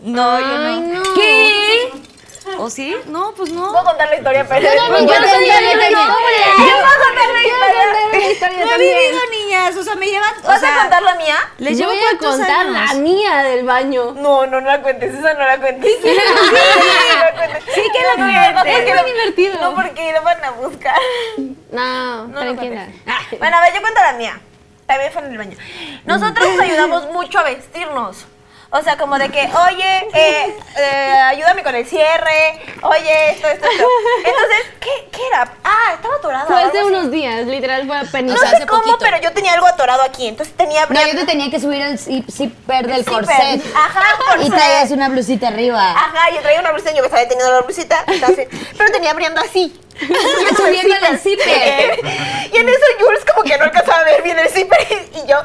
[0.00, 0.94] No, yo Ay, no.
[0.94, 1.14] no.
[1.14, 1.90] ¿Qué?
[2.58, 2.96] ¿O sí?
[3.06, 3.70] No, pues no.
[3.70, 4.60] Puedo contar la historia, pero.
[4.60, 5.90] Yo también, yo Yo también, yo también.
[5.90, 7.84] Yo puedo contar la historia.
[8.12, 9.76] la historia No he vivido, niñas.
[9.76, 10.30] O sea, me llevan.
[10.44, 11.36] ¿Vas a contar la mía?
[11.58, 14.12] Les Yo llevo voy a contar la mía del baño.
[14.12, 15.90] No, no, no la cuentes, esa no la cuentes.
[16.02, 16.42] Sí, no.
[17.74, 18.88] Sí, que la cuentes.
[18.88, 19.60] Es muy divertido.
[19.60, 20.98] No, porque lo van a buscar.
[21.70, 22.88] No, No tranquila.
[23.38, 24.40] Bueno, a ver, yo cuento la mía.
[24.86, 25.56] También fue en el baño.
[26.06, 28.24] Nosotros nos ayudamos mucho a vestirnos.
[28.70, 33.66] O sea, como de que, oye, eh, eh, ayúdame con el cierre, oye, esto, esto,
[33.66, 33.84] esto.
[34.18, 35.50] Entonces, ¿qué, qué era?
[35.64, 36.44] Ah, estaba atorada.
[36.46, 36.86] Fue hace así.
[36.86, 38.34] unos días, literal fue apenas.
[38.34, 38.98] No sé hace cómo, poquito.
[39.00, 40.84] pero yo tenía algo atorado aquí, entonces tenía...
[40.86, 43.14] No, yo te tenía que subir el zip- zipper del Zipper.
[43.24, 43.62] corset.
[43.74, 44.04] Ajá,
[44.34, 44.50] Y corset.
[44.54, 45.90] traías una blusita arriba.
[45.92, 49.40] Ajá, yo traía una blusita, yo me estaba teniendo la blusita, entonces, pero tenía abriendo
[49.40, 49.80] así.
[50.56, 52.00] Subiéndole el zipper.
[52.52, 55.26] Y en eso Jules como que no alcanzaba a ver bien el zipper y, y
[55.26, 55.36] yo,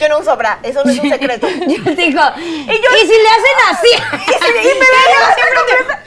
[0.00, 1.48] yo no uso bra, eso no es un secreto.
[1.66, 3.88] Y, Yo te digo, yo- ¿y si le hacen así?
[4.38, 6.02] se- y me veía así completa,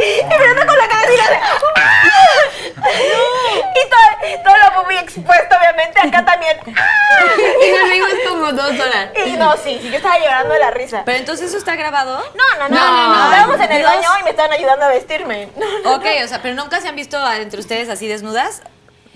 [0.00, 5.56] y, y me anda con la cara así, de- y todo, todo lo muy expuesto
[5.56, 6.56] obviamente, acá también.
[6.66, 9.10] Y nos reímos como dos horas.
[9.26, 11.02] Y no, sí, sí, yo estaba llorando de la risa.
[11.04, 12.18] Pero entonces eso está grabado.
[12.34, 13.90] No, no, no, No, no, no, estábamos en el Dios.
[13.92, 15.48] baño y me estaban ayudando a vestirme.
[15.56, 18.62] No, Ok, o sea, pero nunca se han visto entre ustedes así desnudas.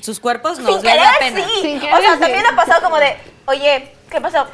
[0.00, 1.40] Sus cuerpos Sin nos les querer, pena.
[1.46, 1.60] sí.
[1.62, 2.20] Sin o sea, sí.
[2.20, 3.16] también ha pasado como de,
[3.46, 4.48] oye, ¿qué pasó?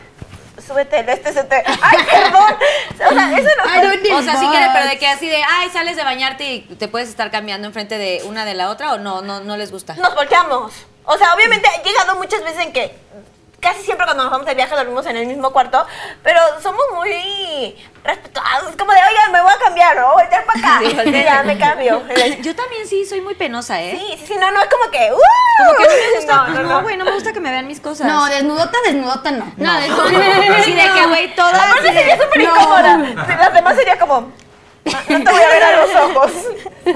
[0.69, 1.57] Súbete el este se te.
[1.57, 2.57] ¡Ay, perdón!
[2.95, 4.19] O sea, eso no.
[4.19, 6.89] O sea, sí quiere, pero de que así de, ay, sales de bañarte y te
[6.89, 9.95] puedes estar cambiando enfrente de una de la otra o no, no, no les gusta.
[9.95, 10.73] Nos volteamos.
[11.05, 12.95] O sea, obviamente he llegado muchas veces en que
[13.61, 15.85] casi siempre cuando nos vamos de viaje dormimos en el mismo cuarto,
[16.23, 18.77] pero somos muy respetuosos.
[18.79, 20.13] Como de, oigan, me voy a cambiar, ¿no?
[20.13, 20.81] Voltear para acá.
[21.09, 22.03] Sí, ya me cambio.
[22.41, 23.99] Yo también sí soy muy penosa, ¿eh?
[23.99, 25.13] Sí, sí, sí, no, no, es como que.
[25.13, 25.17] ¡uh!
[25.59, 26.83] Como que no me gusta, No, pues no, no, no.
[26.83, 28.07] güey, no me gusta que me vean mis cosas.
[28.07, 29.53] No, desnudota, desnudota no.
[29.57, 29.87] No, de
[30.65, 31.55] Sí, de que, güey, todas.
[31.55, 32.97] Aparte sería súper incómoda.
[32.97, 34.33] Las demás sería como.
[34.95, 36.33] "Ah, No te voy a ver a los ojos.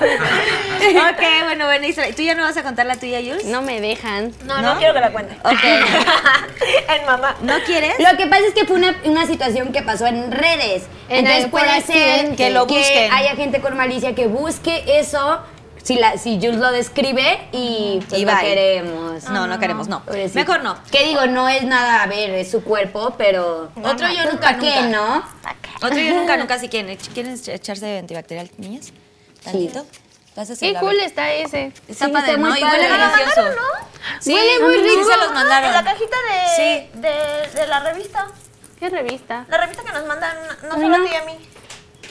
[0.83, 3.45] Ok, bueno, bueno, Isra, ¿tú ya no vas a contar la tuya, Jules?
[3.45, 4.33] No me dejan.
[4.45, 5.37] No, no, quiero que la cuente.
[5.45, 5.63] Ok.
[6.99, 7.37] en mamá.
[7.43, 7.95] ¿No quieres?
[7.99, 10.85] Lo que pasa es que fue una, una situación que pasó en redes.
[11.09, 12.37] En Entonces puede por ser.
[12.37, 13.13] Que lo busquen.
[13.13, 15.41] haya gente con malicia que busque eso.
[15.83, 19.25] Si, la, si Jules lo describe y, pues, Y no queremos.
[19.25, 20.05] No, no queremos, no.
[20.05, 20.39] Pobrecito.
[20.39, 20.77] Mejor no.
[20.93, 23.71] Que digo, no es nada, a ver, es su cuerpo, pero...
[23.83, 24.89] Otro yo Pues, nunca, ¿pa' qué, nunca.
[24.97, 25.25] no?
[25.83, 26.97] Otro yo nunca, nunca, si quieren.
[27.15, 28.93] ¿Quieren echarse antibacterial, niñas?
[29.43, 29.85] ¿Tantito?
[30.37, 31.73] Pásaselo, Qué cool está ese.
[31.89, 32.57] Está Sí, padre, está muy ¿no?
[32.57, 32.79] Y padre.
[32.81, 33.51] huele ¿Me lo delicioso.
[34.21, 35.11] Sí, Huele muy sí rico.
[35.11, 35.69] se los mandaron.
[35.69, 36.91] En la cajita de, Sí.
[37.01, 38.29] de, de la revista.
[38.79, 39.45] ¿Qué revista?
[39.49, 41.05] La revista que nos mandan, no solo a no.
[41.05, 41.39] ti y a mí.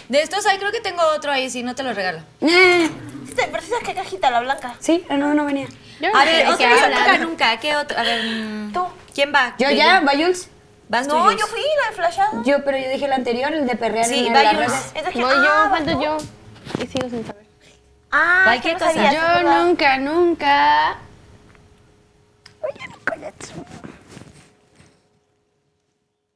[0.09, 2.19] De estos hay, creo que tengo otro ahí, si no te lo regalo.
[2.41, 2.91] Eh, Sí,
[3.35, 4.75] te- sabes qué cajita, la blanca.
[4.79, 5.67] sí, no, no venía.
[6.13, 6.91] A ver, yo hablan.
[6.91, 7.57] nunca, nunca.
[7.59, 7.97] ¿Qué otro?
[7.97, 8.85] A ver, mm, Tú.
[9.13, 9.53] ¿quién va?
[9.59, 9.99] ¿Yo ya?
[10.01, 10.49] ¿Va Jules?
[10.89, 11.39] ¿Vas tú, No, Jules?
[11.39, 12.43] yo fui la de flashado.
[12.43, 14.93] Yo, pero yo dije el anterior, el de perrear Sí, en va las redes.
[15.15, 16.17] Voy yo, ah, falto yo.
[16.83, 17.45] Y sigo sin saber.
[18.11, 18.91] Ah, ¿qué no cosa?
[18.93, 19.63] sabías, Yo ¿verdad?
[19.63, 20.97] nunca, nunca.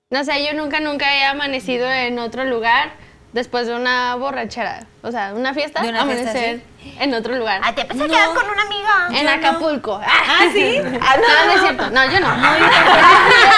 [0.10, 2.92] No sé, yo nunca, nunca he amanecido en otro lugar
[3.34, 4.86] después de una borrachera.
[5.02, 6.62] O sea, una fiesta, ¿De una fiesta, amanecer
[7.00, 7.62] en otro lugar.
[7.64, 9.20] Ah, te pensé que quedar con una amiga.
[9.20, 10.00] en Acapulco.
[10.06, 10.80] Ah, sí?
[11.02, 11.90] Ah, no, no es cierto.
[11.90, 12.28] No, yo no.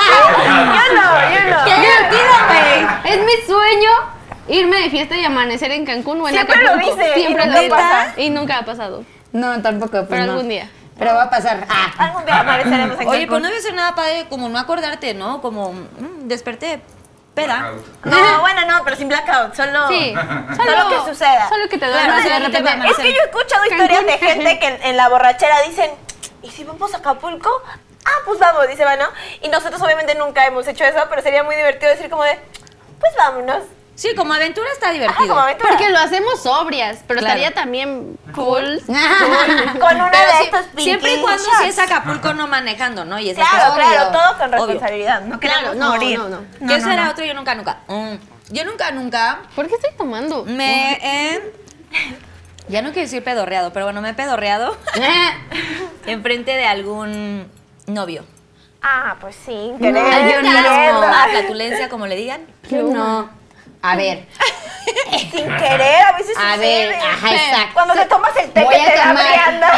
[0.08, 1.66] Yo no, yo no.
[1.66, 3.14] ¡Qué divertido, güey!
[3.14, 3.90] Es mi sueño
[4.48, 6.96] irme de fiesta y amanecer en Cancún o en Siempre lo Acapulco.
[6.96, 7.72] dice, y Siempre lo nunca dice.
[7.76, 8.14] pasa.
[8.18, 9.04] Y nunca ha pasado.
[9.34, 9.92] No, tampoco.
[9.92, 10.32] pues Pero no.
[10.34, 10.70] algún día.
[10.98, 11.66] Pero va a pasar.
[11.70, 11.94] Ah.
[11.98, 15.42] Algún día apareceremos en Oye, pues no debe ser nada padre como no acordarte, ¿no?
[15.42, 16.82] Como mm, desperté
[17.42, 17.72] peda.
[18.04, 20.14] No, bueno, no, pero sin blackout, solo, Sí.
[20.58, 21.48] solo que suceda.
[21.50, 22.88] Solo que te duermas de repente.
[22.90, 25.92] Es que yo he escuchado historias de gente que en, en la borrachera dicen,
[26.42, 27.50] ¿y si vamos a Acapulco?
[28.06, 29.06] Ah, pues vamos, dice, bueno.
[29.42, 32.40] Y nosotros obviamente nunca hemos hecho eso, pero sería muy divertido decir como de,
[33.00, 33.64] pues vámonos.
[33.98, 35.28] Sí, como aventura está Ajá, divertido.
[35.30, 35.70] como aventura.
[35.72, 37.36] Porque lo hacemos sobrias, pero Claro.
[37.36, 38.80] estaría también cool.
[38.86, 43.18] Con una Pero de sí, estos siempre y cuando si es Acapulco no manejando, ¿no?
[43.20, 44.66] Y esas Claro, claro, todo con Obvio.
[44.66, 45.22] responsabilidad.
[45.22, 46.20] No Claro, no, morir.
[46.20, 46.68] no, no.
[46.68, 47.80] Que eso era otro yo nunca, nunca.
[47.88, 48.14] Mm,
[48.50, 50.46] Yo nunca, nunca ¿Por qué estoy tomando?
[50.46, 51.54] me he...
[52.70, 54.78] Ya no quiero decir pedorreado, pero bueno, me he pedorreado
[56.06, 57.50] enfrente de algún
[57.88, 58.26] novio.
[58.82, 60.04] Ah, pues sí, yo no.
[60.04, 60.50] queriendo.
[60.94, 62.42] Como la flatulencia, como le digan.
[62.70, 63.30] Yo no.
[63.92, 64.26] A ver.
[65.32, 66.88] Sin querer, a veces A sucede.
[66.88, 67.74] ver, ajá, exacto.
[67.74, 69.24] Cuando te tomas el té Voy que a te da tomar.
[69.28, 69.72] brianda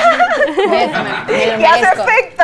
[0.68, 2.44] Voy a tomar, me lo y hace efecto.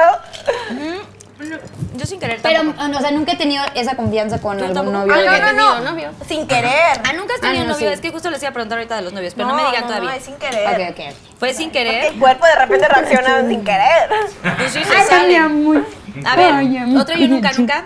[1.96, 2.98] Yo sin querer Pero, tampoco.
[2.98, 4.98] o sea, nunca he tenido esa confianza con algún tampoco?
[4.98, 5.14] novio.
[5.30, 5.92] Ah, no, no, no.
[5.92, 6.12] Novio.
[6.28, 7.02] Sin querer.
[7.08, 7.88] Ah, nunca has tenido Ah, no, novio.
[7.90, 7.94] sí.
[7.94, 9.68] Es que justo les iba a preguntar ahorita de los novios, pero no, no, me
[9.70, 10.10] digan no, todavía.
[10.12, 10.92] No, es sin querer.
[10.92, 11.16] Ok, ok.
[11.40, 12.06] Fue sin Porque querer.
[12.14, 14.10] el cuerpo de repente reacciona sin querer.
[14.58, 15.38] Pues sí, se sale.
[15.38, 17.84] A ver, otro yo nunca, nunca.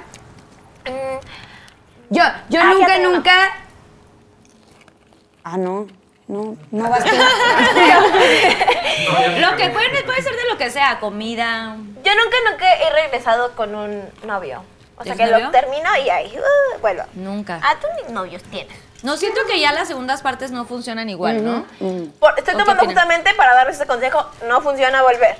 [2.11, 3.09] Yo, yo Ah, ya nunca, tengo.
[3.11, 3.31] nunca.
[5.51, 5.87] Ah, no.
[6.27, 7.09] No, no vas tú.
[9.39, 11.75] Lo que puede, puede ser de lo que sea, comida.
[12.03, 14.63] Yo nunca, nunca he regresado con un novio.
[14.97, 17.03] O sea, que lo termino y ahí uh, vuelvo.
[17.13, 17.59] Nunca.
[17.63, 18.77] Ah, tú ni novios tienes.
[19.01, 21.65] No siento que ya las segundas partes no funcionan igual, ¿no?
[22.19, 24.23] Por- estoy ¿O qué tomando justamente para darles ese consejo.
[24.47, 25.35] No funciona volver.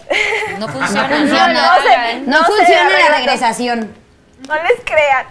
[0.58, 1.08] No funciona.
[1.10, 1.54] No funciona.
[1.54, 3.96] No sé, No, no sé funciona la regresación.
[4.48, 5.28] No les crean.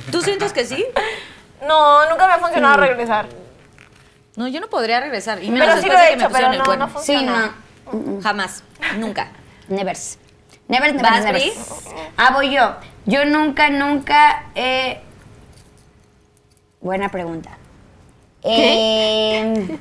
[0.10, 0.84] ¿Tú sientes que sí?
[1.66, 3.26] No, nunca me ha funcionado regresar.
[4.36, 5.42] No, yo no podría regresar.
[5.42, 6.64] Y menos Pero sí después lo de he que me hecho, pero pusieron el no,
[6.64, 6.86] cuerno.
[6.86, 7.54] no Sí, funciona.
[7.92, 8.22] no.
[8.22, 8.62] Jamás.
[8.96, 9.28] Nunca.
[9.68, 9.96] Never.
[10.68, 11.32] Never, never, ¿Vas.
[11.32, 11.52] Bri?
[12.16, 12.76] Ah, voy yo.
[13.06, 15.00] Yo nunca, nunca he...
[16.80, 17.50] Buena pregunta.
[18.42, 19.78] Eh,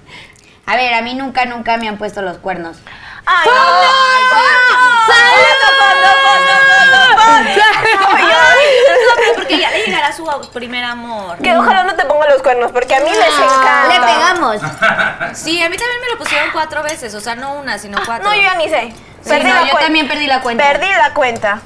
[0.66, 2.78] a ver, a mí nunca, nunca me han puesto los cuernos.
[3.26, 3.50] ¡Ay,
[9.50, 11.38] Porque ya le llegará su primer amor.
[11.40, 13.88] Que ojalá no te ponga los cuernos, porque a mí les encanta.
[13.88, 14.62] Le pegamos.
[15.34, 17.14] Sí, a mí también me lo pusieron cuatro veces.
[17.16, 18.28] O sea, no una, sino cuatro.
[18.30, 18.94] No, yo ya ni sé.
[19.22, 20.64] Sí, Perdí no, la yo cuen- también perdí la cuenta.
[20.64, 21.62] Perdí la cuenta.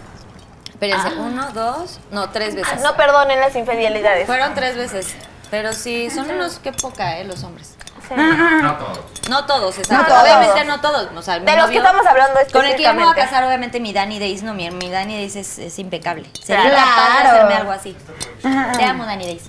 [0.69, 2.81] Espérense, uno, dos, no, tres veces.
[2.81, 4.25] No perdonen las infidelidades.
[4.27, 5.13] Fueron tres veces.
[5.51, 7.23] Pero sí, son unos que poca, ¿eh?
[7.25, 7.75] Los hombres.
[8.15, 8.99] No todos.
[9.29, 10.03] No todos, exacto.
[10.03, 10.21] No todos.
[10.23, 11.09] Obviamente no todos.
[11.15, 13.15] O sea, mi De los que estamos hablando Con el que yo me voy a
[13.15, 16.29] casar, obviamente, mi Dani Days, no, mi, mi Dani Days es, es impecable.
[16.43, 16.75] Sería Claro.
[16.85, 17.95] capaz de hacerme algo así.
[18.41, 19.43] Te amo, Dani Days.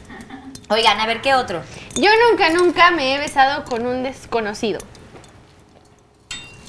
[0.69, 1.62] Oigan, a ver, ¿qué otro?
[1.97, 4.78] Yo nunca, nunca me he besado con un desconocido.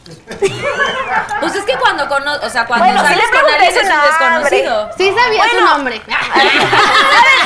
[1.40, 3.94] Pues es que cuando cono o sea, cuando Bueno, sales le con alguien es su
[3.94, 4.90] un desconocido.
[4.98, 5.69] Sí sabía su Bueno.
[5.69, 6.02] nombre.
[6.34, 6.48] A ver,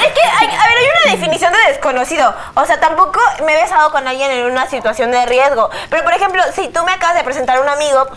[0.07, 2.33] es que, hay, a ver, hay una definición de desconocido.
[2.55, 5.69] O sea, tampoco me he besado con alguien en una situación de riesgo.
[5.89, 8.07] Pero, por ejemplo, si tú me acabas de presentar a un amigo,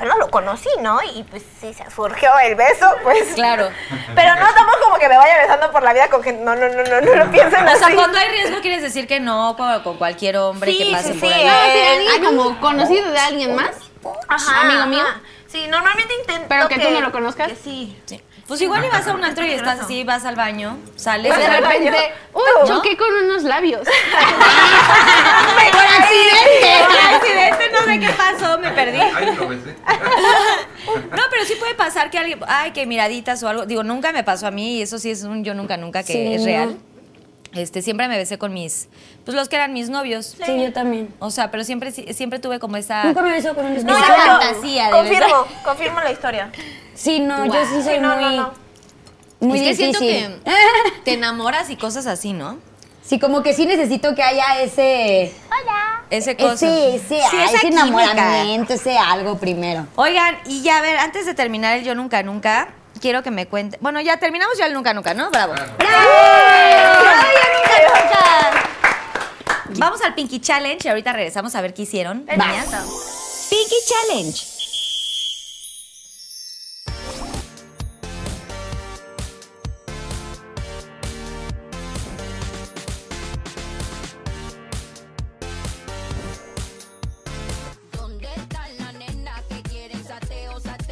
[0.00, 0.98] apenas lo conocí, ¿no?
[1.14, 3.34] Y pues sí, se surgió el beso, pues.
[3.34, 3.68] Claro.
[4.14, 6.42] Pero no tampoco como que me vaya besando por la vida con gente.
[6.42, 7.94] No, no, no, no, no lo piensen O sea, así.
[7.94, 11.18] cuando hay riesgo quieres decir que no con, con cualquier hombre Sí, que pase sí,
[11.18, 11.44] por sí, ahí.
[11.46, 13.76] No, sí, Eh, alguien como conocido de alguien más.
[14.28, 15.04] Ajá, amigo mío.
[15.46, 17.48] Sí, normalmente intento Pero que tú no lo conozcas.
[17.48, 18.00] que sí.
[18.06, 18.22] Sí.
[18.50, 21.48] Pues igual ibas a un antro y estás así, vas al baño, sales De Vas
[21.48, 22.66] al repente, uy, ¿No?
[22.66, 23.82] choqué con unos labios.
[25.70, 26.84] ¡Por accidente!
[26.84, 28.98] Por accidente, no sé qué pasó, me perdí.
[28.98, 29.76] Ay, lo besé.
[30.86, 33.66] No, pero sí puede pasar que alguien, ay, que miraditas o algo.
[33.66, 36.12] Digo, nunca me pasó a mí y eso sí es un yo nunca, nunca que
[36.12, 36.76] Sí, es no.
[37.52, 38.88] Este, siempre me besé con mis,
[39.24, 40.36] pues los que eran mis novios.
[40.44, 41.12] Sí, yo también.
[41.18, 43.04] O sea, pero siempre, siempre tuve como esa...
[43.04, 43.96] Nunca me besó con un No.
[43.98, 46.52] Esa fantasía de Confirmo, confirmo la historia.
[46.94, 48.52] Sí, no, yo sí soy Sí, no, muy, no, no.
[49.40, 50.08] muy es que difícil.
[50.08, 50.50] siento que
[51.04, 52.58] te enamoras y cosas así, ¿no?
[53.02, 55.32] Sí, como que sí necesito que haya ese...
[56.10, 56.54] Ese cosa.
[56.66, 57.82] Ese, ese, Sí, ah, esa ese química.
[57.82, 59.86] enamoramiento, ese algo primero.
[59.96, 62.68] Oigan, y ya a ver, antes de terminar el yo nunca, nunca,
[63.00, 63.78] quiero que me cuente.
[63.80, 65.30] Bueno, ya terminamos ya el nunca, nunca, ¿no?
[65.30, 65.54] Bravo.
[69.76, 72.26] Vamos al Pinky Challenge y ahorita regresamos a ver qué hicieron.
[72.26, 72.68] niñas.
[73.48, 74.46] Pinky Challenge.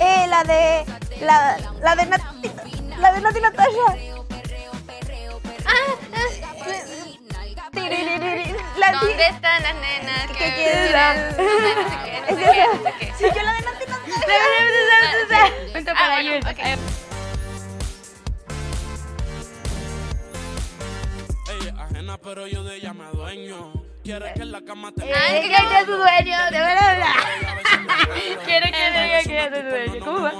[0.01, 1.08] Eh, la de.
[1.21, 2.51] La, la de Nati.
[2.99, 3.87] La de Nati Natasha.
[5.67, 5.73] Ah,
[6.15, 6.29] ah,
[9.01, 10.91] Sí, están las nenas que ¿Qué?
[10.93, 13.07] No sé, no sé qué, no sé qué, no sé qué.
[13.19, 13.97] Si yo la de Nati no
[15.73, 16.45] Punto Ah, para Jules.
[16.45, 16.59] ok.
[21.51, 23.88] Ella es ajena, pero yo de ella me dueño.
[24.09, 27.13] Quiere que en la cama te Ah, es que es su dueño, de verdad.
[28.43, 30.03] Quiere que diga que es su dueño.
[30.03, 30.33] ¿Cómo va?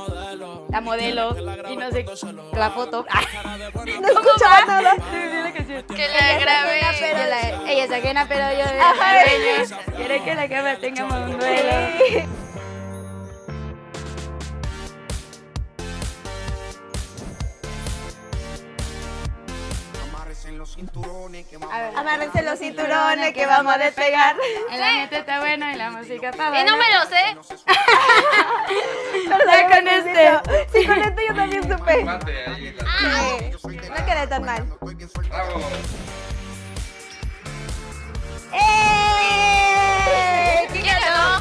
[0.71, 1.37] La modelo
[1.69, 2.07] y no sé
[2.55, 3.05] la foto.
[4.01, 4.97] No escuchaba nada.
[4.97, 6.79] Que la grabé.
[7.67, 8.65] ella es ajena, pero yo.
[9.97, 12.39] Quiere que la cama tengamos un duelo.
[21.03, 24.37] Cinturones que vamos Amárrense los cinturones que vamos a despegar.
[24.71, 27.37] El ambiente está bueno y la música está Y no me lo sé.
[29.29, 30.41] Pero con este.
[30.73, 32.05] Sí, con este yo también supe.
[32.05, 34.67] La- Sí, No quedé tan mal.
[38.53, 40.69] ¡Eh!
[40.73, 41.39] ¿Quién ganó?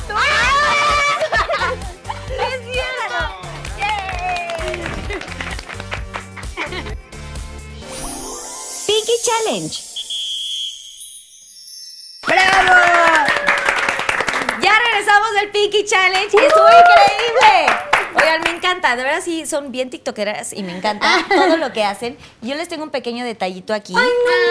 [9.43, 9.83] Challenge.
[14.61, 17.73] Ya regresamos del Pinky Challenge y estuvo increíble.
[18.15, 21.83] Oigan, me encanta, de verdad sí son bien tiktokeras y me encanta todo lo que
[21.83, 22.17] hacen.
[22.41, 23.93] Yo les tengo un pequeño detallito aquí.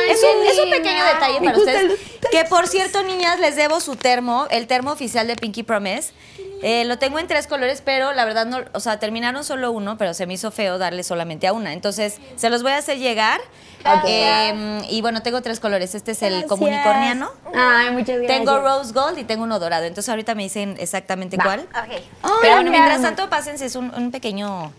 [0.09, 1.99] es, un, es un pequeño detalle para ustedes.
[2.31, 6.13] Que por cierto, niñas, les debo su termo, el termo oficial de Pinky Promise.
[6.63, 9.97] Eh, lo tengo en tres colores, pero la verdad no, o sea, terminaron solo uno,
[9.99, 11.73] pero se me hizo feo darle solamente a una.
[11.73, 13.41] Entonces, se los voy a hacer llegar.
[14.07, 15.95] Eh, y bueno, tengo tres colores.
[15.95, 17.31] Este es el comunicorniano.
[17.55, 18.27] Ay, muchas gracias.
[18.39, 19.85] Tengo rose gold y tengo uno dorado.
[19.85, 21.67] Entonces ahorita me dicen exactamente cuál.
[22.41, 24.73] Pero bueno, mientras tanto, pásense es un, un pequeño.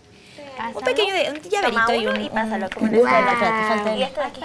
[0.74, 2.20] Un pequeño un llaverito y un.
[2.20, 3.32] y pásalo como en un- la escuela.
[3.32, 4.40] espérate, falta Y de aquí.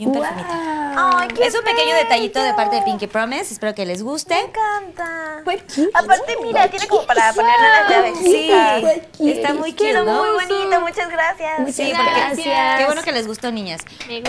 [0.00, 0.48] Y un perfumito.
[0.50, 1.96] Ay, qué Es un pequeño bello.
[2.04, 3.52] detallito de parte de Pinky Promise.
[3.52, 4.34] Espero que les guste.
[4.34, 5.42] Me encanta.
[5.94, 8.18] Aparte, mira, tiene como para ponerle las llaves.
[8.18, 8.50] Sí,
[9.30, 10.22] está muy cute, Quedó ¿no?
[10.24, 11.74] muy bonito, muchas gracias.
[11.74, 12.78] Sí, porque Gracias.
[12.78, 13.82] qué bueno que les gustó, niñas.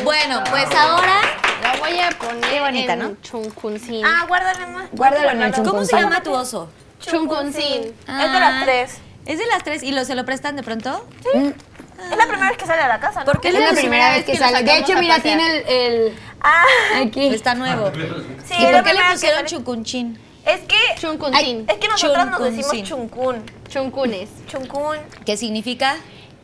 [0.04, 1.22] Bueno, pues ahora,
[1.64, 3.16] La voy a poner Qué bonita, en ¿no?
[3.22, 4.04] Chuncuncin.
[4.06, 4.90] Ah, guárdale más.
[4.92, 6.70] Guárdalo en el ¿cómo se llama tu oso?
[7.00, 7.94] Chuncuncin.
[8.08, 8.98] Es de las tres.
[9.26, 11.06] ¿Es de las tres y lo se lo prestan de pronto?
[12.10, 13.26] Es la primera vez que sale a la casa, ¿no?
[13.26, 14.64] ¿Por qué Es la primera vez que sale.
[14.64, 16.64] De hecho, a mira, tiene el, el- Ah,
[17.06, 17.28] aquí.
[17.34, 17.92] Está nuevo.
[18.46, 19.46] sí, ¿Y por qué le pusieron sale.
[19.50, 20.20] chucunchin?
[20.44, 21.66] Es que, Chuncuncin.
[21.70, 23.44] es que nosotros nos decimos chuncún.
[23.70, 24.30] Chuncunes.
[24.48, 24.98] Chuncún.
[25.24, 25.98] ¿Qué significa?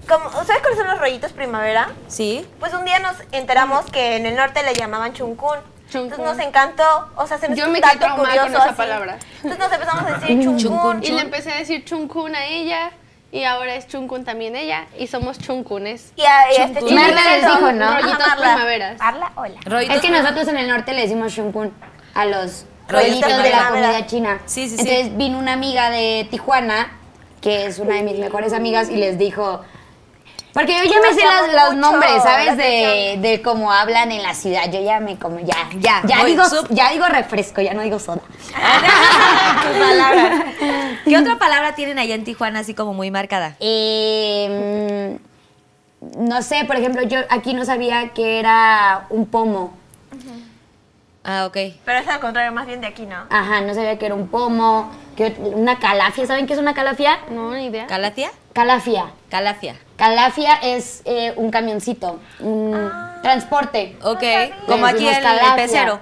[0.08, 1.90] Como, ¿Sabes cuáles son los rollitos primavera?
[2.08, 2.46] Sí.
[2.60, 5.58] Pues un día nos enteramos que en el norte le llamaban chuncún.
[5.90, 6.12] Chuncún.
[6.12, 8.74] Entonces nos encantó, o sea, se nos Yo hizo me quedé curioso con esa así.
[8.76, 9.18] palabra.
[9.44, 10.58] Entonces nos empezamos a decir chuncún.
[10.60, 11.04] Chuncún.
[11.04, 12.92] Y le empecé a decir chuncun a ella.
[13.32, 14.88] Y ahora es chuncun también ella.
[14.98, 16.14] Y somos chuncunes.
[16.16, 17.86] Y a, y este Marla les dijo, ¿no?
[17.86, 18.54] Ajá, Rollitos Marla.
[18.54, 19.00] primaveras.
[19.00, 19.56] Marla, hola.
[19.66, 21.74] Rollitos Es que nosotros en el norte le decimos shunkun
[22.14, 24.40] a los Rollitos rollitos de la comida china.
[24.46, 24.82] Sí, sí, sí.
[24.82, 26.98] Entonces vino una amiga de Tijuana,
[27.42, 29.62] que es una de mis mejores amigas, y les dijo...
[30.58, 31.22] Porque yo ya me sé
[31.54, 32.58] los mucho nombres, ¿sabes?
[32.58, 34.64] De, de cómo hablan en la ciudad.
[34.72, 38.00] Yo ya me como, ya, Ya, ya, voy, digo, ya digo refresco, ya no digo
[38.00, 38.22] soda.
[41.06, 43.56] ¿Qué otra palabra tienen allá en Tijuana así como muy marcada?
[43.60, 45.20] Eh,
[46.02, 49.78] mm, no sé, por ejemplo, yo aquí no sabía que era un pomo.
[51.30, 51.58] Ah, ok.
[51.84, 53.18] Pero es al contrario, más bien de aquí, ¿no?
[53.30, 56.26] Ajá, no sabía que era un pomo, que una calafia.
[56.26, 57.20] ¿Saben qué es una calafia?
[57.30, 57.86] No, ni idea.
[57.86, 58.32] ¿Calacia?
[58.54, 59.12] Calafia.
[59.30, 59.76] Calafia.
[59.98, 62.90] Calafia es eh, un camioncito, un
[63.24, 63.98] transporte.
[64.04, 64.24] Ok.
[64.68, 65.56] Como aquí el, el calafia.
[65.58, 66.00] pecero.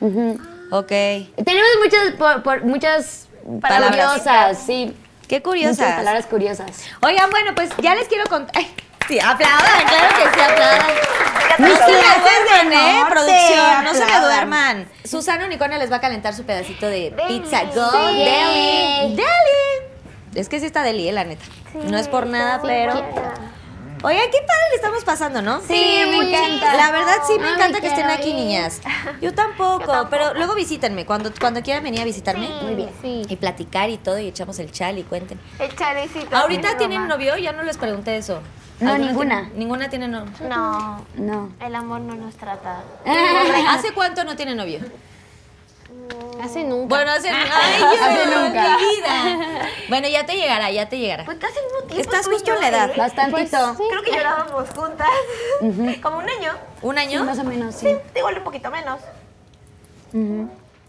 [0.00, 0.40] Ujú.
[0.70, 0.88] Ok.
[0.88, 3.28] Tenemos muchas, por- por- muchas
[3.60, 3.90] Palabras.
[3.90, 4.96] curiosas, sí.
[5.28, 5.94] Qué Muchas curiosas.
[5.96, 6.84] palabras curiosas.
[7.02, 8.62] Oigan, bueno, pues ya les quiero contar.
[9.12, 10.86] Sí, aplaudan, claro que sí, aplaudan.
[11.58, 13.04] Me No se me duermen, ¿eh?
[13.10, 14.88] Producción, no se me duerman.
[15.04, 17.90] Susana Unicornio les va a calentar su pedacito de pizza Go.
[17.92, 19.14] Deli.
[19.14, 20.32] Deli.
[20.34, 21.44] Es que sí está deli, eh, la neta.
[21.74, 23.04] no es por nada, pero...
[24.04, 25.60] Oigan, qué padre le estamos pasando, ¿no?
[25.60, 26.74] Sí, me encanta.
[26.76, 28.34] La verdad sí me Ay, encanta que estén aquí, ir.
[28.34, 28.80] niñas.
[29.22, 31.06] Yo tampoco, pero luego visítenme.
[31.06, 32.48] Cuando, cuando quieran venir a visitarme.
[32.62, 32.90] Muy bien.
[33.00, 33.22] Sí.
[33.28, 35.38] Y platicar y todo, y echamos el chal y cuenten.
[35.60, 36.36] El chalecito.
[36.36, 37.36] ¿Ahorita tienen novio?
[37.36, 38.40] Ya no les pregunté eso.
[38.80, 39.40] No, ¿Alguna ninguna.
[39.42, 40.32] tiene- ninguna tiene novio.
[40.48, 41.52] No, No.
[41.64, 42.82] el amor no nos trata.
[43.68, 44.80] ¿Hace cuánto no tiene novio?
[46.42, 46.88] Hace nunca.
[46.96, 48.76] Bueno, hace, ay, yo, Hace nunca.
[48.76, 49.68] mi vida.
[49.88, 51.24] Bueno, ya te llegará, ya te llegará.
[51.26, 52.00] Pues casi mismo tiempo.
[52.00, 52.90] Estás justo yo, en la edad.
[52.96, 53.76] Bastantito.
[53.90, 55.08] Creo que llorábamos juntas.
[56.02, 56.52] Como un año.
[56.80, 57.24] ¿Un año?
[57.24, 57.88] Más o menos, sí.
[57.88, 59.00] Sí, igual un poquito menos.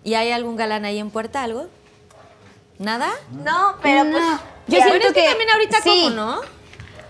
[0.04, 1.68] ¿Y hay algún galán ahí en puerta, algo?
[2.80, 3.10] ¿Nada?
[3.44, 4.24] No, pero pues.
[4.24, 4.40] No.
[4.68, 5.90] Yo Bueno, siento es que, que también ahorita sí.
[6.06, 6.42] como, ¿no?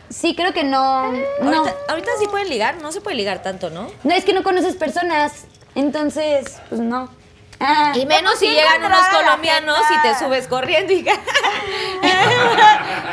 [0.09, 1.11] Sí, creo que no.
[1.11, 1.19] No.
[1.59, 3.87] Ahorita, ahorita sí pueden ligar, no se puede ligar tanto, ¿no?
[4.03, 5.45] No, es que no conoces personas.
[5.75, 7.09] Entonces, pues no.
[7.59, 11.07] Ah, Y menos si llegan unos colombianos y te subes corriendo y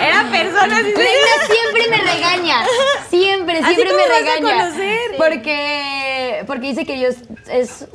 [0.01, 2.65] eran personas y Reina siempre me regaña.
[3.09, 4.65] Siempre, ¿Así siempre me vas a regaña.
[4.65, 4.99] conocer?
[5.19, 7.87] Porque, porque dice que yo es- es-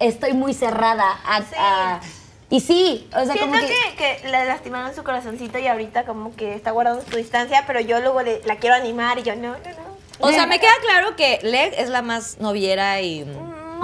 [0.00, 2.00] estoy muy cerrada a, a-
[2.50, 6.04] y sí, o sea, Siento como que, que, que le lastimaron su corazoncito y ahorita
[6.04, 9.34] como que está guardando su distancia, pero yo luego le- la quiero animar y yo
[9.36, 9.92] no, no, no.
[10.18, 13.24] O sea, me queda claro que Leg es la más noviera y.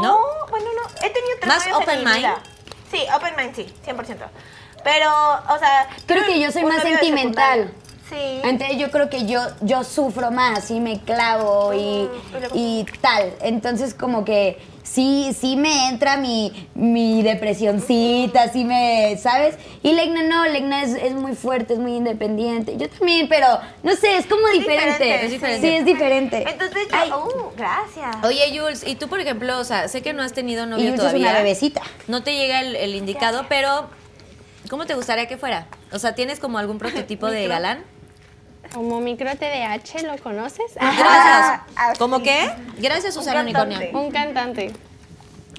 [0.03, 0.19] ¿No?
[0.51, 0.89] bueno, no.
[1.07, 2.19] He tenido tres ¿Más novios en open mi mind?
[2.19, 2.43] vida.
[2.91, 4.17] Sí, open mind, sí, 100%.
[4.85, 5.11] Pero,
[5.55, 5.89] o sea...
[6.07, 7.73] Creo que yo soy más sentimental.
[8.09, 8.41] Sí.
[8.43, 12.09] Entonces yo creo que yo, yo sufro más y me clavo y,
[12.55, 13.35] y tal.
[13.43, 14.59] Entonces como que
[14.91, 19.57] sí, sí me entra mi, mi depresioncita, sí me, ¿sabes?
[19.83, 22.77] Y Legna no, Legna es, es muy fuerte, es muy independiente.
[22.77, 23.47] Yo también, pero
[23.83, 25.05] no sé, es como diferente.
[25.05, 25.69] diferente, es diferente.
[25.69, 26.45] Sí, es diferente.
[26.49, 26.97] Entonces yo...
[26.97, 28.25] Ay, uh, gracias.
[28.25, 30.87] Oye, Jules, y tú, por ejemplo, o sea, sé que no has tenido y novio
[30.87, 31.31] Dulce es todavía.
[31.31, 31.83] una bebecita.
[32.07, 33.89] No te llega el, el indicado, pero
[34.71, 35.67] ¿cómo te gustaría que fuera?
[35.93, 37.85] O sea, ¿tienes como algún prototipo de galán?
[38.75, 40.75] Como micro TDH, ¿lo conoces?
[40.75, 41.61] Gracias.
[41.77, 41.99] así.
[41.99, 42.51] ¿Cómo qué?
[42.79, 43.77] Gracias, Susana cantante.
[43.77, 44.01] Unicornio.
[44.01, 44.73] Un cantante.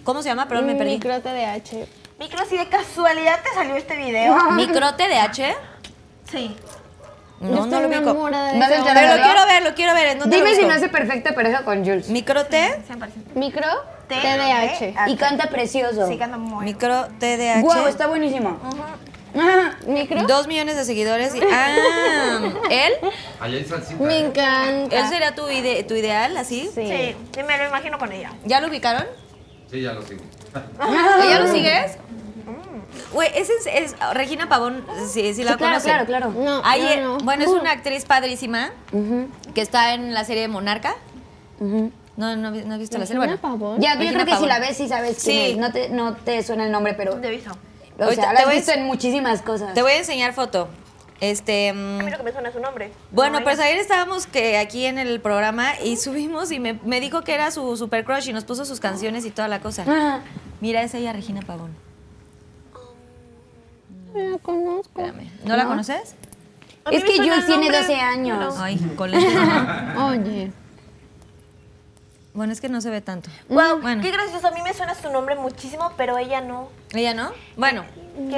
[0.03, 0.47] ¿Cómo se llama?
[0.47, 0.91] Perdón, me Un perdí.
[0.93, 1.87] micro TDH.
[2.19, 4.35] Micro, si de casualidad te salió este video.
[4.51, 5.55] ¿Micro TDH?
[6.31, 6.55] Sí.
[7.39, 8.01] No, no lo Estoy ubico.
[8.01, 9.25] enamorada de ¿Vas a ese entrar Pero lo verlo?
[9.33, 10.07] quiero ver, lo quiero ver.
[10.09, 12.09] ¿en dónde lo Dime si no hace perfecta pareja con Jules.
[12.09, 12.83] ¿Micro T?
[12.87, 12.91] 100%.
[12.93, 13.11] hombre.
[13.35, 13.67] Micro
[14.09, 14.93] T- TDH.
[14.97, 16.05] Ah, Y canta precioso.
[16.07, 17.61] Sí, canta muy Micro TDH.
[17.61, 18.57] Guau, está buenísimo.
[19.87, 20.23] Micro.
[20.27, 21.33] Dos millones de seguidores.
[21.35, 21.75] y- Ah,
[22.69, 22.93] ¿él?
[23.99, 24.25] Me ¿eh?
[24.25, 24.97] encanta.
[24.99, 26.69] ¿Él sería tu, ide- tu ideal, así?
[26.73, 26.85] Sí.
[26.87, 28.31] Sí, sí, me lo imagino con ella.
[28.45, 29.05] ¿Ya lo ubicaron?
[29.71, 30.21] Sí, ya lo sigo.
[31.29, 31.97] ¿Ya lo sigues?
[33.13, 36.31] Güey, es, es, es- Regina Pavón, sí, sí la Sí, claro, claro, claro.
[36.31, 37.17] No, no, no.
[37.19, 37.57] Bueno, es Uh.
[37.59, 38.71] una actriz padrísima
[39.53, 40.95] que está en la serie Monarca.
[41.59, 43.21] No, no, no has visto la serie.
[43.21, 43.79] Regina Bueno, Pavón.
[43.81, 44.49] Ya, yo Regina creo que si Pavón.
[44.49, 45.51] la ves, sí sabes quién Sí.
[45.51, 45.57] es.
[45.57, 47.15] No te, no te suena el nombre, pero.
[47.15, 47.51] Te aviso.
[48.07, 49.73] O sea, te la has visto en muchísimas cosas.
[49.73, 50.67] Te voy a enseñar foto.
[51.21, 51.73] Este.
[51.73, 52.91] mm, A mí lo que me suena es su nombre.
[53.11, 57.01] Bueno, No, pues ayer estábamos que aquí en el programa y subimos y me, me
[57.01, 59.83] dijo que era su super crush y nos puso sus canciones y toda la cosa.
[59.87, 60.19] Ah,
[60.61, 61.75] Mira, es ella, Regina Pavón.
[64.13, 64.81] La conozco.
[65.01, 65.29] Espérame.
[65.45, 66.15] ¿No, la conoces?
[66.91, 68.55] Es que Jules tiene nombre, 12 años.
[68.57, 69.13] Ay, con.
[69.97, 70.51] Oye.
[72.33, 73.29] Bueno, es que no se ve tanto.
[73.49, 74.01] Wow, Bueno.
[74.01, 74.47] qué gracioso.
[74.47, 76.69] A mí me suena su nombre muchísimo, pero ella no.
[76.93, 77.31] ¿Ella no?
[77.57, 77.83] Bueno,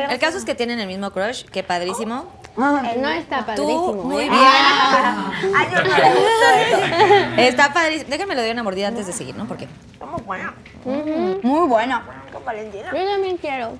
[0.09, 2.25] el caso es que tienen el mismo crush, que padrísimo.
[2.57, 3.93] Ah, No está Tú, padrísimo.
[4.03, 4.29] muy ¿eh?
[4.29, 4.43] bien.
[5.55, 7.41] Ay, yo no le gusto eso.
[7.41, 8.09] Está padrísimo.
[8.09, 9.45] Déjenme le doy una mordida antes de seguir, ¿no?
[9.47, 9.67] Porque.
[9.99, 10.53] Como buena.
[10.85, 12.01] Muy bueno.
[12.31, 12.91] Con Valentina.
[12.93, 13.77] Yo también quiero.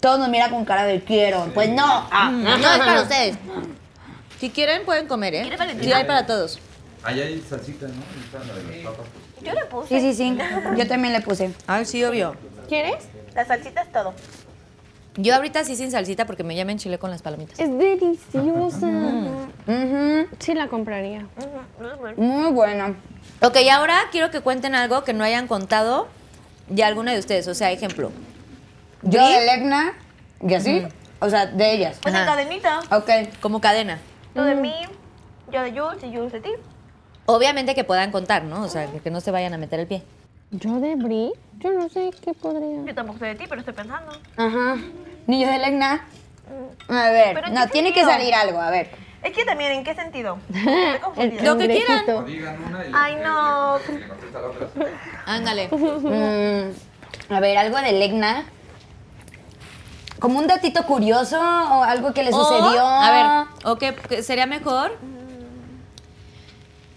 [0.00, 1.48] Todos nos miran con cara de quiero.
[1.54, 2.08] Pues no.
[2.10, 3.36] No, es para ustedes.
[4.40, 5.40] Si quieren, pueden comer, ¿eh?
[5.42, 5.84] ¿Quiere Valentina?
[5.84, 6.60] Sí, hay para todos.
[7.02, 7.94] Allá hay salsita, ¿no?
[8.24, 9.06] Está la de las papas.
[9.42, 10.00] Yo le puse.
[10.00, 10.38] Sí, sí, sí.
[10.76, 11.52] Yo también le puse.
[11.66, 12.34] Ay, sí, obvio.
[12.68, 13.08] ¿Quieres?
[13.34, 14.14] La salsita es todo.
[15.16, 17.58] Yo ahorita sí sin salsita porque me llaman chile con las palomitas.
[17.58, 18.86] Es deliciosa.
[19.66, 21.26] Ujú, Sí la compraría.
[22.16, 22.94] Muy bueno.
[23.42, 26.06] Ok, y ahora quiero que cuenten algo que no hayan contado
[26.68, 27.48] de alguna de ustedes.
[27.48, 28.12] O sea, ejemplo.
[29.02, 29.92] Yo de Legna,
[30.40, 30.86] y así.
[31.20, 31.98] O sea, de ellas.
[32.00, 32.30] Pues en Ajá.
[32.30, 32.80] cadenita.
[32.92, 33.10] Ok.
[33.40, 33.98] Como cadena.
[34.34, 34.72] Tú de mí,
[35.50, 36.50] yo de Jules y Jules de ti.
[37.30, 38.62] Obviamente que puedan contar, ¿no?
[38.62, 40.02] O sea, que, que no se vayan a meter el pie.
[40.50, 41.30] ¿Yo de Brie?
[41.58, 42.86] Yo no sé qué podría.
[42.86, 44.12] Yo tampoco sé de ti, pero estoy pensando.
[44.38, 44.76] Ajá.
[45.26, 46.06] Ni yo de Legna.
[46.88, 48.90] A ver, ¿Pero en no, tiene que salir algo, a ver.
[49.22, 50.38] Es que también, ¿en qué sentido?
[51.18, 51.46] Estoy.
[51.46, 52.04] Lo que quieran.
[52.94, 53.76] Ay, no.
[55.26, 55.68] Ándale.
[55.68, 58.46] Mm, a ver, algo de Legna.
[60.18, 62.86] Como un datito curioso o algo que le O, sucedió.
[62.86, 64.96] a ver, o que, que sería mejor.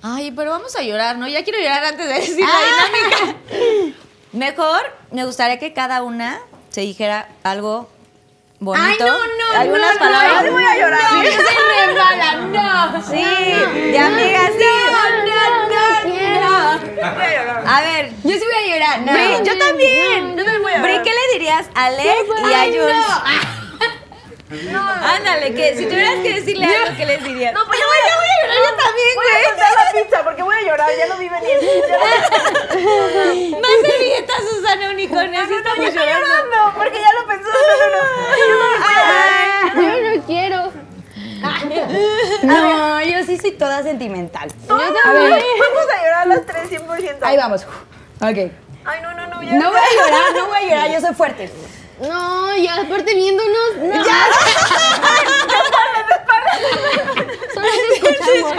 [0.03, 1.27] Ay, pero vamos a llorar, ¿no?
[1.27, 2.59] Ya quiero llorar antes de decir la
[2.93, 3.97] dinámica.
[4.33, 7.89] Mejor, me gustaría que cada una se dijera algo
[8.59, 8.83] bonito.
[8.83, 10.45] Ay, no, no, Algunas no, palabras.
[10.45, 11.01] no, voy a llorar.
[12.51, 13.03] No, no.
[13.03, 13.23] Sí,
[13.91, 14.65] de amigas, sí.
[14.91, 16.51] No, no, quiero.
[16.95, 19.11] Voy a ver, Yo sí voy a llorar, no.
[19.11, 20.37] Bri, yo también.
[20.37, 21.03] Yo también voy a Bri, llorar.
[21.03, 23.05] ¿qué le dirías a Alex y a Jules?
[24.51, 27.53] Ándale, que si tuvieras que decirle algo, ¿qué les dirías?
[27.53, 29.27] No, pues yo voy a, voy a llorar yo también, güey.
[29.31, 31.57] Voy a contar la pizza porque voy a llorar, ya lo vi venir.
[33.61, 36.27] Más servilleta, Susana Unicornio, así Yo estamos estoy llorando.
[36.27, 37.49] llorando porque ya lo pensó.
[37.49, 37.57] No,
[38.51, 38.67] no,
[39.75, 39.81] no.
[39.81, 40.71] Yo no quiero.
[42.43, 44.49] No, yo sí soy toda sentimental.
[44.67, 45.29] Yo también.
[45.31, 47.17] Vamos a llorar las tres 100%.
[47.21, 47.63] Ahí vamos.
[47.63, 48.51] Ok.
[48.83, 49.41] Ay, no, no, no.
[49.43, 51.49] Ya No voy a llorar, no voy a llorar, yo soy fuerte.
[52.01, 53.75] No, y aparte viéndonos.
[53.77, 53.93] No.
[53.93, 54.01] ¡Ya!
[57.53, 58.53] Solo te escuchamos.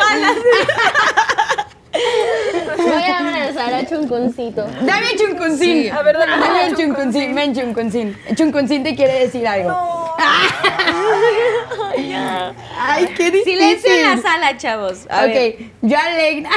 [2.79, 4.65] Voy a abrazar a chunconcito.
[4.83, 5.93] Dame chuncuncín.
[5.93, 7.35] A ver, dame chuncuncín.
[7.35, 8.17] Ven, chuncuncín.
[8.35, 9.71] Chuncuncín te quiere decir algo.
[12.79, 13.59] Ay, qué difícil.
[13.59, 15.07] Silencio en la sala, chavos.
[15.09, 15.55] A ver.
[15.55, 16.51] ok, yo a Legna.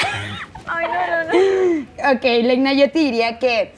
[0.68, 1.40] Ay, no, no, no.
[2.14, 3.74] Ok, Legna, yo te diría que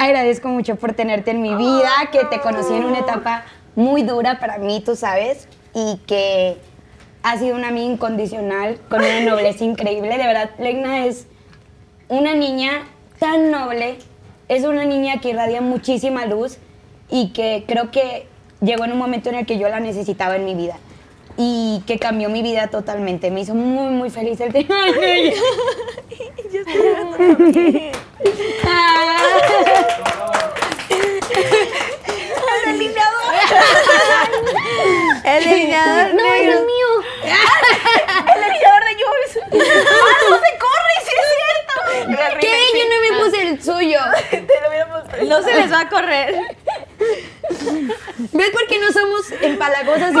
[0.00, 3.44] agradezco mucho por tenerte en mi vida, que te conocí en una etapa
[3.76, 6.56] muy dura para mí, tú sabes, y que
[7.22, 10.16] has sido una amiga incondicional, con una nobleza increíble.
[10.16, 11.26] De verdad, Legna es
[12.08, 12.86] una niña
[13.18, 13.98] tan noble,
[14.48, 16.56] es una niña que irradia muchísima luz
[17.10, 18.26] y que creo que
[18.62, 20.78] llegó en un momento en el que yo la necesitaba en mi vida.
[21.42, 23.30] Y que cambió mi vida totalmente.
[23.30, 24.76] Me hizo muy, muy feliz el tema.
[35.24, 36.58] El leñador No, es negro.
[36.58, 36.88] el mío.
[37.22, 39.32] El anillador de Jules.
[39.44, 40.94] ¡Ah, no se corre!
[41.04, 41.74] ¡Sí es cierto!
[42.32, 42.54] El ¿Qué?
[42.74, 44.00] Yo no me puse el suyo.
[44.30, 46.34] Te lo hubiéramos No se les va a correr.
[48.32, 50.16] ¿Ves por qué no somos empalagosas y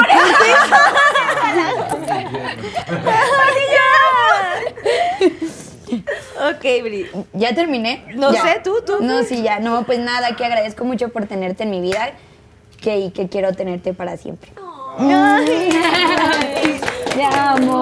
[6.50, 7.10] Ok, Bri.
[7.34, 8.04] ¿Ya terminé?
[8.14, 8.42] No Ya.
[8.42, 9.58] sé, tú, tú, No, sí, ya.
[9.60, 12.12] No, pues nada, que agradezco mucho por tenerte en mi vida
[12.80, 14.50] que, y que quiero tenerte para siempre.
[17.14, 17.80] Te amo.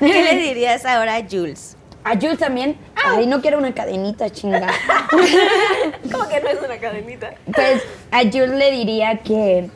[0.00, 1.75] ¿Qué le dirías ahora a Jules?
[2.06, 2.76] A Jules también.
[2.94, 4.68] Ay, no quiero una cadenita, chinga.
[6.12, 7.34] ¿Cómo que no es una cadenita?
[7.52, 9.68] Pues a Jules le diría que.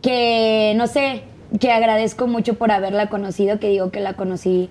[0.00, 1.24] Que, no sé,
[1.58, 4.70] que agradezco mucho por haberla conocido, que digo que la conocí.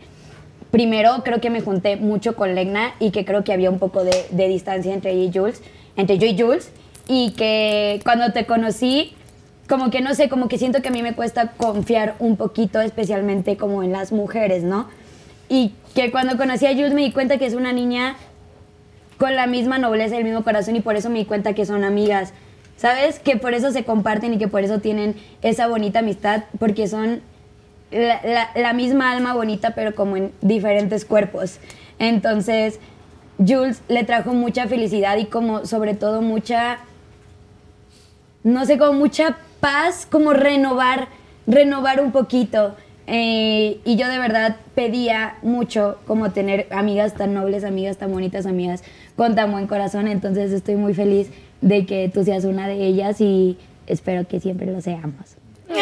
[0.71, 4.05] Primero, creo que me junté mucho con Legna y que creo que había un poco
[4.05, 5.61] de, de distancia entre ella y Jules,
[5.97, 6.71] entre yo y Jules.
[7.09, 9.13] Y que cuando te conocí,
[9.67, 12.79] como que no sé, como que siento que a mí me cuesta confiar un poquito,
[12.79, 14.87] especialmente como en las mujeres, ¿no?
[15.49, 18.15] Y que cuando conocí a Jules me di cuenta que es una niña
[19.17, 21.65] con la misma nobleza y el mismo corazón y por eso me di cuenta que
[21.65, 22.33] son amigas.
[22.77, 23.19] ¿Sabes?
[23.19, 27.21] Que por eso se comparten y que por eso tienen esa bonita amistad, porque son
[27.89, 31.59] la, la- la misma alma bonita, pero como en diferentes cuerpos.
[31.99, 32.81] Entonces,
[33.37, 36.79] Jules le trajo mucha felicidad y como sobre todo mucha,
[38.43, 41.07] no sé, como mucha paz, como renovar,
[41.47, 42.75] renovar un poquito.
[43.07, 48.45] Eh, y yo de verdad pedía mucho como tener amigas tan nobles, amigas tan bonitas,
[48.45, 48.83] amigas
[49.15, 50.07] con tan buen corazón.
[50.07, 51.29] Entonces estoy muy feliz
[51.61, 53.57] de que tú seas una de ellas y
[53.87, 55.35] espero que siempre lo seamos.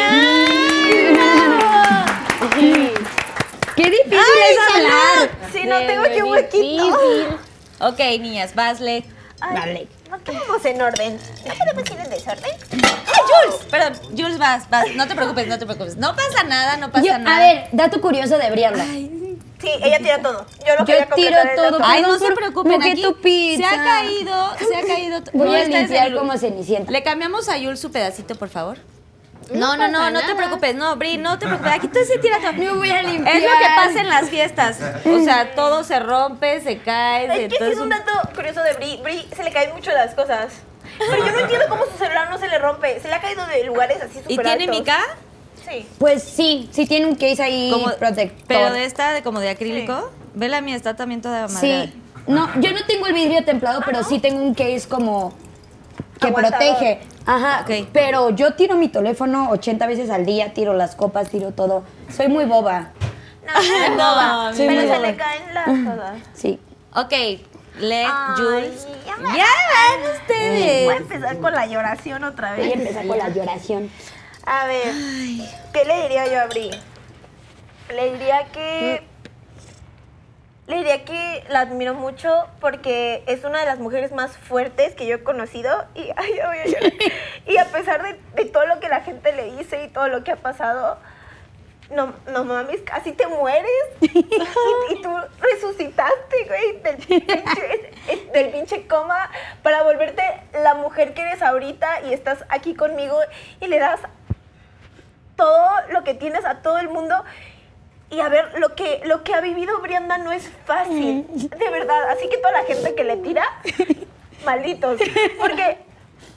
[3.76, 5.30] ¡Qué difícil es hablar!
[5.52, 7.40] Sí, no tengo aquí un huequito.
[7.80, 9.04] Ok, niñas, vasle.
[9.40, 9.88] Vale.
[10.16, 11.18] No quedamos en orden.
[11.46, 12.50] ¿No podemos ir en desorden?
[12.70, 13.60] Jules!
[13.70, 14.86] Perdón, Jules, vas, vas.
[14.94, 15.96] No te preocupes, no te preocupes.
[15.96, 17.36] No pasa nada, no pasa Yo- nada.
[17.36, 18.84] a ver, dato curioso de Brianda.
[18.84, 20.46] Sí, ella tira todo.
[20.66, 21.78] Yo lo Yo tiro todo.
[21.82, 23.68] Ay, no se por preocupen, aquí tu pizza.
[23.70, 25.20] se ha caído, se ha caído.
[25.32, 26.92] Voy No, a limpiar como cenicienta.
[26.92, 28.78] Le cambiamos a Jules su pedacito, por favor.
[29.52, 31.72] No, no, no, no te preocupes, no, Bri, no te preocupes.
[31.72, 32.52] Aquí todo se tira todo.
[32.52, 33.36] Yo voy a limpiar.
[33.36, 34.78] Es lo que pasa en las fiestas.
[35.04, 37.44] O sea, todo se rompe, se cae.
[37.44, 39.00] Es que sí es un dato curioso de Bri.
[39.02, 40.52] Bri se le caen mucho las cosas.
[40.98, 43.00] Pero yo no entiendo cómo su celular no se le rompe.
[43.00, 44.78] Se le ha caído de lugares así súper ¿Y tiene altos.
[44.78, 44.98] mica?
[45.68, 45.88] Sí.
[45.98, 48.44] Pues sí, sí tiene un case ahí Como, protector.
[48.46, 50.10] pero de esta, de como de acrílico.
[50.34, 51.86] Ve la mía, está también toda madre.
[51.86, 52.00] Sí.
[52.26, 55.34] No, yo no tengo el vidrio templado, pero sí tengo un case como
[56.20, 56.58] que Aguantador.
[56.68, 57.00] protege.
[57.26, 57.62] Ajá.
[57.62, 57.88] Ok.
[57.92, 61.84] Pero yo tiro mi teléfono 80 veces al día, tiro las copas, tiro todo.
[62.14, 62.90] Soy muy boba.
[63.46, 64.52] No, no, No, boba.
[64.56, 66.14] Pero se le caen las cosas.
[66.34, 66.60] Sí.
[66.94, 67.12] Ok,
[67.80, 68.86] let Ay, Jules.
[69.06, 70.84] ya me- Ya van ustedes.
[70.84, 72.74] Voy a empezar con la lloración otra Voy a vez.
[72.74, 73.90] empezar con la lloración.
[74.46, 74.92] A ver,
[75.72, 76.70] ¿qué le diría yo a Bri?
[77.94, 79.02] Le diría que.
[80.66, 85.06] Le diría que la admiro mucho porque es una de las mujeres más fuertes que
[85.06, 86.92] yo he conocido y, ay, a llorar.
[87.46, 90.24] y a pesar de, de todo lo que la gente le dice y todo lo
[90.24, 90.98] que ha pasado,
[91.90, 93.70] no, no mames, casi te mueres
[94.00, 95.10] y tú
[95.40, 97.90] resucitaste, güey, del pinche,
[98.32, 99.30] del pinche coma
[99.62, 100.22] para volverte
[100.62, 103.18] la mujer que eres ahorita y estás aquí conmigo
[103.60, 104.00] y le das
[105.36, 107.22] todo lo que tienes a todo el mundo.
[108.10, 112.10] Y a ver, lo que, lo que ha vivido Brianda no es fácil, de verdad.
[112.10, 113.44] Así que toda la gente que le tira,
[114.44, 115.00] malditos.
[115.38, 115.78] Porque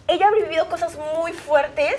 [0.07, 1.95] ella ha vivido cosas muy fuertes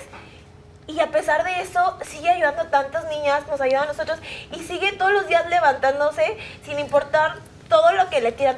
[0.87, 4.19] y a pesar de eso sigue ayudando a tantas niñas, nos ayuda a nosotros
[4.51, 7.37] y sigue todos los días levantándose sin importar
[7.69, 8.57] todo lo que le tiran.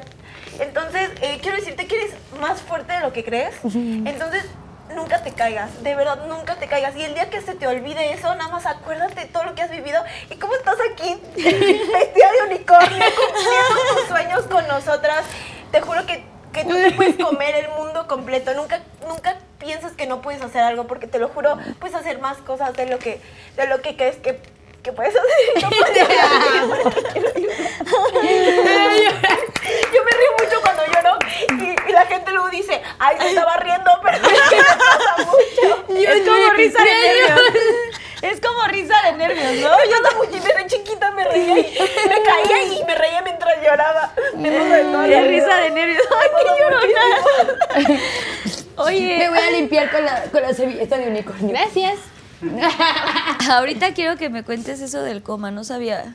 [0.58, 3.54] Entonces, eh, quiero decirte que eres más fuerte de lo que crees.
[3.64, 4.44] Entonces,
[4.94, 6.94] nunca te caigas, de verdad, nunca te caigas.
[6.96, 9.62] Y el día que se te olvide eso, nada más acuérdate de todo lo que
[9.62, 15.24] has vivido y cómo estás aquí, vestida de unicornio, cumpliendo tus sueños con nosotras.
[15.70, 18.52] Te juro que, que tú te puedes comer el mundo completo.
[18.54, 22.38] Nunca, nunca piensas que no puedes hacer algo, porque te lo juro, puedes hacer más
[22.38, 23.20] cosas de lo que,
[23.56, 24.40] de lo que crees que,
[24.82, 25.30] que puedes hacer.
[25.62, 26.18] No puedes hacer
[29.94, 31.18] yo me río mucho cuando lloro
[31.58, 35.16] y, y la gente luego dice, ay, se estaba riendo, pero es que me pasa
[35.18, 35.84] mucho.
[35.98, 37.40] es como risa de nervios.
[38.22, 39.84] Es como risa de nervios, ¿no?
[39.84, 44.12] Yo también mucho, desde chiquita me reía y me caía y me reía mientras lloraba.
[44.36, 45.02] Me de todo.
[45.02, 46.02] Risa de nervios.
[46.20, 48.00] Ay, qué llorona.
[48.76, 51.48] Oye, Me voy a limpiar con la, con la servilleta de unicornio.
[51.48, 51.98] Gracias.
[53.50, 56.14] ahorita quiero que me cuentes eso del coma, no sabía.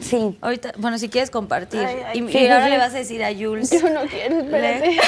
[0.00, 0.38] Sí.
[0.40, 1.80] Ahorita, bueno, si quieres compartir.
[1.80, 3.70] Ay, ay, y, sí, y ahora sí, le vas a decir a Jules.
[3.70, 4.90] Yo no quiero, espérate.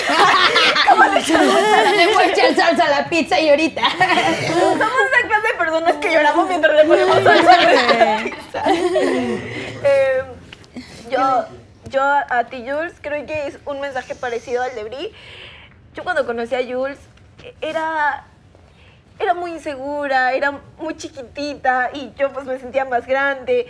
[1.97, 3.83] Le voy a echar salsa a la pizza y ahorita.
[3.83, 8.65] Somos esa clase de personas que lloramos mientras le ponemos salsa a la pizza.
[9.89, 10.23] Eh,
[11.11, 11.45] yo,
[11.91, 15.13] yo a ti, Jules, creo que es un mensaje parecido al de Bri.
[15.95, 16.99] Yo cuando conocí a Jules,
[17.61, 18.25] era,
[19.19, 23.67] era muy insegura, era muy chiquitita y yo pues me sentía más grande.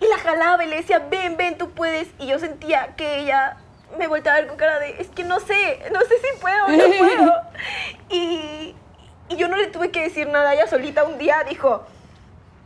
[0.00, 2.08] Y la jalaba y le decía, ven, ven, tú puedes.
[2.18, 3.56] Y yo sentía que ella
[3.98, 6.68] me volteaba a ver con cara de, es que no sé, no sé si puedo,
[6.68, 7.34] no puedo.
[8.10, 8.74] Y,
[9.28, 11.84] y yo no le tuve que decir nada, ella solita un día dijo,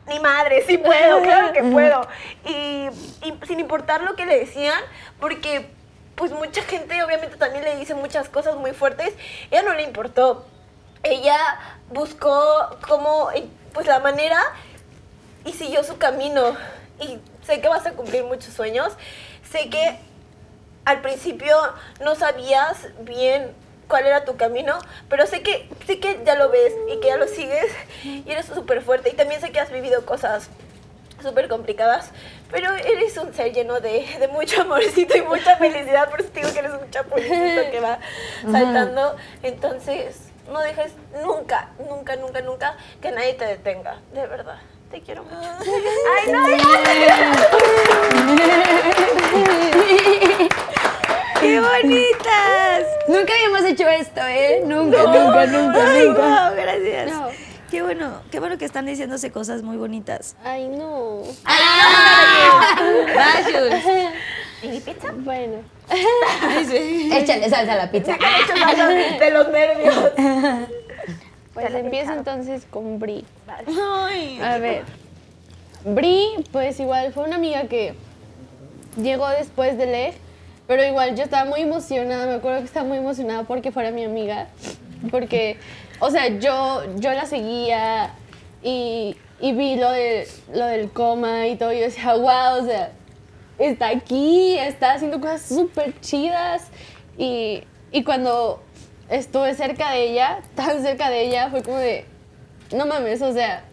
[0.07, 2.07] ni madre, sí puedo, claro que puedo.
[2.45, 2.89] Y,
[3.23, 4.79] y sin importar lo que le decían,
[5.21, 5.71] porque
[6.15, 9.15] pues mucha gente obviamente también le dice muchas cosas muy fuertes,
[9.51, 10.47] ella no le importó.
[11.03, 11.37] Ella
[11.89, 14.41] buscó como, eh, pues la manera
[15.45, 16.57] y siguió su camino.
[17.03, 18.93] Y sé que vas a cumplir muchos sueños.
[19.51, 19.99] Sé que
[20.85, 21.57] al principio
[22.01, 23.55] no sabías bien
[23.89, 27.17] cuál era tu camino, pero sé que, sé que ya lo ves y que ya
[27.17, 27.71] lo sigues
[28.05, 29.11] y eres súper fuerte.
[29.11, 30.49] Y también sé que has vivido cosas
[31.23, 32.11] súper complicadas,
[32.51, 36.41] pero eres un ser lleno de, de mucho amorcito y mucha felicidad, por eso te
[36.41, 37.99] digo que eres un chapulcito que va
[38.51, 39.17] saltando.
[39.43, 40.17] Entonces,
[40.51, 40.93] no dejes
[41.23, 44.59] nunca, nunca, nunca, nunca que nadie te detenga, de verdad.
[44.93, 45.37] Te quiero mucho.
[45.65, 46.47] Ay, no,
[51.41, 52.85] ¡Qué bonitas!
[53.09, 54.63] Nunca habíamos hecho esto, ¿eh?
[54.67, 56.21] Nunca, nunca, nunca, Ay, nunca.
[56.51, 57.11] wow, gracias.
[57.11, 57.29] No.
[57.71, 60.37] Qué bueno, qué bueno que están diciéndose cosas muy bonitas.
[60.45, 61.23] Ay, no.
[63.17, 63.85] Va, Jules.
[64.63, 65.09] ¿Y mi pizza?
[65.17, 65.63] Bueno.
[65.89, 67.11] Ay, sí.
[67.13, 68.13] Échale salsa a la pizza.
[69.19, 70.13] de los nervios.
[71.55, 73.25] Pues empiezo entonces con Bri.
[73.67, 74.41] Ay.
[74.41, 74.85] A ver.
[75.85, 77.95] Bri, pues igual fue una amiga que
[78.97, 80.15] llegó después de Leg,
[80.67, 84.05] pero igual yo estaba muy emocionada, me acuerdo que estaba muy emocionada porque fuera mi
[84.05, 84.49] amiga,
[85.11, 85.57] porque,
[85.99, 88.15] o sea, yo, yo la seguía
[88.63, 92.65] y, y vi lo, de, lo del coma y todo, y yo decía, wow, o
[92.65, 92.93] sea,
[93.59, 96.69] está aquí, está haciendo cosas súper chidas,
[97.19, 98.63] y, y cuando
[99.13, 102.05] estuve cerca de ella, tan cerca de ella, fue como de,
[102.75, 103.65] no mames, o sea,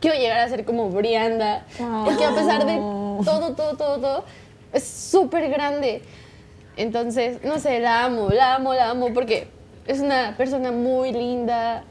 [0.00, 1.66] quiero llegar a ser como Brianda.
[2.04, 4.24] Porque a pesar de todo, todo, todo, todo,
[4.72, 6.02] es súper grande.
[6.76, 9.48] Entonces, no sé, la amo, la amo, la amo, porque
[9.86, 11.84] es una persona muy linda,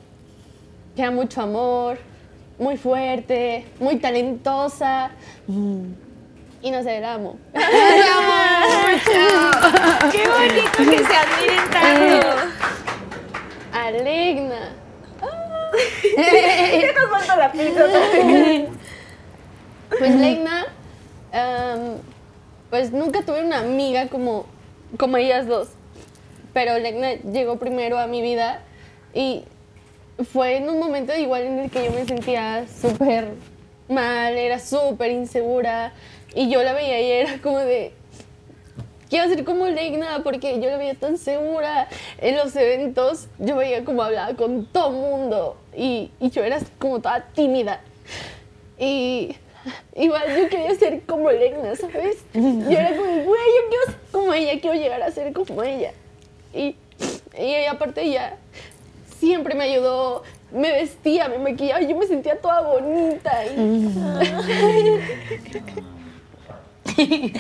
[0.96, 2.00] que da mucho amor,
[2.58, 5.12] muy fuerte, muy talentosa.
[6.62, 7.40] Y no sé, la amo.
[10.12, 12.28] Qué bonito que se admiren tanto.
[13.74, 14.76] Alegna.
[16.16, 17.86] ¿Qué nos falta la pizza?
[19.98, 20.68] Pues Legna,
[21.34, 21.98] am,
[22.70, 24.46] pues nunca tuve una amiga como,
[24.98, 25.68] como ellas dos.
[26.54, 28.62] Pero Legna llegó primero a mi vida
[29.14, 29.44] y
[30.32, 33.34] fue en un momento igual en el que yo me sentía súper
[33.92, 35.94] mal, era súper insegura.
[36.34, 37.94] Y yo la veía y era como de,
[39.10, 41.88] quiero ser como Legna porque yo la veía tan segura
[42.20, 43.28] en los eventos.
[43.38, 47.82] Yo veía como hablaba con todo mundo y, yo era como toda tímida.
[48.80, 49.36] Y
[49.96, 52.24] igual yo quería ser como Legna, ¿sabes?
[52.34, 55.92] Yo era como, güey, yo quiero ser como ella, quiero llegar a ser como ella.
[56.54, 56.76] Y,
[57.38, 58.38] y aparte ella
[59.20, 63.46] siempre me ayudó, me vestía, me maquillaba, yo me sentía toda bonita.
[63.46, 63.88] Y,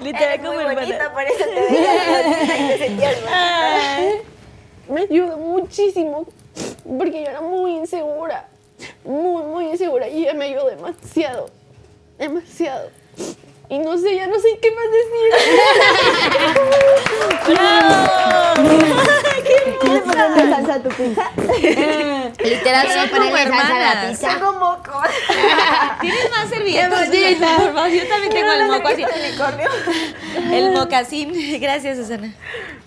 [0.00, 4.22] Literal como muy el bonita, por eso te veía y te sentías mal.
[4.88, 6.26] me ayudó muchísimo
[6.98, 8.48] porque yo era muy insegura,
[9.04, 11.50] muy, muy insegura y ella me ayudó demasiado,
[12.18, 12.90] demasiado.
[13.68, 15.30] Y no sé, ya no sé qué más decir.
[19.80, 21.30] ¿Quieres ponerle salsa a tu pizza?
[22.44, 24.06] Literal, como ponerle salsa a la hermanas.
[24.10, 24.28] pizza.
[24.28, 25.02] Tengo moco.
[26.00, 26.48] Tienes más
[27.74, 29.04] favor, yo también tengo el moco así.
[30.52, 31.60] El mocasín.
[31.60, 32.32] Gracias, Susana.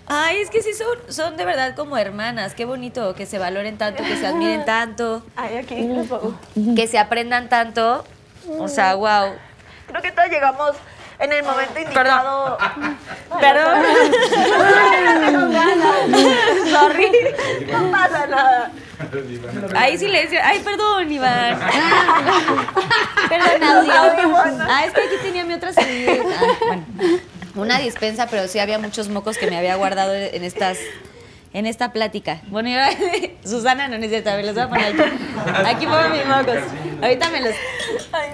[0.06, 2.54] Ay, es que sí son, son de verdad como hermanas.
[2.54, 5.88] Qué bonito que se valoren tanto, que se admiren tanto, Ay, aquí,
[6.74, 8.04] que se aprendan tanto.
[8.58, 9.34] O sea, wow.
[9.90, 10.76] Creo que todos llegamos
[11.18, 12.58] en el momento indicado.
[13.40, 13.82] Perdón.
[16.70, 17.10] Sorry.
[17.70, 18.70] No pasa nada.
[19.74, 20.38] Ay, silencio.
[20.42, 21.58] Ay, perdón, Iván.
[23.28, 23.92] perdón, audio.
[24.68, 26.24] Ah, es que aquí tenía mi otra servilleta.
[26.38, 26.84] Ah, bueno,
[27.54, 30.78] una dispensa, pero sí había muchos mocos que me había guardado en estas.
[31.52, 32.42] En esta plática.
[32.46, 32.90] Bueno, y ahora,
[33.44, 35.02] Susana no necesita, me los voy a poner aquí.
[35.66, 36.58] Aquí pongo mis mocos.
[37.02, 37.54] Ahorita me los.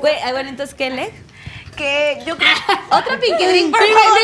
[0.01, 1.11] Güey, ah, bueno, entonces, ¿qué le?
[1.77, 2.57] Que yo creo.
[2.91, 4.19] Otro pinky drink, por favor.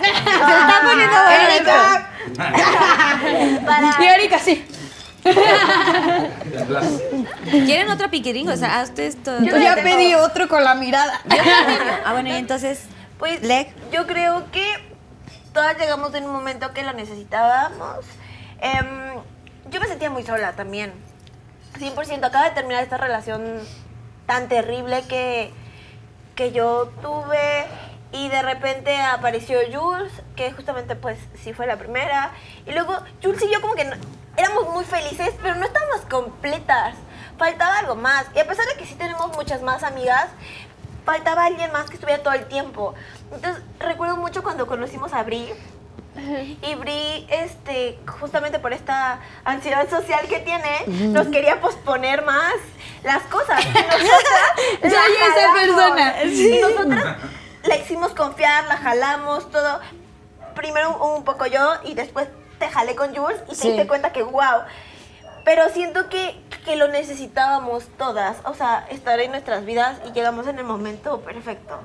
[0.00, 1.72] Se está poniendo bonito.
[3.66, 3.96] Para.
[4.00, 4.64] Y Erika sí.
[7.50, 8.48] ¿Quieren otro drink?
[8.48, 9.40] O sea, a ustedes todo.
[9.42, 11.20] Yo ya pedí otro con la mirada.
[12.04, 12.80] Ah, bueno, y entonces.
[13.18, 13.72] Pues Leg.
[13.92, 14.66] yo creo que
[15.52, 18.04] todas llegamos en un momento que lo necesitábamos.
[18.60, 19.14] Em,
[19.70, 20.92] yo me sentía muy sola también.
[21.78, 22.24] 100%.
[22.24, 23.60] Acaba de terminar esta relación
[24.26, 25.52] tan terrible que,
[26.34, 27.66] que yo tuve
[28.12, 32.32] y de repente apareció Jules, que justamente pues sí fue la primera.
[32.66, 33.96] Y luego Jules y yo como que no-
[34.36, 36.94] éramos muy felices, pero no estábamos completas.
[37.38, 38.26] Faltaba algo más.
[38.34, 40.28] Y a pesar de que sí tenemos muchas más amigas,
[41.04, 42.94] faltaba alguien más que estuviera todo el tiempo.
[43.32, 45.48] Entonces, recuerdo mucho cuando conocimos a Bri.
[46.14, 52.54] Y Bri, este, justamente por esta ansiedad social que tiene, nos quería posponer más
[53.02, 53.64] las cosas.
[53.64, 56.22] Y nosotras Soy la esa persona.
[56.24, 57.16] Y nosotras
[57.64, 59.80] la hicimos confiar, la jalamos, todo.
[60.54, 62.28] Primero un, un poco yo y después
[62.58, 63.68] te jalé con Jules y te Sí.
[63.68, 64.62] diste cuenta que wow.
[65.44, 70.46] Pero siento que, que lo necesitábamos todas, o sea, estar en nuestras vidas y llegamos
[70.46, 71.80] en el momento perfecto.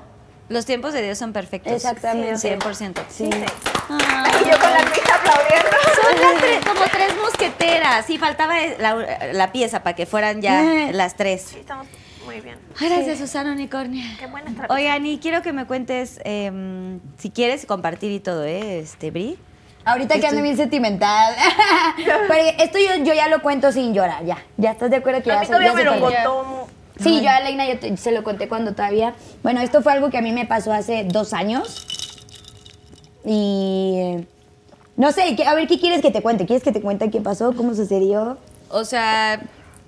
[0.48, 1.72] Los tiempos de Dios son perfectos.
[1.72, 2.58] Exactamente.
[2.58, 2.94] 100%.
[3.08, 3.24] Sí.
[3.24, 5.76] Y yo con la pista aplaudiendo.
[6.02, 8.06] Son las tres- como tres mosqueteras.
[8.06, 10.62] Sí, faltaba la, la pieza para que fueran ya
[10.92, 11.42] las tres.
[11.50, 11.86] Sí, estamos
[12.24, 12.58] muy bien.
[12.80, 14.04] Gracias, Susana Unicornia.
[14.18, 14.74] Qué buena estrategia.
[14.74, 18.78] Oigan, y quiero que me cuentes, em, si quieres compartir y todo, ¿eh?
[18.80, 19.38] Este, Bri.
[19.84, 21.34] Ahorita que ando bien sentimental.
[22.28, 24.36] Pero esto yo, yo ya lo cuento sin llorar, ya.
[24.58, 26.68] ¿Ya estás de acuerdo que a ya mí se- todavía ya me se lo contó.
[27.00, 29.14] Sí, yo a Leina yo te- se lo conté cuando todavía.
[29.42, 31.86] Bueno, esto fue algo que a mí me pasó hace dos años.
[33.24, 33.94] Y.
[33.96, 34.26] eh,
[34.96, 36.44] No sé, ¿qué- a ver, ¿qué quieres que te cuente?
[36.44, 37.52] ¿Quieres que te cuente qué pasó?
[37.54, 38.36] ¿Cómo sucedió?
[38.68, 39.40] O sea,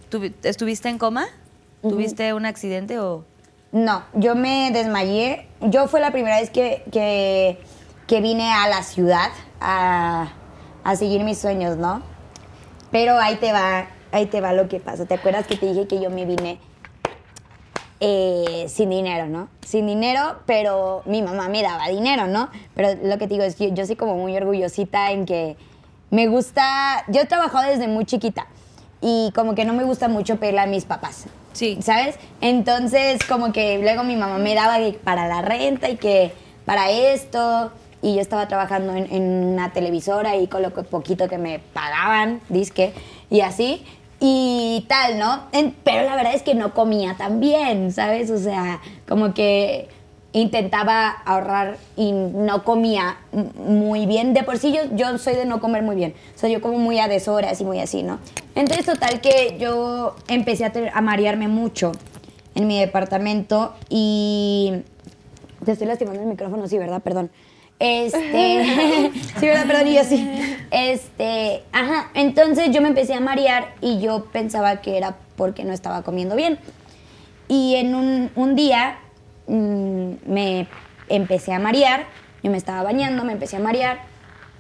[0.09, 1.27] ¿tuvi- ¿estuviste en coma?
[1.83, 3.25] ¿Tuviste un accidente o...?
[3.73, 5.49] No, yo me desmayé.
[5.63, 7.59] Yo fue la primera vez que, que,
[8.07, 9.31] que vine a la ciudad
[9.61, 10.29] a,
[10.85, 12.03] a seguir mis sueños, ¿no?
[12.93, 15.07] Pero ahí te va, ahí te va lo que pasa.
[15.07, 16.61] ¿Te acuerdas que te dije que yo me vine
[18.01, 19.49] eh, sin dinero, ¿no?
[19.61, 22.49] Sin dinero, pero mi mamá me daba dinero, ¿no?
[22.75, 25.57] Pero lo que te digo es que yo soy como muy orgullosita en que
[26.11, 28.47] me gusta, yo he trabajado desde muy chiquita
[29.01, 31.27] y como que no me gusta mucho pedirle a mis papás.
[31.53, 31.79] Sí.
[31.83, 32.17] ¿Sabes?
[32.41, 36.33] Entonces, como que luego mi mamá me daba para la renta y que
[36.65, 37.73] para esto.
[38.03, 39.23] Y yo estaba trabajando en, en
[39.53, 42.95] una televisora y con lo poquito que me pagaban, disque,
[43.29, 43.85] y así.
[44.21, 45.45] Y tal, ¿no?
[45.83, 48.31] Pero la verdad es que no comía tan bien, ¿sabes?
[48.31, 49.89] O sea, como que
[50.33, 53.17] intentaba ahorrar y no comía
[53.57, 54.35] muy bien.
[54.35, 56.15] De por sí yo, yo soy de no comer muy bien.
[56.37, 58.19] O sea, yo como muy a deshoras y muy así, ¿no?
[58.55, 61.93] Entonces, total que yo empecé a, a marearme mucho
[62.55, 64.83] en mi departamento y...
[65.65, 67.03] Te estoy lastimando el micrófono, sí, ¿verdad?
[67.03, 67.31] Perdón.
[67.81, 69.11] Este...
[69.41, 69.67] sí, ¿verdad?
[69.67, 70.31] Perdón, y yo sí.
[70.71, 71.65] Este...
[71.73, 72.11] Ajá.
[72.15, 76.37] Entonces yo me empecé a marear y yo pensaba que era porque no estaba comiendo
[76.37, 76.59] bien.
[77.49, 79.01] Y en un, un día
[79.49, 80.69] mm, me
[81.09, 82.05] empecé a marear,
[82.43, 84.03] yo me estaba bañando, me empecé a marear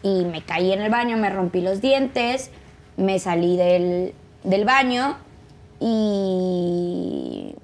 [0.03, 2.51] y me caí en el baño, me rompí los dientes,
[2.97, 5.19] me salí del, del baño
[5.79, 7.55] y,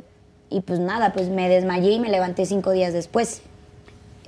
[0.51, 3.43] y pues nada, pues me desmayé y me levanté cinco días después.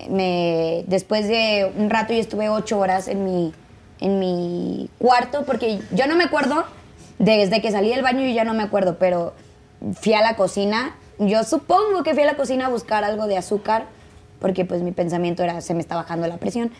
[0.08, 3.52] Me, después de un rato yo estuve ocho horas en mi,
[4.00, 6.64] en mi cuarto porque yo no me acuerdo,
[7.18, 9.34] desde que salí del baño yo ya no me acuerdo, pero
[10.00, 13.36] fui a la cocina, yo supongo que fui a la cocina a buscar algo de
[13.36, 13.86] azúcar
[14.40, 16.70] porque pues mi pensamiento era se me está bajando la presión.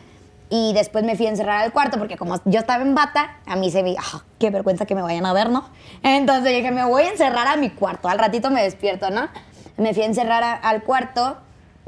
[0.51, 3.57] Y después me fui a encerrar al cuarto porque como yo estaba en bata, a
[3.57, 3.97] mí se me...
[3.99, 5.69] ah, qué vergüenza que me vayan a ver, ¿no?
[6.03, 8.09] Entonces dije, me voy a encerrar a mi cuarto.
[8.09, 9.28] Al ratito me despierto, ¿no?
[9.77, 11.36] Me fui a encerrar al cuarto.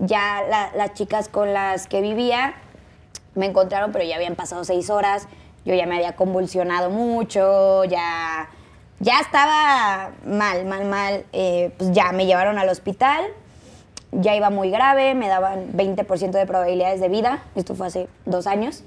[0.01, 2.55] Ya la- las chicas con las que vivía
[3.35, 5.29] me encontraron, pero ya habían pasado seis horas.
[5.65, 8.49] Yo ya me había convulsionado mucho, ya
[9.03, 11.25] ya estaba mal, mal, mal.
[11.33, 13.25] Eh, pues ya me llevaron al hospital,
[14.13, 18.47] ya iba muy grave, me daban 20% de probabilidades de vida, esto fue hace dos
[18.47, 18.83] años,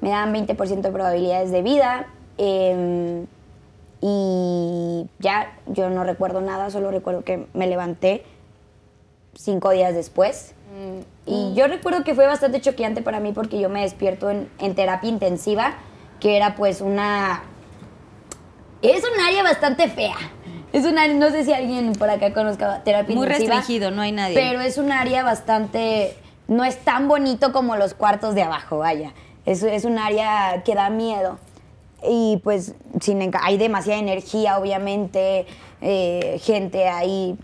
[0.00, 2.06] me daban 20% de probabilidades de vida.
[2.38, 3.26] eh,
[4.04, 8.24] y ya yo no recuerdo nada, solo recuerdo que me levanté
[9.34, 10.54] cinco días después.
[11.26, 14.74] Y yo recuerdo que fue bastante choqueante para mí porque yo me despierto en, en
[14.74, 15.74] terapia intensiva,
[16.18, 17.42] que era pues una...
[18.80, 20.16] Es un área bastante fea.
[20.72, 23.56] Es un área, no sé si alguien por acá conozca terapia Muy intensiva.
[23.56, 24.34] restringido, no hay nadie.
[24.34, 26.16] Pero es un área bastante...
[26.48, 29.12] No es tan bonito como los cuartos de abajo, vaya.
[29.46, 31.38] Es, es un área que da miedo.
[32.08, 35.46] Y pues sin, hay demasiada energía, obviamente,
[35.80, 37.38] eh, gente ahí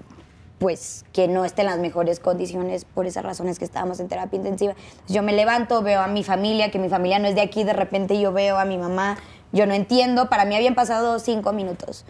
[0.58, 4.36] pues que no esté en las mejores condiciones por esas razones que estábamos en terapia
[4.36, 4.74] intensiva.
[5.06, 7.72] Yo me levanto, veo a mi familia, que mi familia no es de aquí, de
[7.72, 9.18] repente yo veo a mi mamá,
[9.52, 12.04] yo no entiendo, para mí habían pasado cinco minutos.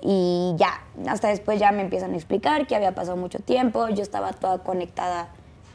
[0.00, 4.02] Y ya, hasta después ya me empiezan a explicar que había pasado mucho tiempo, yo
[4.02, 5.28] estaba toda conectada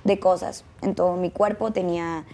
[0.03, 2.25] de cosas en todo mi cuerpo, tenía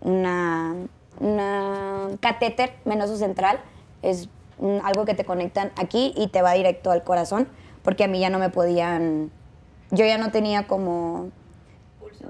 [0.00, 0.74] una,
[1.20, 3.60] una catéter venoso central,
[4.02, 4.28] es
[4.82, 7.48] algo que te conectan aquí y te va directo al corazón,
[7.86, 9.30] porque a mí ya no me podían,
[9.90, 11.30] yo ya no tenía como...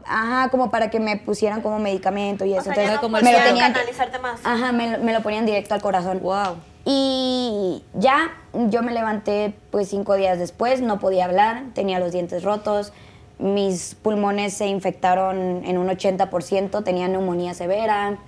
[0.05, 2.65] Ajá, como para que me pusieran como medicamento y O eso.
[2.65, 4.41] sea, ya Entonces, no como me lo tenían canalizarte más.
[4.45, 6.21] Ajá, me, lo- me lo ponían directo al corazón.
[6.23, 6.57] Wow.
[6.85, 8.31] Y ya,
[8.69, 12.93] yo me levanté pues cinco días después, no podía hablar, tenía los dientes rotos,
[13.39, 18.19] mis pulmones se infectaron en un 80%, tenía neumonía severa,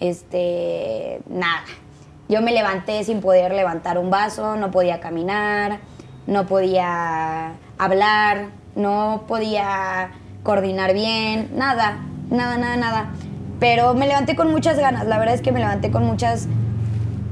[0.00, 1.64] este, nada.
[2.28, 5.80] Yo me levanté sin poder levantar un vaso, no podía caminar,
[6.28, 10.10] no podía hablar, no podía
[10.42, 11.98] coordinar bien, nada,
[12.30, 13.10] nada, nada, nada.
[13.58, 16.46] Pero me levanté con muchas ganas, la verdad es que me levanté con muchas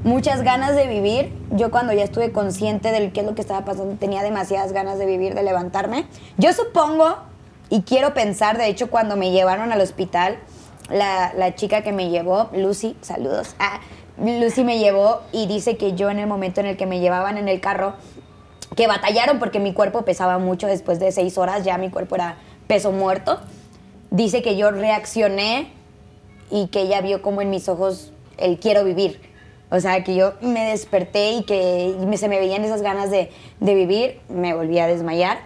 [0.02, 1.32] muchas ganas de vivir.
[1.50, 4.98] Yo cuando ya estuve consciente de qué es lo que estaba pasando, tenía demasiadas ganas
[4.98, 6.06] de vivir, de levantarme.
[6.38, 7.16] Yo supongo,
[7.68, 10.38] y quiero pensar, de hecho, cuando me llevaron al hospital,
[10.88, 13.80] la, la chica que me llevó, Lucy, saludos, ah,
[14.18, 17.36] Lucy me llevó y dice que yo en el momento en el que me llevaban
[17.36, 17.94] en el carro,
[18.74, 22.36] que batallaron porque mi cuerpo pesaba mucho después de seis horas, ya mi cuerpo era
[22.66, 23.40] peso muerto.
[24.10, 25.72] Dice que yo reaccioné
[26.50, 29.20] y que ella vio como en mis ojos el quiero vivir.
[29.70, 33.74] O sea, que yo me desperté y que se me veían esas ganas de, de
[33.74, 35.38] vivir, me volví a desmayar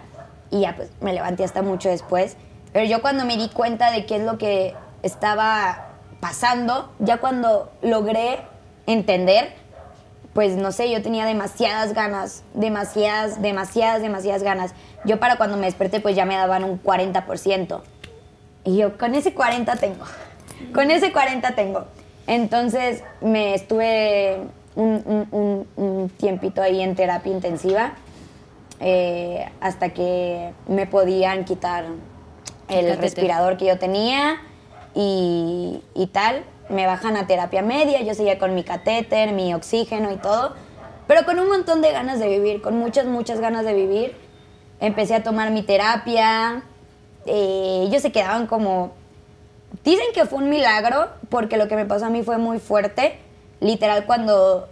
[0.51, 2.37] y ya pues me levanté hasta mucho después.
[2.73, 5.87] Pero yo cuando me di cuenta de qué es lo que estaba
[6.19, 8.39] pasando, ya cuando logré
[8.85, 9.53] entender,
[10.33, 14.73] pues no sé, yo tenía demasiadas ganas, demasiadas, demasiadas, demasiadas ganas.
[15.05, 17.81] Yo para cuando me desperté pues ya me daban un 40%.
[18.63, 20.05] Y yo, con ese 40 tengo.
[20.73, 21.85] Con ese 40 tengo.
[22.27, 24.37] Entonces me estuve
[24.75, 27.93] un, un- un- un tiempito ahí en terapia intensiva
[28.79, 31.85] eh, hasta que me podían quitar
[32.69, 34.37] el respirador que yo tenía
[34.95, 36.43] y, y tal.
[36.71, 40.55] Me bajan a terapia media, yo seguía con mi catéter, mi oxígeno y todo,
[41.07, 44.15] pero con un montón de ganas de vivir, con muchas, muchas ganas de vivir.
[44.79, 46.63] Empecé a tomar mi terapia,
[47.25, 48.93] eh, ellos se quedaban como
[49.83, 53.17] Dicen que fue un milagro porque lo que me pasó a mí fue muy fuerte.
[53.61, 54.67] Literal, cuando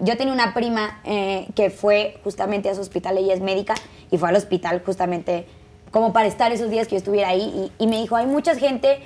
[0.00, 3.74] yo tenía una prima eh, que fue justamente a su hospital, ella es médica,
[4.10, 5.46] y fue al hospital justamente
[5.90, 7.72] como para estar esos días que yo estuviera ahí.
[7.78, 9.00] Y, y me dijo, hay mucha gente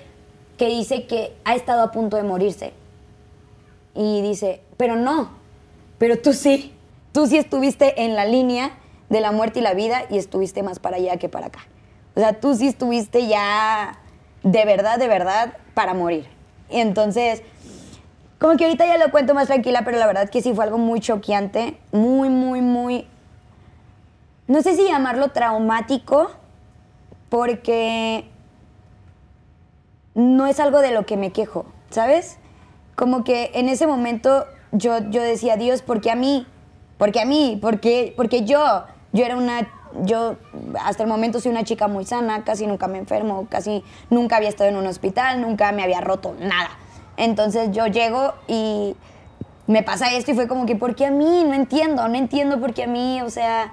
[0.61, 2.74] que dice que ha estado a punto de morirse.
[3.95, 5.31] Y dice, pero no,
[5.97, 6.74] pero tú sí,
[7.12, 8.73] tú sí estuviste en la línea
[9.09, 11.61] de la muerte y la vida y estuviste más para allá que para acá.
[12.15, 14.01] O sea, tú sí estuviste ya
[14.43, 16.27] de verdad, de verdad, para morir.
[16.69, 17.43] Y entonces,
[18.39, 20.77] como que ahorita ya lo cuento más tranquila, pero la verdad que sí fue algo
[20.77, 23.07] muy choqueante, muy, muy, muy,
[24.47, 26.32] no sé si llamarlo traumático,
[27.31, 28.27] porque
[30.15, 32.39] no es algo de lo que me quejo, ¿sabes?
[32.97, 36.47] Como que en ese momento yo, yo decía, Dios, ¿por qué a mí?
[36.99, 37.59] ¿Por qué a mí?
[37.61, 38.12] ¿Por qué?
[38.16, 39.69] Porque yo, yo era una,
[40.03, 40.37] yo
[40.82, 44.49] hasta el momento soy una chica muy sana, casi nunca me enfermo, casi nunca había
[44.49, 46.70] estado en un hospital, nunca me había roto nada.
[47.16, 48.97] Entonces yo llego y
[49.66, 51.45] me pasa esto y fue como que, ¿por qué a mí?
[51.45, 53.73] No entiendo, no entiendo por qué a mí, o sea,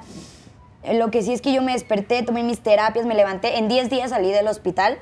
[0.94, 3.90] lo que sí es que yo me desperté, tomé mis terapias, me levanté, en 10
[3.90, 5.00] días salí del hospital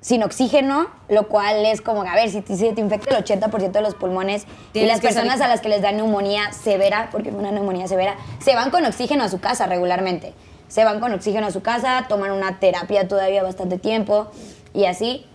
[0.00, 3.70] sin oxígeno, lo cual es como, a ver, si te, si te infecta el 80%
[3.72, 7.30] de los pulmones y las personas salir- a las que les da neumonía severa, porque
[7.30, 10.34] fue una neumonía severa, se van con oxígeno a su casa regularmente.
[10.68, 14.28] Se van con oxígeno a su casa, toman una terapia todavía bastante tiempo
[14.74, 15.26] y así.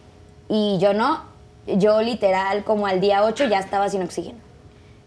[0.48, 1.23] Y yo no,
[1.65, 4.38] yo literal como al día 8 ya estaba sin oxígeno.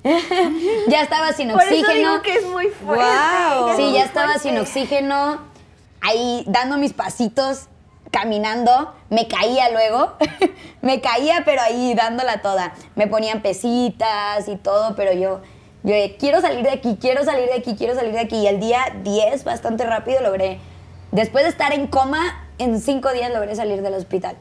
[0.88, 2.10] ya estaba sin Por eso oxígeno.
[2.12, 3.04] digo que es muy fuerte.
[3.70, 4.48] Es Sí, ya estaba fuerte.
[4.48, 5.38] sin oxígeno,
[6.00, 7.66] ahí dando mis pasitos,
[8.16, 10.12] caminando, me caía luego,
[10.80, 12.72] me caía pero ahí dándola toda.
[12.94, 15.42] Me ponían pesitas y todo, pero yo,
[15.82, 18.36] yo quiero salir de aquí, quiero salir de aquí, quiero salir de aquí.
[18.36, 20.58] Y el día 10, bastante rápido, logré,
[21.12, 24.36] después de estar en coma, en cinco días logré salir del hospital.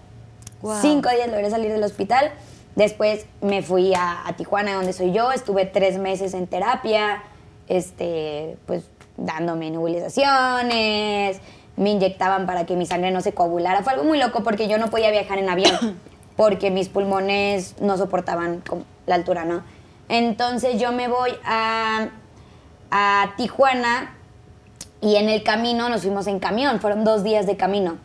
[0.82, 2.32] Cinco días logré salir del hospital.
[2.76, 5.34] Después me fui a, a Tijuana, donde soy yo.
[5.34, 7.24] Estuve tres meses en terapia,
[7.68, 8.86] este, pues
[9.18, 11.42] dándome nebulizaciones.
[11.78, 13.84] Me inyectaban para que mi sangre no se coagulara.
[13.84, 16.00] Fue algo muy loco porque yo no podía viajar en avión
[16.38, 18.64] porque mis pulmones no soportaban
[19.06, 19.64] la altura, ¿no?
[20.10, 22.10] Entonces yo me voy a,
[22.92, 24.16] a Tijuana
[25.02, 26.80] y en el camino nos fuimos en camión.
[26.80, 27.98] Fueron dos días de camino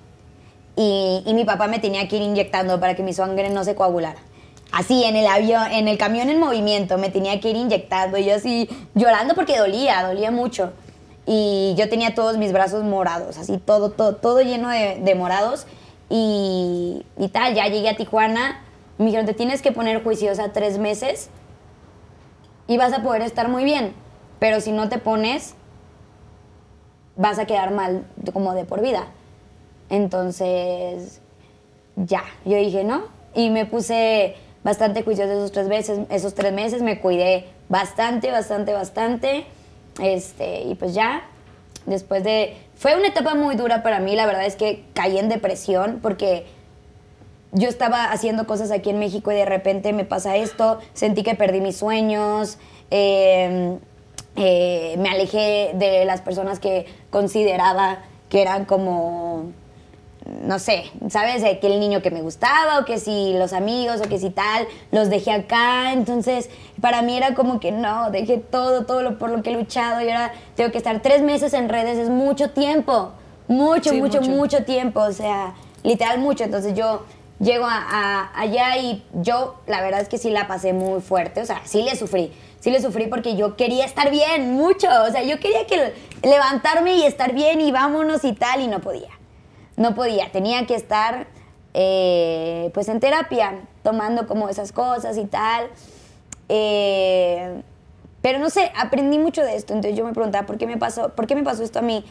[0.77, 3.75] y, y mi papá me tenía que ir inyectando para que mi sangre no se
[3.75, 4.21] coagulara.
[4.73, 8.25] Así, en el avión, en el camión en movimiento, me tenía que ir inyectando y
[8.25, 10.73] yo así llorando porque dolía, dolía mucho.
[11.27, 15.67] Y yo tenía todos mis brazos morados, así todo, todo, todo lleno de, morados.
[16.09, 18.63] Y, y tal, ya llegué a Tijuana,
[18.99, 21.31] me dijeron, te tienes que poner juiciosa tres meses
[22.67, 23.95] y vas a poder estar muy bien.
[24.39, 25.55] Pero si no te pones,
[27.17, 29.09] vas a quedar mal como de por vida.
[29.91, 31.21] Entonces,
[31.97, 33.03] ya, yo dije, ¿no?
[33.35, 38.73] Y me puse bastante juiciosa esos tres meses, esos tres meses, me cuidé bastante, bastante,
[38.73, 39.47] bastante.
[40.01, 41.23] Este, y pues ya,
[41.87, 42.57] después de...
[42.75, 46.47] Fue una etapa muy dura para mí, la verdad es que caí en depresión porque
[47.53, 51.35] yo estaba haciendo cosas aquí en México y de repente me pasa esto, sentí que
[51.35, 52.59] perdí mis sueños,
[52.91, 53.77] eh,
[54.37, 57.99] eh, me alejé de las personas que consideraba
[58.31, 59.53] que eran como,
[60.43, 61.43] no sé, ¿sabes?
[61.61, 64.67] Que el niño que me gustaba o que si los amigos o que si tal,
[64.93, 65.93] los dejé acá.
[65.93, 69.55] Entonces, para mí era como que no, dejé todo, todo lo por lo que he
[69.55, 73.13] luchado y ahora tengo que estar tres meses en redes, es mucho tiempo,
[73.49, 74.31] mucho, Sí, mucho, mucho.
[74.33, 76.45] mucho tiempo, o sea, literal mucho.
[76.45, 77.05] Entonces yo
[77.39, 81.41] llego a, a- allá y yo la verdad es que sí la pasé muy fuerte,
[81.41, 82.31] o sea, sí le sufrí,
[82.61, 86.97] sí le sufrí porque yo quería estar bien, mucho, o sea, yo quería que levantarme
[86.97, 89.09] y estar bien y vámonos y tal y no podía,
[89.81, 91.27] no podía, tenía que estar
[91.73, 95.71] eh, pues en terapia, tomando como esas cosas y tal.
[96.51, 97.63] Eh,
[98.21, 101.15] pero no sé, aprendí mucho de esto, entonces yo me preguntaba, ¿por qué me pasó,
[101.15, 102.05] por qué me pasó esto a mí?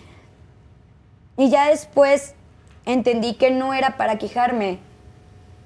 [1.37, 2.33] Y ya después
[2.85, 4.79] entendí que no era para quejarme,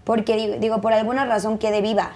[0.04, 2.12] porque digo, por alguna razón quedé viva.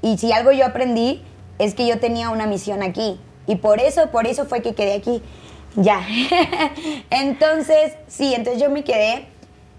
[0.00, 1.22] Y si algo yo aprendí
[1.58, 3.20] es que yo tenía una misión aquí.
[3.46, 5.22] Y por eso, por eso fue que quedé aquí.
[5.76, 6.06] Ya.
[7.10, 9.26] entonces, sí, entonces yo me quedé.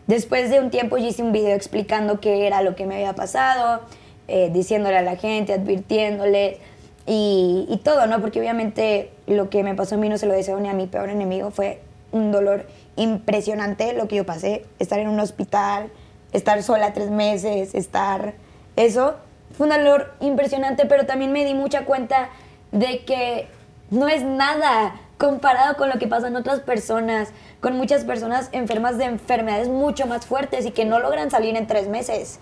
[0.08, 3.14] Después de un tiempo yo hice un video explicando qué era lo que me había
[3.14, 3.82] pasado,
[4.28, 6.60] eh, diciéndole a la gente, advirtiéndole
[7.08, 8.22] y, y todo, ¿no?
[8.22, 10.86] Porque obviamente lo que me pasó a mí no se lo deseo ni a mi
[10.88, 11.50] peor enemigo.
[11.50, 11.82] Fue
[12.12, 12.68] un dolor
[12.98, 14.66] impresionante lo que yo pasé.
[14.80, 15.90] Estar en un hospital,
[16.34, 18.34] estar sola tres meses, estar...
[18.76, 19.16] Eso
[19.58, 22.30] fue un dolor impresionante, pero también me di mucha cuenta
[22.72, 23.48] de que
[23.90, 27.30] no es nada comparado con lo que pasan otras personas,
[27.62, 31.68] con muchas personas enfermas de enfermedades mucho más fuertes y que no logran salir en
[31.68, 32.40] tres meses.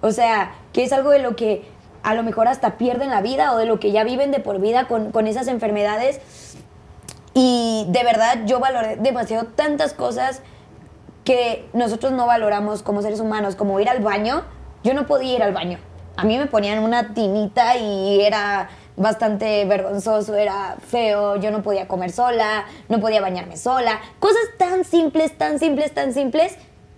[0.00, 1.64] O sea, que es algo de lo que
[2.02, 4.60] a lo mejor hasta pierden la vida o de lo que ya viven de por
[4.60, 6.20] vida con, con esas enfermedades.
[7.32, 10.42] Y de verdad yo valoré demasiado tantas cosas
[11.24, 14.44] que nosotros no valoramos como seres humanos, como ir al baño.
[14.84, 15.78] Yo no podía ir al baño.
[16.16, 21.88] A mí me ponían una tinita y era bastante vergonzoso, era feo, yo no podía
[21.88, 24.00] comer sola, no podía bañarme sola.
[24.20, 26.56] Cosas tan simples, tan simples, tan simples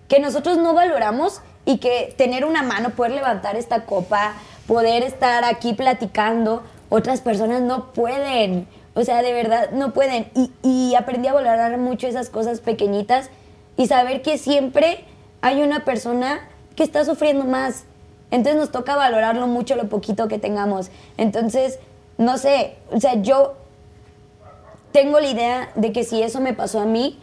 [0.08, 4.34] que nosotros no valoramos y que tener una mano, poder levantar esta copa,
[4.66, 8.68] poder estar aquí platicando, otras personas no pueden.
[8.94, 10.30] O sea, de verdad, no pueden.
[10.34, 13.30] Y, y aprendí a valorar mucho esas cosas pequeñitas
[13.76, 15.04] y saber que siempre
[15.40, 17.84] hay una persona que está sufriendo más.
[18.30, 20.90] Entonces nos toca valorarlo mucho lo poquito que tengamos.
[21.16, 21.78] Entonces,
[22.18, 23.54] no sé, o sea, yo
[24.92, 27.18] tengo la idea de que si eso me pasó a mí,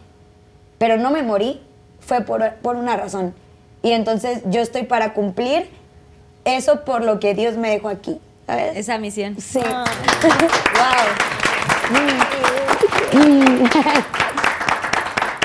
[0.78, 1.62] pero no me morí,
[2.00, 3.34] fue por, por una razón.
[3.82, 5.68] Y entonces yo estoy para cumplir
[6.44, 8.20] eso por lo que Dios me dejó aquí.
[8.46, 8.76] ¿Sabes?
[8.76, 9.36] Esa misión.
[9.40, 9.60] Sí.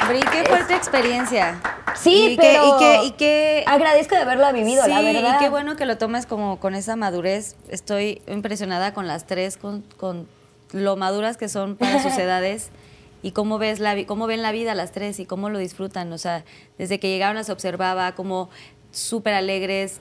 [0.07, 1.59] Bri, qué fuerte experiencia.
[1.95, 5.35] Sí, y que- pero y que, y que agradezco de haberla vivido, sí, la verdad.
[5.35, 7.55] y qué bueno que lo tomes como con esa madurez.
[7.69, 10.27] Estoy impresionada con las tres, con, con
[10.71, 12.69] lo maduras que son para sus edades
[13.21, 16.11] y cómo ves la cómo ven la vida las tres y cómo lo disfrutan.
[16.13, 16.43] O sea,
[16.77, 18.49] desde que llegaron las observaba, cómo
[18.91, 19.99] súper alegres,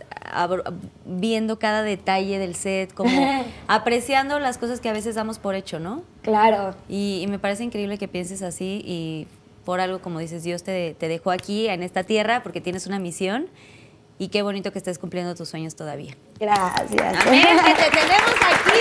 [1.04, 3.10] viendo cada detalle del set, como
[3.68, 6.02] apreciando las cosas que a veces damos por hecho, ¿no?
[6.22, 6.74] Claro.
[6.88, 9.26] Y, y me parece increíble que pienses así y
[9.68, 12.98] por algo, como dices, Dios te, te dejó aquí, en esta tierra, porque tienes una
[12.98, 13.50] misión
[14.18, 16.16] y qué bonito que estés cumpliendo tus sueños todavía.
[16.40, 17.26] Gracias.
[17.26, 17.44] ¡Amén!
[17.66, 18.80] ¡Que te tenemos aquí!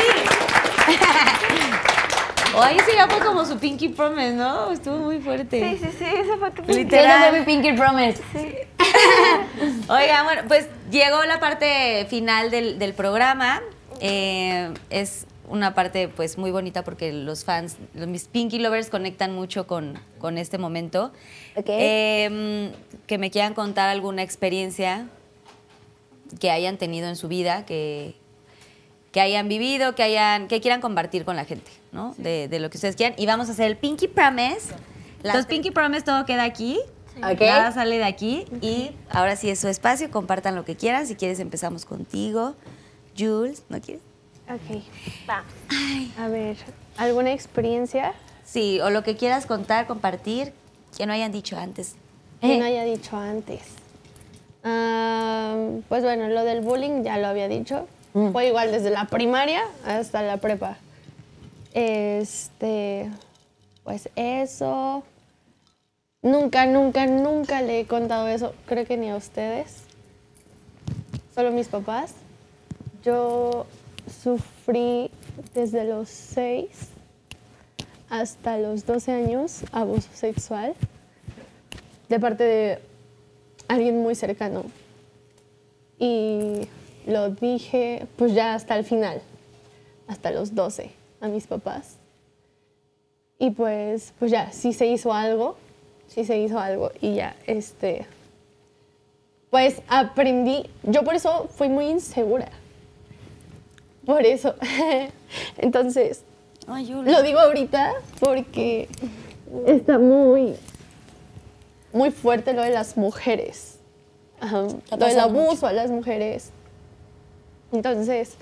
[2.55, 4.71] O ahí sí ya fue como su Pinky Promise, ¿no?
[4.71, 5.59] Estuvo muy fuerte.
[5.59, 7.37] Sí, sí, sí, esa fue tu Literal.
[7.37, 8.23] Mi Pinky Promise.
[9.89, 13.61] Oigan, bueno, pues llegó la parte final del, del programa.
[13.99, 19.33] Eh, es una parte pues muy bonita porque los fans, los, mis Pinky Lovers conectan
[19.33, 21.11] mucho con, con este momento.
[21.55, 21.65] Ok.
[21.67, 22.71] Eh,
[23.07, 25.07] que me quieran contar alguna experiencia
[26.39, 28.15] que hayan tenido en su vida, que,
[29.11, 32.13] que hayan vivido, que hayan, que quieran compartir con la gente, ¿no?
[32.17, 33.15] De, de lo que ustedes quieran.
[33.17, 34.73] Y vamos a hacer el Pinky Promise.
[35.23, 36.79] Los Pinky Promise todo queda aquí.
[37.17, 38.45] Nada sale de aquí.
[38.61, 41.07] Y ahora sí es su espacio, compartan lo que quieran.
[41.07, 42.55] Si quieres empezamos contigo.
[43.17, 44.03] Jules, ¿no quieres?
[44.49, 44.81] Ok.
[46.17, 46.57] A ver,
[46.97, 48.13] ¿alguna experiencia
[48.45, 50.53] Sí, o lo que quieras contar, compartir,
[50.97, 51.95] que no hayan dicho antes.
[52.39, 53.61] que no haya dicho antes?
[55.89, 57.87] Pues bueno, lo del bullying ya lo había dicho.
[58.31, 60.77] Fue igual desde la primaria hasta la prepa.
[61.73, 63.11] Este,
[63.83, 65.03] pues eso.
[66.21, 68.55] Nunca, nunca, nunca le he contado eso.
[68.65, 69.83] Creo que ni a ustedes.
[71.35, 72.13] Solo mis papás.
[73.03, 73.67] Yo
[74.07, 75.11] sufrí
[75.53, 76.69] desde los 6
[78.09, 80.73] hasta los 12 años abuso sexual
[82.09, 82.79] de parte de
[83.67, 84.63] alguien muy cercano.
[85.99, 86.67] Y
[87.05, 89.21] lo dije pues ya hasta el final,
[90.07, 91.97] hasta los 12, a mis papás.
[93.39, 95.57] Y pues, pues ya, sí se hizo algo,
[96.07, 98.05] sí se hizo algo y ya, este,
[99.49, 102.49] pues aprendí, yo por eso fui muy insegura.
[104.07, 104.55] Por eso.
[105.59, 106.21] Entonces,
[106.65, 108.89] Ay, lo digo ahorita porque
[109.67, 110.55] está muy,
[111.93, 113.75] muy fuerte lo de las mujeres.
[114.39, 114.61] Ajá,
[114.91, 116.49] Lo del abuso a las mujeres.
[117.71, 118.35] Entonces,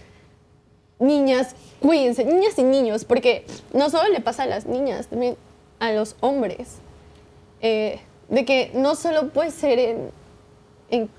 [0.99, 5.35] niñas, cuídense, niñas y niños, porque no solo le pasa a las niñas, también
[5.79, 6.75] a los hombres.
[7.61, 10.09] Eh, de que no solo puede ser en,
[10.89, 11.09] en,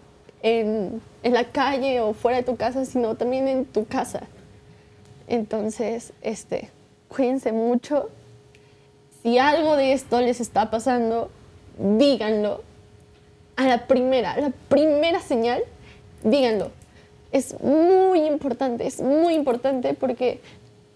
[0.42, 4.22] en- en la calle o fuera de tu casa, sino también en tu casa.
[5.28, 6.70] Entonces, este,
[7.08, 8.10] cuídense mucho.
[9.22, 11.30] Si algo de esto les está pasando,
[11.78, 12.62] díganlo.
[13.56, 15.62] A la primera, a la primera señal,
[16.22, 16.70] díganlo.
[17.32, 20.40] Es muy importante, es muy importante porque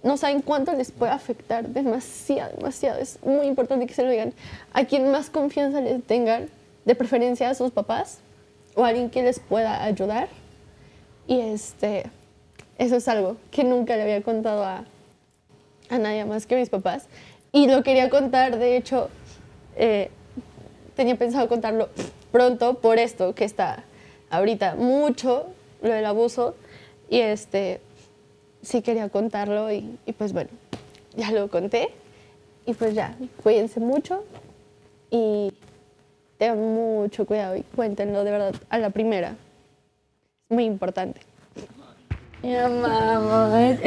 [0.02, 1.68] no saben cuánto les puede afectar.
[1.68, 3.00] Demasiado, demasiado.
[3.00, 4.32] Es muy importante que se lo digan
[4.72, 6.48] a quien más confianza les tengan,
[6.84, 8.18] de preferencia a sus papás
[8.74, 10.28] o a alguien que les pueda ayudar.
[11.26, 12.06] Y este,
[12.80, 14.84] eso es algo que nunca le había contado a,
[15.90, 17.08] a nadie más que a mis papás.
[17.52, 19.10] Y lo quería contar, de hecho,
[19.76, 20.10] eh,
[20.96, 21.90] tenía pensado contarlo
[22.32, 23.84] pronto por esto que está
[24.30, 25.48] ahorita mucho,
[25.82, 26.54] lo del abuso.
[27.10, 27.82] Y este,
[28.62, 30.48] sí quería contarlo y, pues bueno,
[31.14, 31.90] ya lo conté.
[32.64, 34.24] Y pues ya, cuídense mucho
[35.10, 35.52] y
[36.38, 39.36] tengan mucho cuidado y cuéntenlo de verdad a la primera.
[40.48, 41.29] Muy importante.
[42.42, 43.78] Amamos.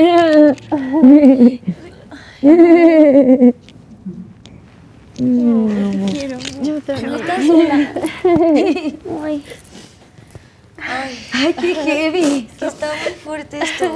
[11.33, 12.47] Ay, qué heavy.
[12.59, 13.95] Que está muy fuerte esto.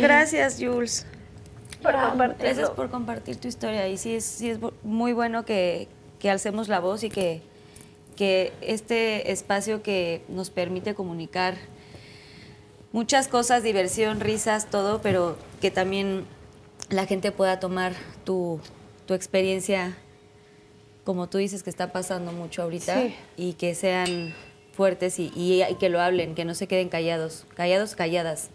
[0.00, 1.06] Gracias, Jules.
[1.82, 1.92] Por.
[2.38, 3.88] Gracias por compartir tu historia.
[3.88, 7.42] Y sí es, sí es bu- muy bueno que, que alcemos la voz y que,
[8.16, 11.54] que este espacio que nos permite comunicar
[12.92, 16.24] muchas cosas, diversión, risas, todo, pero que también
[16.90, 17.94] la gente pueda tomar
[18.24, 18.60] tu,
[19.06, 19.96] tu experiencia,
[21.04, 23.14] como tú dices que está pasando mucho ahorita, Sí.
[23.36, 24.34] y que sean
[24.72, 28.50] fuertes y, y- y que lo hablen, que no se queden callados, callados, calladas,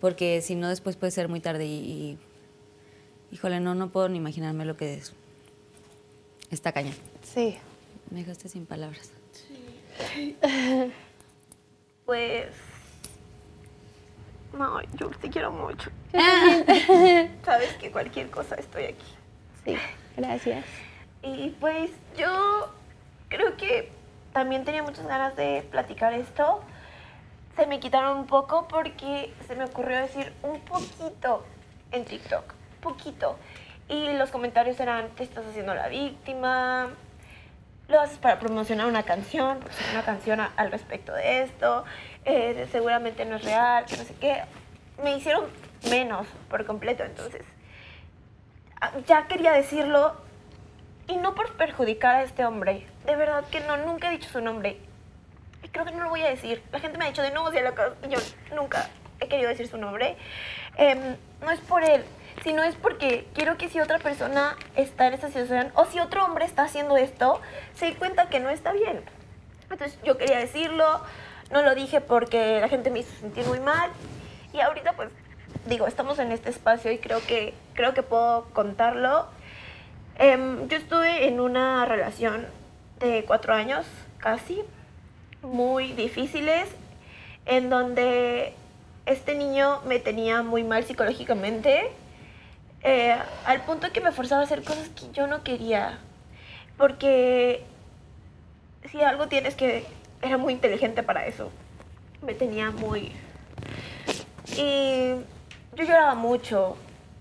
[0.00, 2.18] porque si no después puede ser muy tarde y, y-
[3.32, 5.12] híjole, no, no puedo ni imaginarme lo que es.
[6.50, 6.94] Está cañón.
[7.22, 7.56] Sí.
[8.10, 9.10] Me dejaste sin palabras.
[12.06, 12.46] Pues.
[14.52, 15.90] No, yo te quiero mucho.
[17.44, 19.14] Sabes que cualquier cosa estoy aquí.
[19.64, 19.76] Sí,
[20.16, 20.64] gracias.
[21.22, 22.72] Y pues yo
[23.28, 23.92] creo que
[24.32, 26.62] también tenía muchas ganas de platicar esto.
[27.56, 31.44] Se me quitaron un poco porque se me ocurrió decir un poquito
[31.92, 32.44] en TikTok.
[32.80, 33.36] Poquito.
[33.88, 36.90] Y los comentarios eran, te estás haciendo la víctima.
[37.88, 41.84] lo haces para promocionar una canción, porque una canción a- al respecto de esto,
[42.24, 44.42] eh, seguramente no es real, no sé qué.
[45.02, 45.46] Me hicieron
[45.88, 47.42] menos por completo, entonces
[48.80, 50.14] ah, ya quería decirlo
[51.08, 52.86] y no por perjudicar a este hombre.
[53.06, 54.78] De verdad que no, nunca he dicho su nombre.
[55.62, 56.62] Y creo que no lo voy a decir.
[56.72, 58.18] La gente me ha dicho de nuevo, yo
[58.54, 58.88] nunca
[59.20, 60.16] he querido decir su nombre.
[60.76, 62.04] Em, no es por él,
[62.44, 66.24] sino es porque quiero que si otra persona está en esta situación o si otro
[66.24, 67.40] hombre está haciendo esto,
[67.74, 69.02] se dé cuenta que no está bien.
[69.70, 71.02] Entonces yo quería decirlo,
[71.50, 73.90] no lo dije porque la gente me hizo sentir muy mal
[74.52, 75.10] y ahorita pues
[75.66, 79.26] digo, estamos en este espacio y creo que, creo que puedo contarlo.
[80.16, 82.46] Em, yo estuve en una relación
[82.98, 83.86] de cuatro años
[84.18, 84.62] casi,
[85.42, 86.68] muy difíciles,
[87.46, 88.54] en donde
[89.06, 91.90] este niño me tenía muy mal psicológicamente,
[92.82, 93.16] eh,
[93.46, 95.98] al punto que me forzaba a hacer cosas que yo no quería,
[96.76, 97.64] porque
[98.90, 99.84] si algo tienes que
[100.22, 101.50] era muy inteligente para eso,
[102.22, 103.12] me tenía muy...
[104.56, 105.14] Y
[105.76, 106.76] yo lloraba mucho,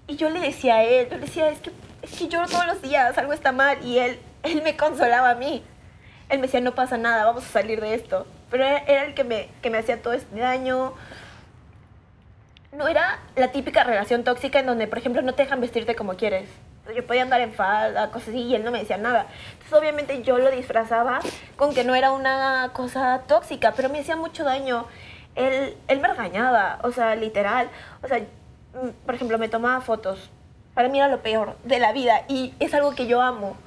[0.07, 1.71] y yo le decía a él, yo le decía, es que,
[2.01, 5.35] es que lloro todos los días, algo está mal, y él, él me consolaba a
[5.35, 5.63] mí.
[6.29, 8.25] Él me decía, no pasa nada, vamos a salir de esto.
[8.51, 10.93] Pero era, era el que me, que me hacía todo este daño.
[12.71, 16.15] No era la típica relación tóxica en donde, por ejemplo, no te dejan vestirte como
[16.15, 16.47] quieres.
[16.95, 19.25] Yo podía andar en falda, cosas así, y él no me decía nada.
[19.53, 21.19] Entonces, obviamente, yo lo disfrazaba
[21.55, 24.85] con que no era una cosa tóxica, pero me hacía mucho daño.
[25.35, 27.69] Él, él me regañaba, o sea, literal.
[28.03, 30.29] O sea, mm, por ejemplo, me tomaba fotos.
[30.75, 33.57] Para mí era lo peor de la vida y es algo que yo amo.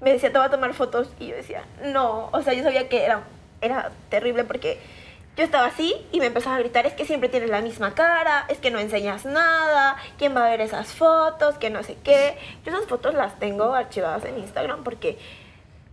[0.00, 2.28] Me decía, te voy a tomar fotos y yo decía, no.
[2.32, 3.24] O sea, yo sabía que era,
[3.60, 4.78] era terrible porque
[5.36, 8.46] yo estaba así y me empezaba a gritar, es que siempre tienes la misma cara,
[8.48, 11.58] es que no enseñas nada, ¿quién va a ver esas fotos?
[11.58, 12.38] Que no sé qué.
[12.64, 15.18] Yo esas fotos las tengo archivadas en Instagram porque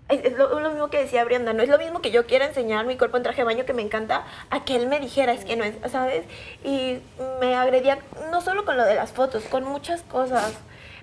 [0.10, 2.98] es, lo, mismo que decía Brianda, no es lo mismo que yo quiera enseñar mi
[2.98, 5.56] cuerpo en traje de baño que me encanta a que él me dijera, es que
[5.56, 6.26] no es, ¿sabes?
[6.64, 7.00] Y
[7.40, 8.00] me agredía
[8.30, 10.54] no solo con lo de las fotos, con muchas cosas,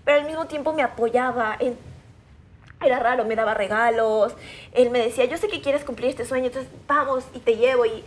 [0.05, 1.77] pero al mismo tiempo me apoyaba en
[2.80, 4.34] era raro, me daba regalos,
[4.72, 7.86] él me decía, yo sé que quieres cumplir este sueño, entonces vamos y te llevo.
[7.86, 8.05] Y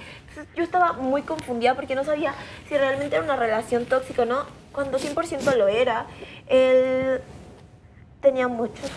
[0.55, 2.33] yo estaba muy confundida porque no sabía
[2.69, 6.05] si realmente era una relación tóxica o no, cuando 100% lo era.
[6.47, 7.21] Él
[8.21, 8.89] tenía muchos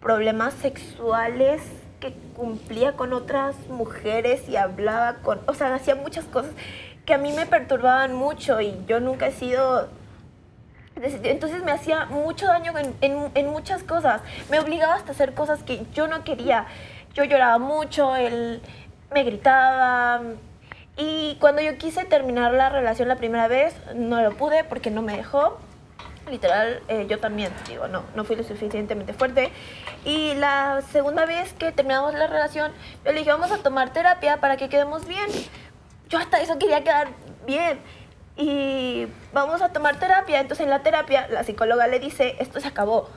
[0.00, 1.62] problemas sexuales
[2.00, 6.52] que cumplía con otras mujeres y hablaba con, o sea, hacía muchas cosas
[7.04, 9.88] que a mí me perturbaban mucho y yo nunca he sido
[11.02, 14.20] entonces me hacía mucho daño en, en- en muchas cosas.
[14.50, 16.66] Me obligaba hasta a hacer cosas que yo no quería.
[17.14, 18.60] Yo lloraba mucho, él
[19.12, 20.20] me gritaba.
[20.96, 25.02] Y cuando yo quise terminar la relación la primera vez, no lo pude porque no
[25.02, 25.58] me dejó.
[26.28, 29.50] Literal, eh, yo también, digo, no, no fui lo suficientemente fuerte.
[30.04, 32.70] Y la segunda vez que terminamos la relación,
[33.04, 35.26] yo le dije, vamos a tomar terapia para que quedemos bien.
[36.10, 37.08] Yo hasta eso quería quedar
[37.46, 37.78] bien
[38.38, 40.40] y vamos a tomar terapia.
[40.40, 43.10] Entonces en la terapia la psicóloga le dice, esto se acabó.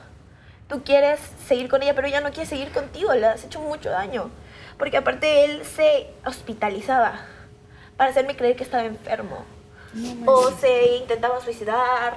[0.68, 3.90] Tú quieres seguir con ella, pero ella no quiere seguir contigo, le has hecho mucho
[3.90, 4.30] daño.
[4.78, 7.20] Porque aparte él se hospitalizaba
[7.96, 9.44] para hacerme creer que estaba enfermo.
[10.26, 12.16] o se intentaba suicidar.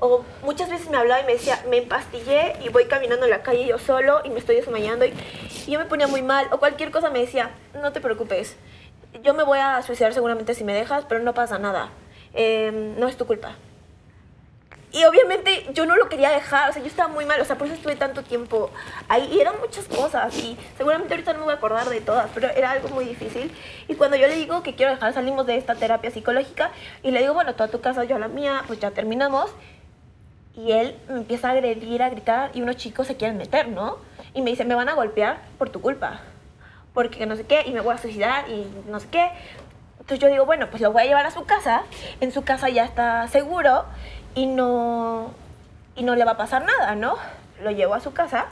[0.00, 3.42] O muchas veces me hablaba y me decía, me empastillé y voy caminando en la
[3.42, 5.04] calle yo solo y me estoy desmayando.
[5.04, 5.12] Y,
[5.66, 6.48] y yo me ponía muy mal.
[6.50, 7.50] O cualquier cosa me decía,
[7.80, 8.56] no te preocupes.
[9.22, 11.90] Yo me voy a suicidar seguramente si me dejas, pero no pasa nada
[12.34, 13.56] eh, no es tu culpa.
[14.92, 17.56] Y obviamente yo no lo quería dejar, o sea, yo estaba muy mal, o sea,
[17.56, 18.70] por eso estuve tanto tiempo
[19.08, 19.30] ahí.
[19.32, 22.48] Y eran muchas cosas, y seguramente ahorita no me voy a acordar de todas, pero
[22.48, 23.52] era algo muy difícil.
[23.86, 26.72] Y cuando yo le digo que quiero dejar, salimos de esta terapia psicológica,
[27.04, 29.52] y le digo, bueno, tú a tu casa, yo a la mía, pues ya terminamos.
[30.56, 33.98] Y él me empieza a agredir, a gritar, y unos chicos se quieren meter, ¿no?
[34.34, 36.22] Y me dice, me van a golpear por tu culpa,
[36.94, 39.30] porque no sé qué, y me voy a suicidar, y no sé qué.
[40.00, 41.84] Entonces yo digo, bueno, pues lo voy a llevar a su casa,
[42.20, 43.84] en su casa ya está seguro
[44.34, 45.30] y no,
[45.94, 47.16] y no le va a pasar nada, ¿no?
[47.62, 48.46] Lo llevo a su casa,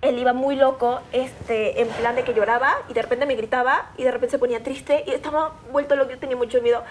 [0.00, 3.90] él iba muy loco, este, en plan de que lloraba y de repente me gritaba
[3.96, 6.82] y de repente se ponía triste y estaba vuelto loco, yo tenía mucho miedo.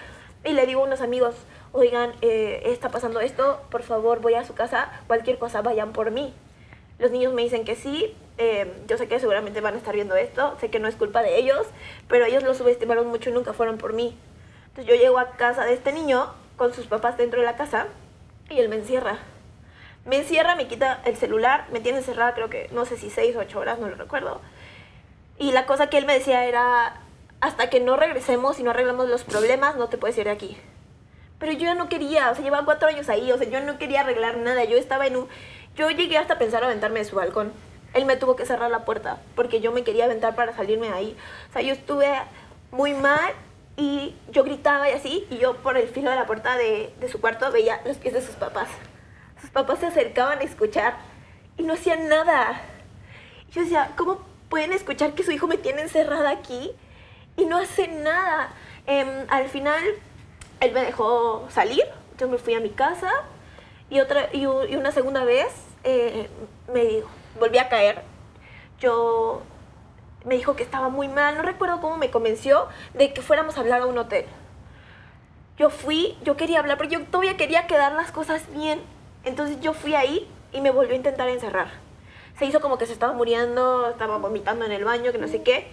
[0.44, 1.34] Y le digo a unos amigos,
[1.72, 6.10] oigan, eh, está pasando esto, por favor voy a su casa, cualquier cosa vayan por
[6.10, 6.32] mí.
[6.98, 10.16] Los niños me dicen que sí, eh, yo sé que seguramente van a estar viendo
[10.16, 11.66] esto, sé que no es culpa de ellos,
[12.08, 14.16] pero ellos lo subestimaron mucho y nunca fueron por mí.
[14.68, 17.86] Entonces yo llego a casa de este niño con sus papás dentro de la casa
[18.50, 19.18] y él me encierra.
[20.04, 23.36] Me encierra, me quita el celular, me tiene encerrada creo que no sé si seis
[23.36, 24.40] o ocho horas, no lo recuerdo.
[25.38, 27.00] Y la cosa que él me decía era,
[27.40, 30.56] hasta que no regresemos y no arreglamos los problemas, no te puedes ir de aquí.
[31.38, 34.00] Pero yo no quería, o sea, llevaba cuatro años ahí, o sea, yo no quería
[34.00, 35.28] arreglar nada, yo estaba en un...
[35.78, 37.52] Yo llegué hasta pensar aventarme de su balcón.
[37.94, 40.92] él me tuvo que cerrar la puerta porque yo me quería aventar para salirme de
[40.92, 41.16] ahí.
[41.48, 42.12] O sea, yo estuve
[42.72, 43.32] muy mal
[43.76, 47.08] y yo gritaba y así, y yo por el filo de la puerta de, de
[47.08, 48.68] su cuarto veía los pies de sus papás.
[49.40, 50.96] Sus papás se acercaban a escuchar
[51.56, 52.60] y no hacían nada.
[53.52, 54.18] Yo decía, ¿cómo
[54.48, 56.72] pueden escuchar que su hijo me tiene encerrada aquí
[57.36, 58.50] y no hace nada?
[58.86, 59.84] Em, al final,
[60.58, 61.84] él me dejó salir,
[62.18, 63.12] yo me fui a mi casa
[63.90, 66.28] y, otra, y, y una segunda vez eh,
[66.72, 68.02] me dijo, volví a caer.
[68.78, 69.42] Yo
[70.24, 73.60] me dijo que estaba muy mal, no recuerdo cómo me convenció de que fuéramos a
[73.60, 74.26] hablar a un hotel.
[75.56, 78.80] Yo fui, yo quería hablar, pero yo todavía quería quedar las cosas bien.
[79.24, 81.68] Entonces yo fui ahí y me volvió a intentar encerrar.
[82.38, 85.42] Se hizo como que se estaba muriendo, estaba vomitando en el baño, que no sé
[85.42, 85.66] qué.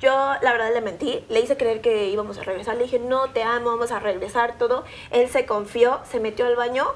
[0.00, 0.10] Yo,
[0.42, 1.24] la verdad, le mentí.
[1.28, 2.76] Le hice creer que íbamos a regresar.
[2.76, 4.84] Le dije, no, te amo, vamos a regresar, todo.
[5.10, 6.86] Él se confió, se metió al baño.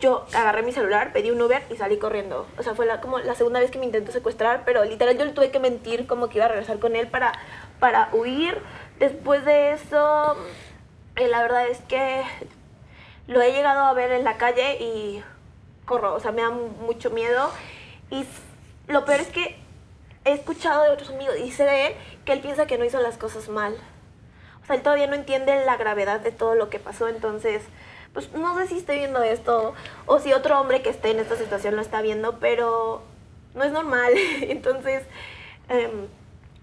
[0.00, 2.46] Yo agarré mi celular, pedí un Uber y salí corriendo.
[2.58, 5.24] O sea, fue la, como la segunda vez que me intentó secuestrar, pero literal yo
[5.24, 7.32] le tuve que mentir como que iba a regresar con él para,
[7.78, 8.58] para huir.
[8.98, 10.36] Después de eso,
[11.16, 12.22] eh, la verdad es que
[13.26, 15.22] lo he llegado a ver en la calle y
[15.84, 17.50] corro, o sea, me da mucho miedo.
[18.10, 18.24] Y
[18.88, 19.56] lo peor es que
[20.24, 21.94] he escuchado de otros amigos, y dice de él,
[22.24, 23.76] que él piensa que no hizo las cosas mal.
[24.62, 27.62] O sea, él todavía no entiende la gravedad de todo lo que pasó, entonces,
[28.12, 29.74] pues no sé si estoy viendo esto
[30.06, 33.02] o si otro hombre que esté en esta situación lo está viendo, pero
[33.54, 34.12] no es normal.
[34.42, 35.04] entonces,
[35.68, 36.08] em,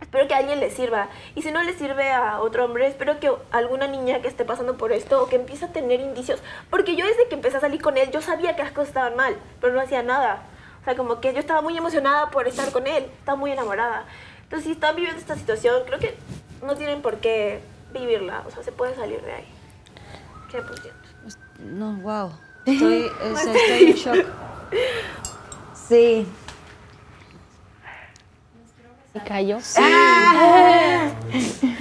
[0.02, 1.10] espero que a alguien le sirva.
[1.36, 4.78] Y si no le sirve a otro hombre, espero que alguna niña que esté pasando
[4.78, 6.42] por esto o que empiece a tener indicios.
[6.70, 9.16] Porque yo desde que empecé a salir con él, yo sabía que las cosas estaban
[9.16, 10.44] mal, pero no hacía nada.
[10.82, 14.06] O sea, como que yo estaba muy emocionada por estar con él, estaba muy enamorada.
[14.44, 16.16] Entonces, si están viviendo esta situación, creo que
[16.62, 17.62] no tienen por qué
[17.94, 18.44] vivirla.
[18.48, 19.48] O sea, se puede salir de ahí.
[20.52, 20.97] 100%.
[21.60, 22.32] No, wow.
[22.66, 24.26] Estoy, estoy en shock.
[25.88, 26.28] Sí.
[29.14, 29.58] Se cayó.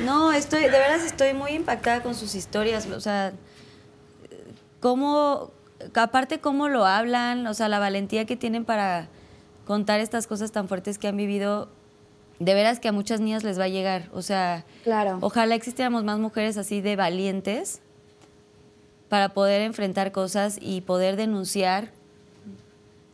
[0.00, 2.86] No, estoy, de veras estoy muy impactada con sus historias.
[2.86, 3.32] O sea,
[4.80, 5.50] cómo,
[5.94, 9.08] aparte cómo lo hablan, o sea, la valentía que tienen para
[9.66, 11.68] contar estas cosas tan fuertes que han vivido,
[12.38, 14.08] de veras que a muchas niñas les va a llegar.
[14.12, 15.18] O sea, Claro.
[15.22, 17.80] ojalá existiéramos más mujeres así de valientes
[19.08, 21.88] para poder enfrentar cosas y poder denunciar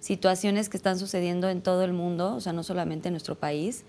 [0.01, 3.85] situaciones que están sucediendo en todo el mundo, o sea, no solamente en nuestro país,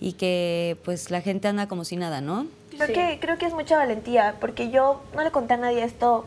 [0.00, 2.46] y que pues la gente anda como si nada, ¿no?
[2.70, 6.24] Creo, que, creo que es mucha valentía, porque yo no le conté a nadie esto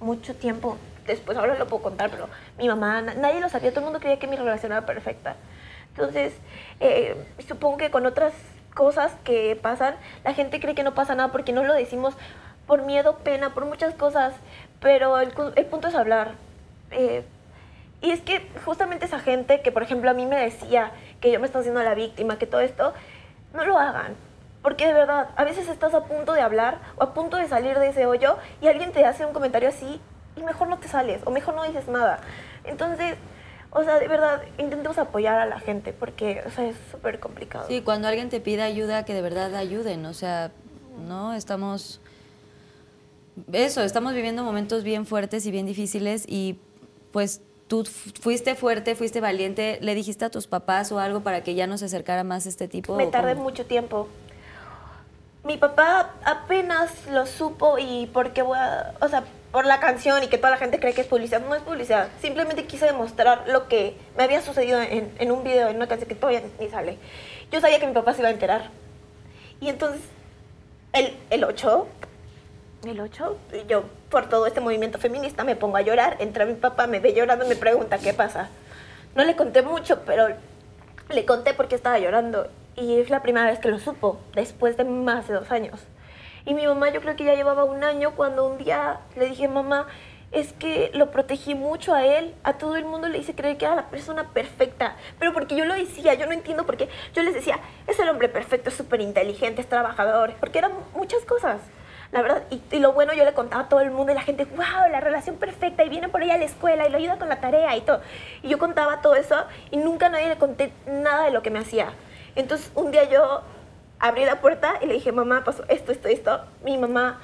[0.00, 2.28] mucho tiempo después, ahora lo puedo contar, pero
[2.58, 5.36] mi mamá, na- nadie lo sabía, todo el mundo creía que mi relación era perfecta.
[5.90, 6.32] Entonces,
[6.80, 7.14] eh,
[7.46, 8.32] supongo que con otras
[8.74, 9.94] cosas que pasan,
[10.24, 12.14] la gente cree que no pasa nada porque no lo decimos
[12.72, 14.32] por miedo, pena, por muchas cosas,
[14.80, 16.36] pero el, el punto es hablar.
[16.90, 17.22] Eh,
[18.00, 20.90] y es que justamente esa gente que, por ejemplo, a mí me decía
[21.20, 22.94] que yo me estaba haciendo la víctima, que todo esto,
[23.52, 24.14] no lo hagan.
[24.62, 27.78] Porque de verdad, a veces estás a punto de hablar o a punto de salir
[27.78, 30.00] de ese hoyo y alguien te hace un comentario así
[30.34, 32.20] y mejor no te sales o mejor no dices nada.
[32.64, 33.16] Entonces,
[33.70, 37.66] o sea, de verdad, intentemos apoyar a la gente porque, o sea, es súper complicado.
[37.68, 40.52] Sí, cuando alguien te pida ayuda, que de verdad ayuden, o sea,
[40.98, 42.00] no estamos
[43.52, 46.58] eso, estamos viviendo momentos bien fuertes y bien difíciles y
[47.12, 51.42] pues tú fu- fuiste fuerte, fuiste valiente, le dijiste a tus papás o algo para
[51.42, 52.96] que ya no se acercara más este tipo.
[52.96, 53.44] Me ¿O tardé cómo?
[53.44, 54.08] mucho tiempo.
[55.44, 60.28] Mi papá apenas lo supo y porque voy a, o sea, por la canción y
[60.28, 62.08] que toda la gente cree que es publicidad, no es publicidad.
[62.20, 66.08] Simplemente quise demostrar lo que me había sucedido en, en un video, en una canción
[66.08, 66.96] que todavía ni sale.
[67.50, 68.70] Yo sabía que mi papá se iba a enterar.
[69.60, 70.00] Y entonces,
[70.92, 71.86] el, el 8,
[72.88, 73.36] el 8,
[73.68, 76.16] yo por todo este movimiento feminista me pongo a llorar.
[76.20, 78.48] Entra mi papá, me ve llorando me pregunta qué pasa.
[79.14, 80.28] No le conté mucho, pero
[81.08, 82.48] le conté porque estaba llorando.
[82.76, 85.80] Y es la primera vez que lo supo, después de más de dos años.
[86.44, 89.46] Y mi mamá yo creo que ya llevaba un año cuando un día le dije,
[89.46, 89.86] mamá,
[90.32, 93.66] es que lo protegí mucho a él, a todo el mundo le hice creer que
[93.66, 97.22] era la persona perfecta, pero porque yo lo decía, yo no entiendo por qué, yo
[97.22, 101.60] les decía, es el hombre perfecto, súper inteligente, es trabajador, porque eran muchas cosas,
[102.12, 104.22] la verdad, y, y lo bueno yo le contaba a todo el mundo y la
[104.22, 107.18] gente, wow, la relación perfecta, y viene por ella a la escuela y lo ayuda
[107.18, 108.00] con la tarea y todo,
[108.42, 111.50] y yo contaba todo eso y nunca a nadie le conté nada de lo que
[111.50, 111.92] me hacía.
[112.36, 113.42] Entonces un día yo
[114.02, 116.44] abrí la puerta y le dije, mamá, pasó esto, esto, esto.
[116.64, 117.20] Mi mamá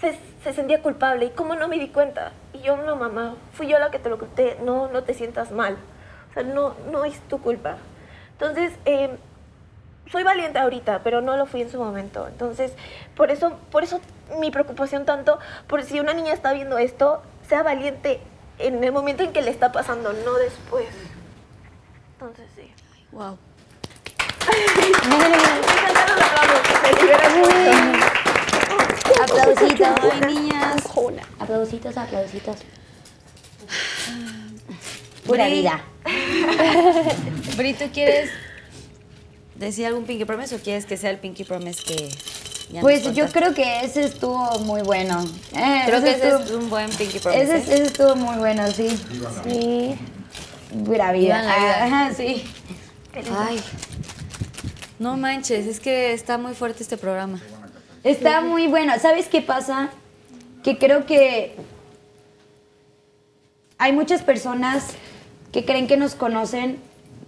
[0.00, 1.26] se, se sentía culpable.
[1.26, 2.32] ¿Y cómo no me di cuenta?
[2.52, 4.58] Y yo, no, mamá, fui yo la que te lo conté.
[4.62, 5.76] No, no te sientas mal.
[6.30, 7.78] O sea, no, no es tu culpa.
[8.32, 9.10] Entonces, eh,
[10.10, 12.26] soy valiente ahorita, pero no lo fui en su momento.
[12.28, 12.72] Entonces,
[13.16, 14.00] por eso, por eso
[14.38, 18.20] mi preocupación tanto, por si una niña está viendo esto, sea valiente
[18.58, 20.86] en el momento en que le está pasando, no después.
[22.14, 22.72] Entonces, sí.
[23.12, 23.38] Wow.
[29.22, 30.82] Aplausitos, ay, niñas.
[31.38, 32.56] Aplausitos, aplausitos.
[35.26, 35.80] Pura vida.
[37.56, 38.30] Bri, ¿tú quieres
[39.58, 42.08] decir algún Pinky Promise o quieres que sea el Pinky Promise que
[42.70, 45.24] ya Pues nos yo creo que ese estuvo muy bueno.
[45.56, 47.42] Eh, Creo que ese estuvo- es un buen Pinky Promise.
[47.42, 47.74] ese, ¿eh?
[47.74, 48.88] ese estuvo muy bueno, sí.
[49.44, 49.94] Sí.
[50.84, 51.40] Pura vida.
[51.40, 51.84] Vida.
[51.84, 52.44] Ajá, sí.
[53.36, 53.58] Ay.
[54.98, 57.40] No manches, es que está muy fuerte este programa.
[58.04, 58.92] Está muy bueno.
[59.00, 59.90] ¿Sabes qué pasa?
[60.62, 61.56] Que creo que
[63.78, 64.88] hay muchas personas
[65.52, 66.78] que creen que nos conocen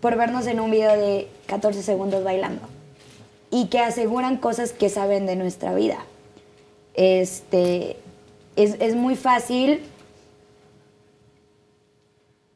[0.01, 2.63] por vernos en un video de 14 segundos bailando
[3.51, 5.99] y que aseguran cosas que saben de nuestra vida.
[6.95, 7.97] Este,
[8.55, 9.83] es, es muy fácil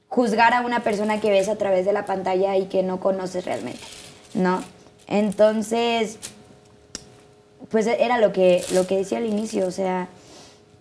[0.08, 3.44] juzgar a una persona que ves a través de la pantalla y que no conoces
[3.44, 3.82] realmente,
[4.34, 4.62] ¿no?
[5.08, 6.18] Entonces,
[7.70, 10.08] pues era lo que, lo que decía al inicio, o sea,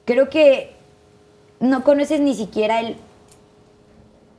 [0.06, 0.72] creo que
[1.60, 2.96] no conoces ni siquiera el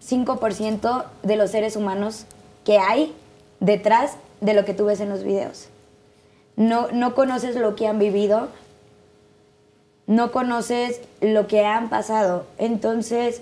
[0.08, 2.26] 5% de los seres humanos
[2.64, 3.12] que hay
[3.64, 5.68] detrás de lo que tú ves en los videos.
[6.56, 8.48] No, no conoces lo que han vivido,
[10.06, 12.46] no conoces lo que han pasado.
[12.58, 13.40] Entonces,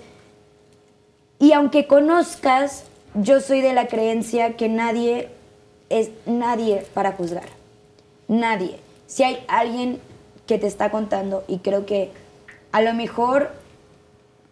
[1.39, 2.85] y aunque conozcas,
[3.15, 5.29] yo soy de la creencia que nadie
[5.89, 7.49] es nadie para juzgar.
[8.27, 8.79] Nadie.
[9.07, 9.99] Si hay alguien
[10.47, 12.11] que te está contando y creo que
[12.71, 13.51] a lo mejor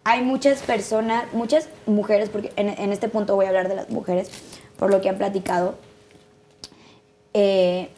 [0.04, 3.90] hay muchas personas, muchas mujeres, porque en, en este punto voy a hablar de las
[3.90, 4.30] mujeres,
[4.78, 5.74] por lo que han platicado,
[7.34, 7.88] eh,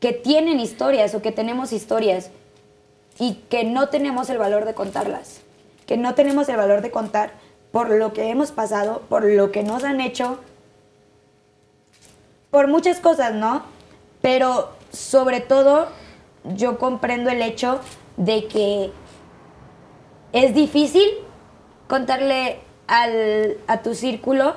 [0.00, 2.30] que tienen historias o que tenemos historias
[3.18, 5.40] y que no tenemos el valor de contarlas,
[5.86, 7.32] que no tenemos el valor de contar
[7.72, 10.38] por lo que hemos pasado, por lo que nos han hecho,
[12.50, 13.62] por muchas cosas, ¿no?
[14.22, 15.88] Pero sobre todo
[16.44, 17.80] yo comprendo el hecho
[18.16, 18.90] de que
[20.32, 21.08] es difícil
[21.88, 24.54] contarle al- a tu círculo,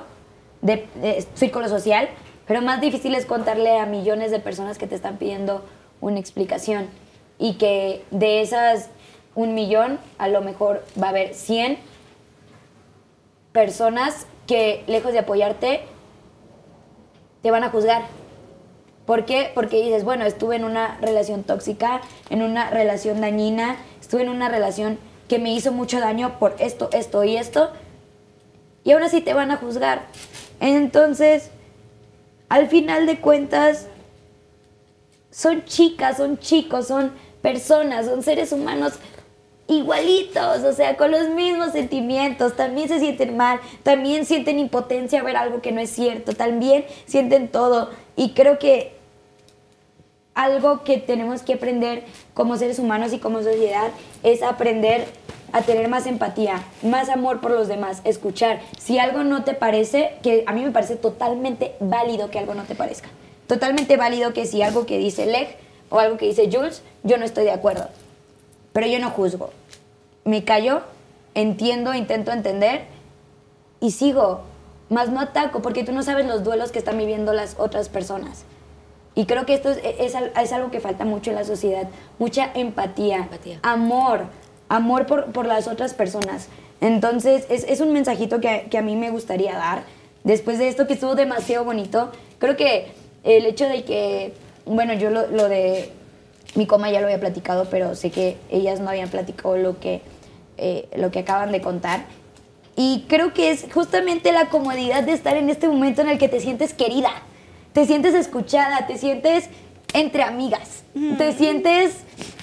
[0.61, 2.09] de, de círculo social,
[2.47, 5.63] pero más difícil es contarle a millones de personas que te están pidiendo
[6.01, 6.87] una explicación
[7.37, 8.89] y que de esas
[9.35, 11.77] un millón a lo mejor va a haber 100
[13.51, 15.81] personas que lejos de apoyarte
[17.41, 18.03] te van a juzgar.
[19.05, 19.51] ¿Por qué?
[19.53, 24.47] Porque dices, bueno, estuve en una relación tóxica, en una relación dañina, estuve en una
[24.47, 27.71] relación que me hizo mucho daño por esto, esto y esto,
[28.83, 30.03] y aún así te van a juzgar.
[30.61, 31.49] Entonces,
[32.47, 33.87] al final de cuentas,
[35.31, 37.11] son chicas, son chicos, son
[37.41, 38.93] personas, son seres humanos
[39.67, 45.23] igualitos, o sea, con los mismos sentimientos, también se sienten mal, también sienten impotencia a
[45.23, 47.89] ver algo que no es cierto, también sienten todo.
[48.15, 49.00] Y creo que
[50.33, 52.03] algo que tenemos que aprender
[52.33, 53.89] como seres humanos y como sociedad
[54.23, 55.05] es aprender
[55.53, 58.61] a tener más empatía, más amor por los demás, escuchar.
[58.79, 62.63] Si algo no te parece, que a mí me parece totalmente válido que algo no
[62.63, 63.09] te parezca.
[63.47, 65.57] Totalmente válido que si algo que dice Leg
[65.89, 67.89] o algo que dice Jules, yo no estoy de acuerdo.
[68.71, 69.49] Pero yo no juzgo.
[70.23, 70.83] Me callo,
[71.33, 72.85] entiendo, intento entender
[73.81, 74.41] y sigo.
[74.87, 78.45] Más no ataco porque tú no sabes los duelos que están viviendo las otras personas.
[79.15, 81.87] Y creo que esto es, es es algo que falta mucho en la sociedad.
[82.19, 83.59] Mucha empatía, Empatía.
[83.63, 84.27] amor,
[84.69, 86.47] amor por, por las otras personas.
[86.79, 89.83] Entonces, es, es un mensajito que, que a mí me gustaría dar.
[90.23, 92.91] Después de esto que estuvo demasiado bonito, creo que
[93.23, 94.33] el hecho de que,
[94.65, 95.91] bueno, yo lo, lo de
[96.55, 100.01] mi coma ya lo había platicado, pero sé que ellas no habían platicado lo que,
[100.57, 102.05] eh, lo que acaban de contar.
[102.75, 106.29] Y creo que es justamente la comodidad de estar en este momento en el que
[106.29, 107.09] te sientes querida,
[107.73, 109.49] te sientes escuchada, te sientes
[109.93, 110.83] entre amigas,
[111.17, 111.97] te sientes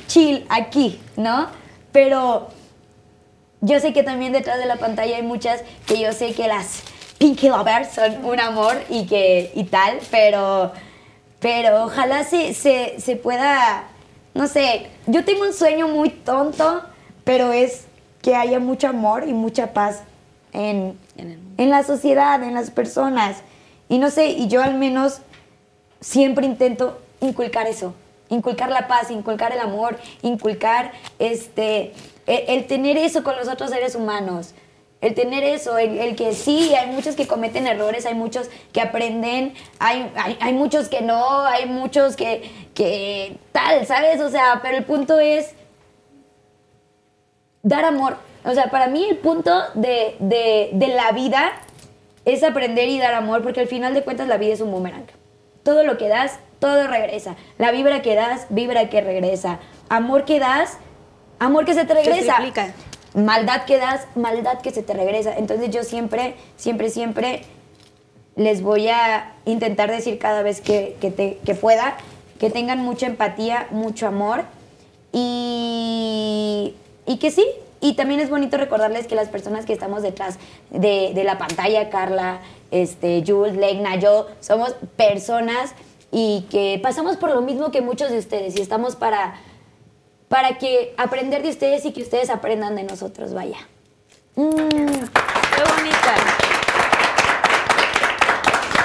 [0.07, 1.49] chill aquí, ¿no?
[1.93, 2.49] Pero
[3.61, 6.83] yo sé que también detrás de la pantalla hay muchas que yo sé que las
[7.19, 10.73] Pinky Lovers son un amor y que y tal, pero
[11.41, 13.85] pero ojalá se, se, se pueda,
[14.35, 16.83] no sé, yo tengo un sueño muy tonto,
[17.25, 17.87] pero es
[18.23, 20.03] que haya mucho amor y mucha paz
[20.53, 23.37] en, En la sociedad, en las personas.
[23.89, 25.19] Y no sé, y yo al menos
[26.01, 27.95] siempre intento inculcar eso,
[28.29, 31.93] inculcar la paz, inculcar el amor, inculcar este,
[32.27, 34.55] el, tener eso con los otros seres humanos.
[35.01, 38.81] El tener eso, el, el que sí, hay muchos que cometen errores, hay muchos que
[38.81, 44.21] aprenden, hay, hay, hay muchos que no, hay muchos que, que tal, ¿sabes?
[44.21, 45.53] O sea, pero el punto es
[47.63, 48.17] dar amor.
[48.45, 51.53] O sea, para mí el punto de, de- de la vida
[52.33, 55.07] es aprender y dar amor, porque al final de cuentas la vida es un boomerang.
[55.63, 57.37] Todo lo que das, todo regresa.
[57.59, 59.59] La vibra que das, vibra que regresa.
[59.89, 60.79] Amor que das,
[61.39, 62.37] amor que se te regresa.
[63.15, 65.35] Maldad que das, maldad que se te regresa.
[65.37, 67.43] Entonces yo siempre, siempre, siempre
[68.37, 71.97] les voy a intentar decir cada vez que, que te- que pueda
[72.39, 74.45] que tengan mucha empatía, mucho amor
[75.13, 76.75] y,
[77.07, 77.45] y que sí.
[77.81, 80.39] Y también es bonito recordarles que las personas que estamos detrás
[80.71, 82.41] de, de la pantalla, Carla,
[82.71, 85.75] este, Jules, Legna, yo, somos personas
[86.11, 89.35] y que pasamos por lo mismo que muchos de ustedes y estamos para,
[90.29, 93.59] para que aprender de ustedes y que ustedes aprendan de nosotros, vaya.
[94.35, 94.47] Mm.
[94.55, 96.15] Qué bonita.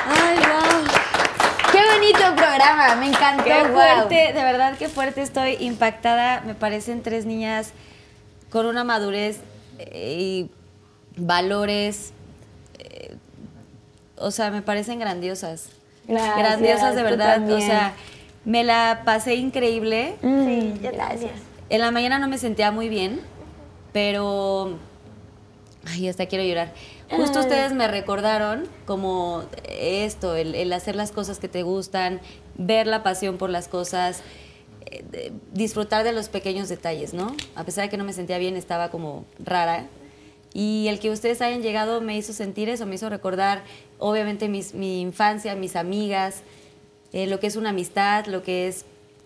[0.07, 1.71] Ay, wow.
[1.71, 3.43] Qué bonito programa, me encantó.
[3.43, 3.73] Qué wow.
[3.73, 6.41] fuerte, de verdad qué fuerte estoy impactada.
[6.41, 7.73] Me parecen tres niñas
[8.53, 9.39] con una madurez
[9.79, 10.51] eh, y
[11.17, 12.13] valores.
[12.77, 13.15] eh,
[14.17, 15.69] o sea, me parecen grandiosas.
[16.07, 17.51] Gracias, grandiosas de verdad.
[17.51, 17.95] O sea,
[18.45, 20.15] me la pasé increíble.
[20.21, 21.31] Mm, gracias.
[21.69, 23.21] En la mañana no me sentía muy bien,
[23.91, 24.77] pero.
[25.85, 26.73] Ay, hasta quiero llorar.
[27.09, 32.21] Justo ustedes me recordaron como esto, el, el hacer las cosas que te gustan,
[32.55, 34.21] ver la pasión por las cosas,
[35.13, 37.35] eh, disfrutar de los pequeños detalles, ¿no?
[37.55, 39.87] A pesar de que no me sentía bien, estaba como rara.
[40.53, 43.63] Y el que ustedes hayan llegado me hizo sentir eso, me hizo recordar,
[43.97, 46.41] obviamente, mis- mi infancia, mis amigas,
[47.11, 48.85] eh, lo que es una amistad, lo que es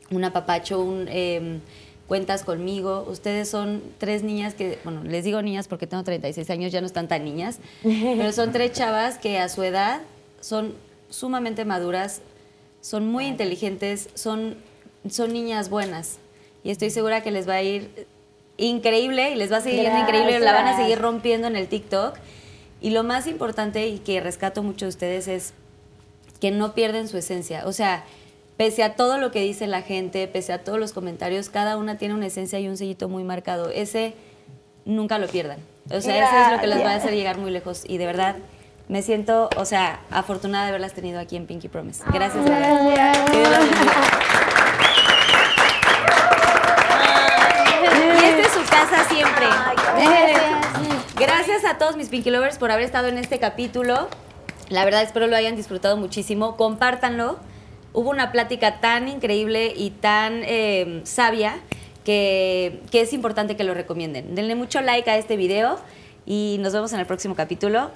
[0.09, 1.59] un apapacho, un em,
[2.07, 3.05] cuentas conmigo.
[3.09, 6.87] Ustedes son tres niñas que, bueno, les digo niñas porque tengo 36 años, ya no
[6.87, 10.01] están tan niñas, pero son tres chavas que a su edad
[10.39, 10.73] son
[11.09, 12.21] sumamente maduras,
[12.79, 14.55] son muy inteligentes, son,
[15.09, 16.17] son niñas buenas.
[16.63, 18.07] Y estoy segura que les va a ir
[18.57, 20.85] increíble y les va a seguir yendo increíble, la van a Gracias.
[20.87, 22.15] seguir rompiendo en el TikTok.
[22.81, 25.53] Y lo más importante y que rescato mucho de ustedes es
[26.39, 27.65] que no pierden su esencia.
[27.65, 28.03] O sea,
[28.57, 31.97] pese a todo lo que dice la gente, pese a todos los comentarios, cada una
[31.97, 33.69] tiene una esencia y un sellito muy marcado.
[33.69, 34.13] Ese
[34.85, 35.59] nunca lo pierdan.
[35.91, 37.83] O sea, ese es lo que les va a hacer llegar muy lejos.
[37.87, 38.35] Y de verdad,
[38.89, 42.03] me siento, o sea, afortunada de haberlas tenido aquí en Pinky Promise.
[42.13, 43.25] Gracias, de verdad.
[43.25, 43.93] Que Dios las bendiga.
[48.21, 49.45] Y esta es su casa siempre.
[51.67, 54.07] Gracias a todos mis Pinky Lovers por haber estado en este capítulo.
[54.69, 56.55] La verdad espero lo hayan disfrutado muchísimo.
[56.55, 57.39] Compártanlo.
[57.91, 61.59] Hubo una plática tan increíble y tan eh, sabia
[62.05, 64.33] que, que es importante que lo recomienden.
[64.33, 65.77] Denle mucho like a este video
[66.25, 67.91] y nos vemos en el próximo capítulo.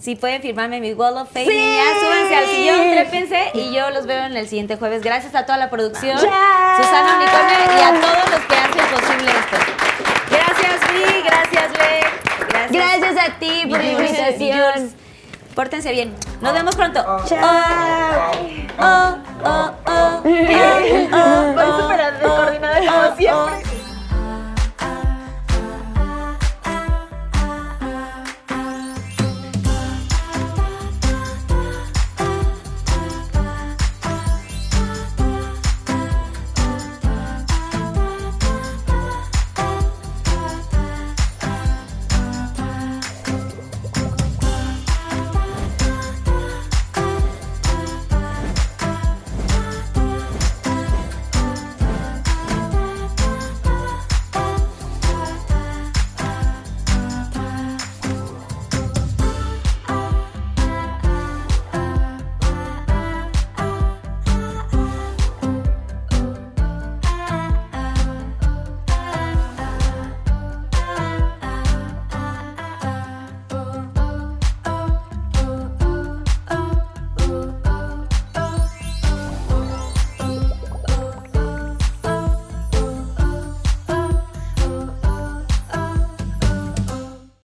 [0.00, 4.06] Si pueden firmarme mi Wall of Fame, niñas, súbanse al sillón, trépense y yo los
[4.06, 5.04] veo en el siguiente jueves.
[5.04, 9.56] Gracias a toda la producción, Susana Unicone y a todos los que hacen posible esto.
[10.32, 12.17] Gracias, Vi, gracias, Le.
[12.70, 13.16] Gracias.
[13.16, 14.92] A ti por la invitación.
[15.54, 16.14] Pórtense bien.
[16.40, 16.54] Nos oh.
[16.54, 17.00] vemos pronto.
[17.26, 18.32] Chao.
[18.80, 20.22] Oh, oh, oh,